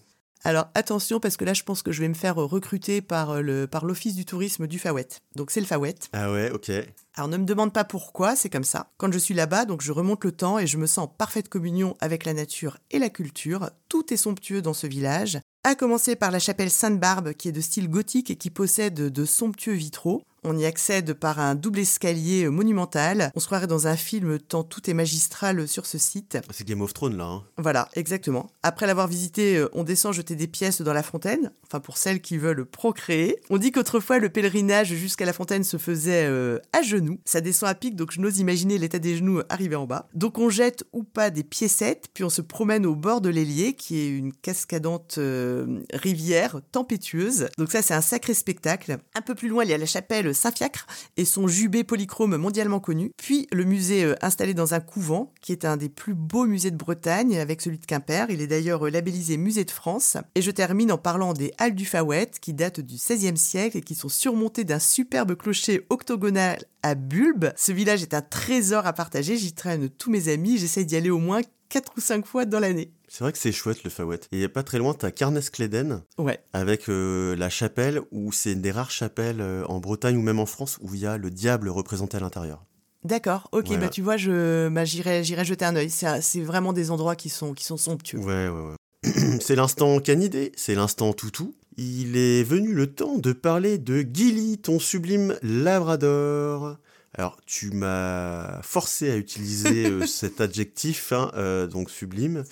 Alors 0.45 0.69
attention 0.73 1.19
parce 1.19 1.35
que 1.35 1.43
là 1.43 1.53
je 1.53 1.63
pense 1.63 1.81
que 1.83 1.91
je 1.91 1.99
vais 1.99 2.07
me 2.07 2.13
faire 2.13 2.35
recruter 2.38 3.01
par 3.01 3.41
le 3.41 3.67
par 3.67 3.83
l'office 3.83 4.15
du 4.15 4.23
tourisme 4.23 4.67
du 4.67 4.79
Fawet. 4.79 5.09
Donc 5.35 5.51
c'est 5.51 5.59
le 5.59 5.65
Fawet. 5.65 5.95
Ah 6.13 6.31
ouais, 6.31 6.49
ok. 6.51 6.71
Alors 7.15 7.27
ne 7.27 7.35
me 7.35 7.43
demande 7.43 7.73
pas 7.73 7.83
pourquoi, 7.83 8.38
c'est 8.38 8.49
comme 8.49 8.63
ça. 8.63 8.89
Quand 8.95 9.12
je 9.12 9.19
suis 9.19 9.33
là-bas, 9.33 9.65
donc 9.65 9.81
je 9.81 9.91
remonte 9.91 10.23
le 10.23 10.31
temps 10.31 10.57
et 10.57 10.65
je 10.65 10.77
me 10.77 10.85
sens 10.85 10.99
en 10.99 11.07
parfaite 11.09 11.49
communion 11.49 11.97
avec 11.99 12.23
la 12.23 12.33
nature 12.33 12.77
et 12.89 12.99
la 12.99 13.09
culture. 13.09 13.69
Tout 13.89 14.13
est 14.13 14.17
somptueux 14.17 14.62
dans 14.62 14.73
ce 14.73 14.88
village. 14.88 15.39
À 15.65 15.75
commencer 15.75 16.15
par 16.15 16.31
la 16.31 16.39
chapelle 16.39 16.69
Sainte-Barbe 16.69 17.33
qui 17.33 17.49
est 17.49 17.51
de 17.51 17.59
style 17.59 17.89
gothique 17.89 18.31
et 18.31 18.37
qui 18.37 18.49
possède 18.49 18.93
de 18.95 19.25
somptueux 19.25 19.73
vitraux. 19.73 20.23
On 20.43 20.58
y 20.58 20.65
accède 20.65 21.13
par 21.13 21.39
un 21.39 21.56
double 21.56 21.80
escalier 21.80 22.49
monumental. 22.49 23.32
On 23.36 23.39
se 23.39 23.45
croirait 23.45 23.67
dans 23.67 23.88
un 23.88 23.95
film 23.95 24.39
tant 24.39 24.63
tout 24.63 24.89
est 24.89 24.93
magistral 24.93 25.67
sur 25.67 25.86
ce 25.86 25.97
site. 25.97 26.38
C'est 26.52 26.67
Game 26.67 26.82
of 26.82 26.93
Thrones 26.93 27.17
là. 27.17 27.25
hein. 27.25 27.43
Voilà, 27.58 27.89
exactement. 27.95 28.49
Après 28.63 28.88
l'avoir 28.88 29.08
visité, 29.08 29.58
euh, 29.58 29.69
on 29.73 29.84
descend 29.84 30.13
jeter 30.13 30.36
des 30.36 30.47
pièces 30.47 30.82
dans 30.82 30.93
la 30.93 31.04
fontaine, 31.04 31.52
enfin 31.65 31.80
pour 31.80 31.97
celles 31.97 32.21
qui 32.21 32.38
veulent 32.38 32.65
procréer. 32.65 33.39
On 33.49 33.58
dit 33.58 33.71
qu'autrefois 33.71 34.19
le 34.19 34.30
pèlerinage 34.30 34.93
jusqu'à 34.93 35.25
la 35.25 35.34
fontaine 35.34 35.63
se 35.63 35.78
faisait 35.78 36.25
euh, 36.25 36.60
à 36.73 36.82
genoux. 36.82 37.19
Ça 37.25 37.41
descend 37.41 37.69
à 37.69 37.75
pic, 37.75 37.95
donc 37.95 38.12
je 38.12 38.21
n'ose 38.21 38.39
imaginer 38.39 38.78
l'état 38.78 38.99
des 38.99 39.17
genoux 39.17 39.41
arrivé 39.49 39.75
en 39.75 39.86
bas. 39.86 40.08
Donc 40.13 40.38
on 40.38 40.49
jette 40.49 40.84
ou 40.93 41.04
pas 41.04 41.30
des 41.30 41.43
piécettes, 41.43 42.08
puis 42.13 42.23
on 42.23 42.30
se 42.30 42.41
promène 42.41 42.86
au 42.86 42.95
bord 42.95 43.21
de 43.21 43.30
l'Hélier, 43.30 43.73
qui 43.73 43.99
est 43.99 44.10
une 44.10 44.34
cascadante 44.34 45.15
euh, 45.17 45.82
rivière 45.93 46.62
tempétueuse. 46.71 47.47
Donc 47.58 47.71
ça 47.71 47.82
c'est 47.82 47.93
un 47.93 48.02
sacré 48.02 48.34
spectacle. 48.34 48.97
Un 49.15 49.21
peu 49.21 49.36
plus 49.36 49.47
loin, 49.49 49.63
il 49.63 49.69
y 49.69 49.73
a 49.73 49.78
la 49.78 49.86
chapelle 49.86 50.28
Saint-Fiacre 50.33 50.87
et 51.17 51.25
son 51.25 51.47
jubé 51.47 51.83
polychrome 51.83 52.37
mondialement 52.37 52.79
connu. 52.79 53.11
Puis 53.17 53.47
le 53.51 53.63
musée 53.63 54.03
euh, 54.03 54.15
installé 54.21 54.53
dans 54.53 54.73
un 54.73 54.79
couvent, 54.79 55.31
qui 55.41 55.51
est 55.51 55.65
un 55.65 55.77
des 55.77 55.89
plus 55.89 56.13
beaux 56.13 56.45
musées 56.45 56.71
de 56.71 56.77
Bretagne 56.77 57.37
avec 57.37 57.61
celui 57.61 57.77
de 57.77 57.85
Quimper. 57.85 58.27
Il 58.29 58.41
est 58.41 58.47
d'ailleurs 58.47 58.85
euh, 58.87 58.89
labellisé 58.89 59.37
Musée 59.37 59.65
de 59.65 59.71
France. 59.71 60.17
Et 60.35 60.41
je 60.41 60.51
termine 60.51 60.91
en 60.91 60.97
parlant 60.97 61.33
des 61.33 61.53
Halles 61.57 61.75
du 61.75 61.85
Fawet, 61.85 62.31
qui 62.41 62.53
datent 62.53 62.79
du 62.79 62.95
XVIe 62.95 63.37
siècle 63.37 63.77
et 63.77 63.81
qui 63.81 63.95
sont 63.95 64.09
surmontées 64.09 64.63
d'un 64.63 64.79
superbe 64.79 65.35
clocher 65.35 65.85
octogonal 65.89 66.63
à 66.83 66.95
bulbe. 66.95 67.51
Ce 67.55 67.71
village 67.71 68.01
est 68.01 68.13
un 68.13 68.21
trésor 68.21 68.85
à 68.87 68.93
partager. 68.93 69.37
J'y 69.37 69.53
traîne 69.53 69.89
tous 69.89 70.11
mes 70.11 70.29
amis. 70.29 70.57
J'essaye 70.57 70.85
d'y 70.85 70.95
aller 70.95 71.09
au 71.09 71.19
moins 71.19 71.41
4 71.69 71.93
ou 71.97 72.01
5 72.01 72.25
fois 72.25 72.45
dans 72.45 72.59
l'année. 72.59 72.91
C'est 73.11 73.23
vrai 73.23 73.31
que 73.31 73.39
c'est 73.39 73.51
chouette 73.51 73.83
le 73.83 73.89
Fawet. 73.89 74.19
Et 74.31 74.47
pas 74.47 74.61
très 74.63 74.77
loin, 74.77 74.93
t'as 74.93 75.09
Carnes-Cléden, 75.11 76.03
Ouais. 76.19 76.39
avec 76.53 76.87
euh, 76.89 77.35
la 77.35 77.49
chapelle, 77.49 78.01
où 78.11 78.31
c'est 78.31 78.53
une 78.53 78.61
des 78.61 78.71
rares 78.71 78.91
chapelles 78.91 79.41
euh, 79.41 79.65
en 79.65 79.79
Bretagne 79.79 80.15
ou 80.15 80.21
même 80.21 80.39
en 80.39 80.45
France 80.45 80.77
où 80.81 80.93
il 80.93 81.01
y 81.01 81.05
a 81.07 81.17
le 81.17 81.31
diable 81.31 81.69
représenté 81.69 82.17
à 82.17 82.19
l'intérieur. 82.19 82.63
D'accord, 83.03 83.47
ok, 83.53 83.79
bah 83.79 83.87
tu 83.89 84.01
vois, 84.01 84.17
je, 84.17 84.67
bah, 84.69 84.83
j'irai, 84.85 85.23
j'irai 85.23 85.45
jeter 85.45 85.63
un 85.65 85.75
œil. 85.75 85.89
C'est, 85.89 86.21
c'est 86.21 86.41
vraiment 86.41 86.71
des 86.73 86.91
endroits 86.91 87.15
qui 87.15 87.29
sont, 87.29 87.53
qui 87.53 87.63
sont 87.63 87.77
somptueux. 87.77 88.19
Ouais, 88.19 88.49
ouais, 88.49 88.49
ouais. 88.49 89.37
c'est 89.41 89.55
l'instant 89.55 89.99
canidé, 89.99 90.51
c'est 90.57 90.75
l'instant 90.75 91.13
toutou. 91.13 91.55
Il 91.77 92.17
est 92.17 92.43
venu 92.43 92.73
le 92.73 92.87
temps 92.93 93.17
de 93.17 93.31
parler 93.31 93.77
de 93.77 94.01
Gilly, 94.13 94.57
ton 94.57 94.79
sublime 94.79 95.37
labrador. 95.41 96.77
Alors, 97.15 97.37
tu 97.45 97.71
m'as 97.71 98.61
forcé 98.61 99.09
à 99.09 99.17
utiliser 99.17 99.87
euh, 99.87 100.05
cet 100.05 100.41
adjectif, 100.41 101.11
hein, 101.11 101.31
euh, 101.35 101.67
donc 101.67 101.89
sublime. 101.89 102.43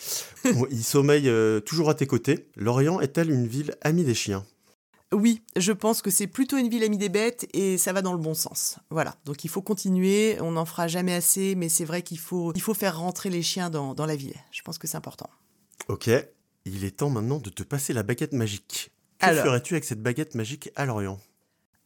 Il 0.71 0.83
sommeille 0.83 1.29
euh, 1.29 1.59
toujours 1.59 1.89
à 1.89 1.93
tes 1.93 2.07
côtés. 2.07 2.47
Lorient 2.55 2.99
est-elle 2.99 3.29
une 3.29 3.47
ville 3.47 3.75
amie 3.81 4.03
des 4.03 4.15
chiens? 4.15 4.45
Oui, 5.13 5.41
je 5.55 5.71
pense 5.71 6.01
que 6.01 6.09
c'est 6.09 6.27
plutôt 6.27 6.57
une 6.57 6.67
ville 6.67 6.83
amie 6.83 6.97
des 6.97 7.07
bêtes 7.07 7.47
et 7.53 7.77
ça 7.77 7.93
va 7.93 8.01
dans 8.01 8.11
le 8.11 8.17
bon 8.17 8.33
sens. 8.33 8.77
Voilà, 8.89 9.15
donc 9.23 9.45
il 9.45 9.47
faut 9.47 9.61
continuer, 9.61 10.37
on 10.41 10.51
n'en 10.51 10.65
fera 10.65 10.89
jamais 10.89 11.13
assez, 11.13 11.55
mais 11.55 11.69
c'est 11.69 11.85
vrai 11.85 12.01
qu'il 12.01 12.19
faut, 12.19 12.51
il 12.55 12.61
faut 12.61 12.73
faire 12.73 12.99
rentrer 12.99 13.29
les 13.29 13.41
chiens 13.41 13.69
dans, 13.69 13.93
dans 13.93 14.05
la 14.05 14.17
ville. 14.17 14.35
Je 14.51 14.61
pense 14.63 14.77
que 14.77 14.85
c'est 14.85 14.97
important. 14.97 15.29
Ok, 15.87 16.09
il 16.65 16.83
est 16.83 16.97
temps 16.97 17.09
maintenant 17.09 17.37
de 17.37 17.49
te 17.49 17.63
passer 17.63 17.93
la 17.93 18.03
baguette 18.03 18.33
magique. 18.33 18.91
Que 19.19 19.27
Alors. 19.27 19.45
ferais-tu 19.45 19.75
avec 19.75 19.85
cette 19.85 20.03
baguette 20.03 20.35
magique 20.35 20.71
à 20.75 20.85
Lorient? 20.85 21.19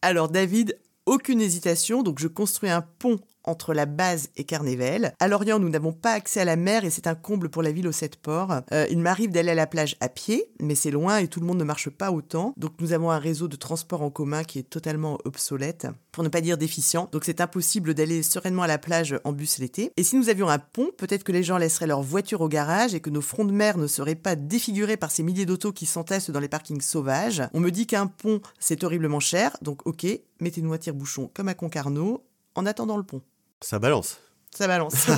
Alors 0.02 0.30
David, 0.30 0.80
aucune 1.12 1.42
hésitation, 1.42 2.04
donc 2.04 2.20
je 2.20 2.30
construis 2.30 2.70
un 2.70 2.82
pont 2.82 3.20
entre 3.44 3.74
la 3.74 3.86
base 3.86 4.30
et 4.38 4.44
Carnével. 4.44 5.14
À 5.20 5.28
Lorient, 5.28 5.60
nous 5.60 5.70
n'avons 5.70 5.94
pas 5.94 6.12
accès 6.12 6.42
à 6.42 6.46
la 6.46 6.56
mer 6.56 6.86
et 6.86 6.90
c'est 6.90 7.08
un 7.08 7.16
comble 7.16 7.50
pour 7.50 7.64
la 7.64 7.72
ville 7.72 7.88
aux 7.88 7.92
sept 7.92 8.16
ports. 8.16 8.62
Euh, 8.72 8.86
il 8.90 9.00
m'arrive 9.00 9.32
d'aller 9.32 9.52
à 9.52 9.56
la 9.56 9.68
plage 9.68 9.96
à 10.00 10.10
pied, 10.10 10.52
mais 10.60 10.76
c'est 10.76 10.92
loin 10.92 11.18
et 11.18 11.28
tout 11.28 11.40
le 11.40 11.46
monde 11.46 11.58
ne 11.58 11.64
marche 11.64 11.90
pas 11.90 12.12
autant. 12.12 12.54
Donc 12.58 12.74
nous 12.80 12.94
avons 12.94 13.12
un 13.12 13.20
réseau 13.20 13.48
de 13.48 13.56
transport 13.56 14.02
en 14.02 14.10
commun 14.10 14.44
qui 14.44 14.60
est 14.60 14.70
totalement 14.70 15.18
obsolète, 15.26 15.88
pour 16.12 16.24
ne 16.24 16.30
pas 16.30 16.42
dire 16.42 16.58
déficient. 16.58 17.10
Donc 17.12 17.24
c'est 17.26 17.42
impossible 17.42 17.94
d'aller 17.94 18.24
sereinement 18.24 18.64
à 18.64 18.68
la 18.68 18.78
plage 18.78 19.20
en 19.24 19.32
bus 19.32 19.58
l'été. 19.58 19.92
Et 19.98 20.04
si 20.04 20.16
nous 20.16 20.30
avions 20.30 20.50
un 20.50 20.60
pont, 20.60 20.90
peut-être 20.98 21.24
que 21.24 21.32
les 21.32 21.44
gens 21.44 21.58
laisseraient 21.58 21.88
leur 21.88 22.02
voiture 22.02 22.42
au 22.42 22.48
garage 22.48 22.94
et 22.94 23.00
que 23.00 23.10
nos 23.10 23.22
fronts 23.22 23.46
de 23.46 23.52
mer 23.52 23.78
ne 23.78 23.88
seraient 23.88 24.16
pas 24.16 24.36
défigurés 24.36 24.98
par 24.98 25.12
ces 25.12 25.24
milliers 25.24 25.46
d'autos 25.46 25.72
qui 25.72 25.86
s'entassent 25.86 26.30
dans 26.30 26.40
les 26.40 26.50
parkings 26.50 26.82
sauvages. 26.82 27.44
On 27.54 27.60
me 27.60 27.72
dit 27.72 27.88
qu'un 27.88 28.08
pont, 28.08 28.42
c'est 28.60 28.84
horriblement 28.84 29.20
cher, 29.20 29.58
donc 29.62 29.86
ok, 29.86 30.06
mettez-nous 30.40 30.74
à 30.74 30.78
tire-bouchon 30.78 31.32
comme 31.34 31.48
à 31.48 31.54
Concarneau 31.54 32.24
en 32.56 32.66
attendant 32.66 32.98
le 32.98 33.04
pont. 33.04 33.22
Ça 33.62 33.80
balance. 33.80 34.20
Ça 34.56 34.68
balance. 34.68 35.08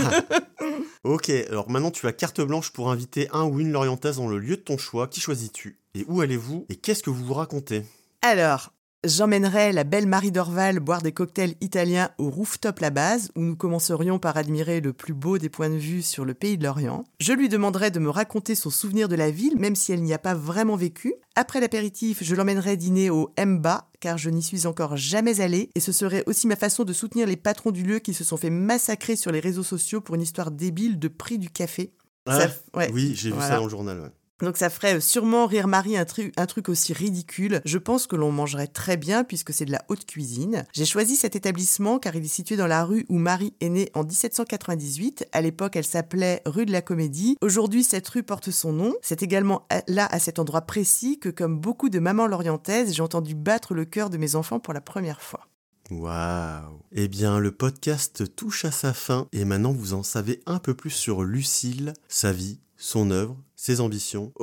Ok, 1.04 1.30
alors 1.30 1.70
maintenant 1.70 1.92
tu 1.92 2.08
as 2.08 2.14
carte 2.14 2.40
blanche 2.40 2.72
pour 2.72 2.90
inviter 2.90 3.28
un 3.34 3.44
ou 3.44 3.60
une 3.60 3.72
Lorientaise 3.72 4.18
dans 4.18 4.28
le 4.28 4.38
lieu 4.38 4.56
de 4.56 4.62
ton 4.62 4.78
choix. 4.78 5.08
Qui 5.08 5.20
choisis-tu? 5.20 5.80
Et 5.96 6.06
où 6.08 6.22
allez-vous? 6.22 6.66
Et 6.70 6.78
qu'est-ce 6.78 7.04
que 7.04 7.10
vous 7.10 7.26
vous 7.26 7.34
racontez? 7.34 7.84
Alors, 8.22 8.72
J'emmènerai 9.06 9.74
la 9.74 9.84
belle 9.84 10.08
Marie 10.08 10.32
Dorval 10.32 10.80
boire 10.80 11.02
des 11.02 11.12
cocktails 11.12 11.56
italiens 11.60 12.10
au 12.18 12.30
rooftop 12.30 12.80
La 12.80 12.90
Base, 12.90 13.32
où 13.36 13.42
nous 13.42 13.58
commencerions 13.58 14.18
par 14.18 14.38
admirer 14.38 14.80
le 14.80 14.94
plus 14.94 15.14
beau 15.14 15.38
des 15.38 15.50
points 15.50 15.70
de 15.70 15.76
vue 15.76 16.02
sur 16.02 16.24
le 16.24 16.34
pays 16.34 16.58
de 16.58 16.64
l'Orient. 16.64 17.04
Je 17.20 17.34
lui 17.34 17.50
demanderai 17.50 17.92
de 17.92 18.00
me 18.00 18.10
raconter 18.10 18.56
son 18.56 18.70
souvenir 18.70 19.10
de 19.10 19.16
la 19.16 19.30
ville, 19.30 19.60
même 19.60 19.76
si 19.76 19.92
elle 19.92 20.02
n'y 20.04 20.14
a 20.14 20.20
pas 20.20 20.34
vraiment 20.34 20.78
vécu. 20.78 21.16
Après 21.36 21.60
l'apéritif, 21.60 22.24
je 22.24 22.34
l'emmènerai 22.34 22.78
dîner 22.78 23.10
au 23.10 23.30
Mba, 23.38 23.90
car 24.00 24.18
je 24.18 24.30
n'y 24.30 24.42
suis 24.42 24.68
encore 24.68 24.96
jamais 24.96 25.42
allée, 25.42 25.70
et 25.76 25.82
ce 25.82 25.92
serait 25.92 26.24
aussi 26.26 26.48
ma 26.48 26.56
façon 26.56 26.86
de 26.86 26.94
soutenir 26.94 27.28
les 27.28 27.36
patrons 27.36 27.72
du 27.72 27.84
lieu 27.84 28.00
qui 28.00 28.14
se 28.14 28.24
sont 28.24 28.38
fait 28.38 28.50
massacrer 28.50 29.18
sur 29.18 29.34
les 29.34 29.42
réseaux 29.42 29.64
sociaux 29.64 30.00
pour 30.00 30.16
une 30.16 30.22
histoire 30.22 30.50
débile 30.50 30.98
de 30.98 31.10
prix 31.10 31.38
du 31.38 31.50
café. 31.50 31.92
Ah, 32.26 32.40
Ça- 32.40 32.54
ouais. 32.78 32.90
Oui, 32.94 33.12
j'ai 33.16 33.32
vu 33.32 33.42
ça 33.42 33.58
dans 33.58 33.66
le 33.66 33.70
journal. 33.70 34.00
ouais. 34.00 34.12
Donc 34.42 34.58
ça 34.58 34.70
ferait 34.70 35.00
sûrement 35.00 35.46
rire 35.46 35.68
Marie 35.68 35.96
un, 35.96 36.04
tru- 36.04 36.34
un 36.36 36.46
truc 36.48 36.68
aussi 36.68 36.92
ridicule. 36.92 37.62
Je 37.66 37.78
pense 37.78 38.08
que 38.08 38.16
l'on 38.16 38.32
mangerait 38.32 38.68
très 38.68 38.98
bien 38.98 39.24
puisque 39.24 39.54
c'est 39.54 39.64
de 39.66 39.72
la 39.72 39.84
haute 39.90 40.06
cuisine. 40.06 40.66
J'ai 40.74 40.86
choisi 40.86 41.16
cet 41.16 41.36
établissement 41.36 42.00
car 42.00 42.16
il 42.16 42.26
est 42.26 42.28
situé 42.28 42.56
dans 42.58 42.68
la 42.68 42.84
rue 42.84 43.06
où 43.10 43.18
Marie 43.20 43.54
est 43.62 43.70
née 43.70 43.90
en 43.94 44.04
1798. 44.04 45.28
À 45.32 45.42
l'époque, 45.42 45.76
elle 45.76 45.86
s'appelait 45.86 46.42
rue 46.46 46.66
de 46.66 46.72
la 46.72 46.82
Comédie. 46.82 47.38
Aujourd'hui, 47.42 47.84
cette 47.84 48.08
rue 48.10 48.24
porte 48.24 48.52
son 48.52 48.74
nom. 48.74 48.94
C'est 49.02 49.24
également 49.24 49.68
là, 49.88 50.08
à 50.12 50.20
cet 50.20 50.40
endroit 50.40 50.62
précis, 50.62 51.20
que 51.20 51.30
comme 51.30 51.60
beaucoup 51.60 51.90
de 51.90 52.00
mamans 52.00 52.28
lorientaises, 52.28 52.94
j'ai 52.94 53.04
entendu 53.04 53.36
battre 53.36 53.74
le 53.74 53.86
cœur 53.86 54.10
de 54.10 54.18
mes 54.18 54.36
enfants 54.36 54.60
pour 54.60 54.74
la 54.74 54.82
première 54.82 55.22
fois. 55.22 55.48
Waouh 55.92 56.80
Eh 56.92 57.08
bien, 57.08 57.40
le 57.40 57.52
podcast 57.52 58.36
touche 58.36 58.66
à 58.66 58.72
sa 58.72 58.94
fin 58.94 59.28
et 59.32 59.46
maintenant 59.46 59.72
vous 59.74 59.94
en 59.94 60.04
savez 60.04 60.42
un 60.46 60.60
peu 60.60 60.74
plus 60.74 60.90
sur 60.90 61.24
Lucille, 61.24 61.94
sa 62.08 62.32
vie, 62.32 62.60
son 62.84 63.12
œuvre, 63.12 63.38
ses 63.56 63.80
ambitions. 63.80 64.34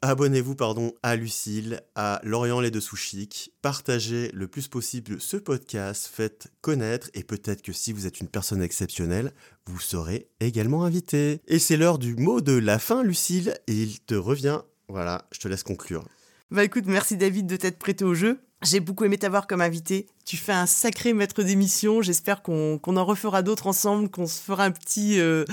Abonnez-vous 0.00 0.54
pardon 0.54 0.94
à 1.02 1.14
Lucille, 1.14 1.82
à 1.94 2.22
Lorient 2.24 2.60
les 2.60 2.70
deux 2.70 2.80
sous 2.80 2.96
chic. 2.96 3.52
Partagez 3.60 4.30
le 4.32 4.48
plus 4.48 4.66
possible 4.66 5.20
ce 5.20 5.36
podcast, 5.36 6.10
faites 6.10 6.48
connaître 6.62 7.10
et 7.12 7.22
peut-être 7.22 7.60
que 7.60 7.74
si 7.74 7.92
vous 7.92 8.06
êtes 8.06 8.20
une 8.20 8.28
personne 8.28 8.62
exceptionnelle, 8.62 9.34
vous 9.66 9.78
serez 9.78 10.30
également 10.40 10.84
invité. 10.84 11.42
Et 11.48 11.58
c'est 11.58 11.76
l'heure 11.76 11.98
du 11.98 12.16
mot 12.16 12.40
de 12.40 12.56
la 12.56 12.78
fin, 12.78 13.02
Lucille, 13.02 13.54
et 13.66 13.74
il 13.74 14.00
te 14.00 14.14
revient. 14.14 14.60
Voilà, 14.88 15.28
je 15.30 15.40
te 15.40 15.48
laisse 15.48 15.62
conclure. 15.62 16.08
Bah 16.50 16.64
écoute, 16.64 16.86
merci 16.86 17.18
David 17.18 17.46
de 17.46 17.56
t'être 17.56 17.78
prêté 17.78 18.06
au 18.06 18.14
jeu. 18.14 18.40
J'ai 18.62 18.80
beaucoup 18.80 19.04
aimé 19.04 19.18
t'avoir 19.18 19.46
comme 19.46 19.60
invité. 19.60 20.06
Tu 20.24 20.36
fais 20.36 20.52
un 20.52 20.66
sacré 20.66 21.12
maître 21.12 21.42
d'émission. 21.42 22.00
J'espère 22.00 22.42
qu'on 22.42 22.78
qu'on 22.78 22.96
en 22.96 23.04
refera 23.04 23.42
d'autres 23.42 23.66
ensemble, 23.66 24.08
qu'on 24.08 24.26
se 24.26 24.40
fera 24.40 24.64
un 24.64 24.70
petit, 24.70 25.20
euh, 25.20 25.44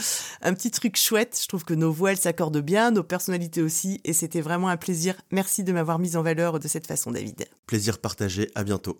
un 0.41 0.53
petit 0.53 0.71
truc 0.71 0.97
chouette. 0.97 1.37
Je 1.41 1.47
trouve 1.47 1.65
que 1.65 1.73
nos 1.73 1.91
voix, 1.91 2.11
elles 2.11 2.17
s'accordent 2.17 2.61
bien, 2.61 2.91
nos 2.91 3.03
personnalités 3.03 3.61
aussi. 3.61 3.99
Et 4.05 4.13
c'était 4.13 4.41
vraiment 4.41 4.69
un 4.69 4.77
plaisir. 4.77 5.15
Merci 5.31 5.63
de 5.63 5.73
m'avoir 5.73 5.99
mise 5.99 6.15
en 6.15 6.23
valeur 6.23 6.59
de 6.59 6.67
cette 6.67 6.87
façon, 6.87 7.11
David. 7.11 7.45
Plaisir 7.67 7.99
partagé, 7.99 8.49
à 8.55 8.63
bientôt. 8.63 8.97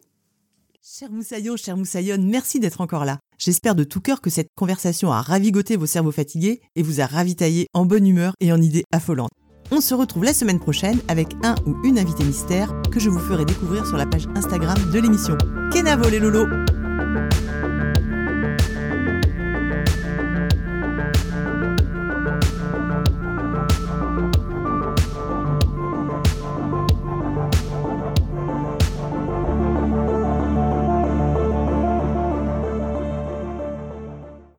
Cher 0.85 1.09
Moussaillon, 1.09 1.55
cher 1.55 1.77
Moussaillonne, 1.77 2.29
merci 2.29 2.59
d'être 2.59 2.81
encore 2.81 3.05
là. 3.05 3.17
J'espère 3.37 3.73
de 3.73 3.85
tout 3.85 4.01
cœur 4.01 4.19
que 4.19 4.29
cette 4.29 4.49
conversation 4.53 5.13
a 5.13 5.21
ravigoté 5.21 5.77
vos 5.77 5.85
cerveaux 5.85 6.11
fatigués 6.11 6.59
et 6.75 6.83
vous 6.83 6.99
a 6.99 7.05
ravitaillé 7.05 7.67
en 7.73 7.85
bonne 7.85 8.05
humeur 8.05 8.33
et 8.41 8.51
en 8.51 8.61
idées 8.61 8.83
affolantes. 8.91 9.31
On 9.71 9.81
se 9.81 9.93
retrouve 9.93 10.23
la 10.23 10.33
semaine 10.33 10.59
prochaine 10.59 10.99
avec 11.07 11.29
un 11.43 11.55
ou 11.65 11.75
une 11.83 11.97
invitée 11.97 12.23
mystère 12.23 12.73
que 12.91 12.99
je 12.99 13.09
vous 13.09 13.19
ferai 13.19 13.45
découvrir 13.45 13.85
sur 13.85 13.97
la 13.97 14.05
page 14.05 14.27
Instagram 14.35 14.77
de 14.91 14.99
l'émission. 14.99 15.37
Kenavo 15.71 16.09
les 16.09 16.19
lolos 16.19 16.47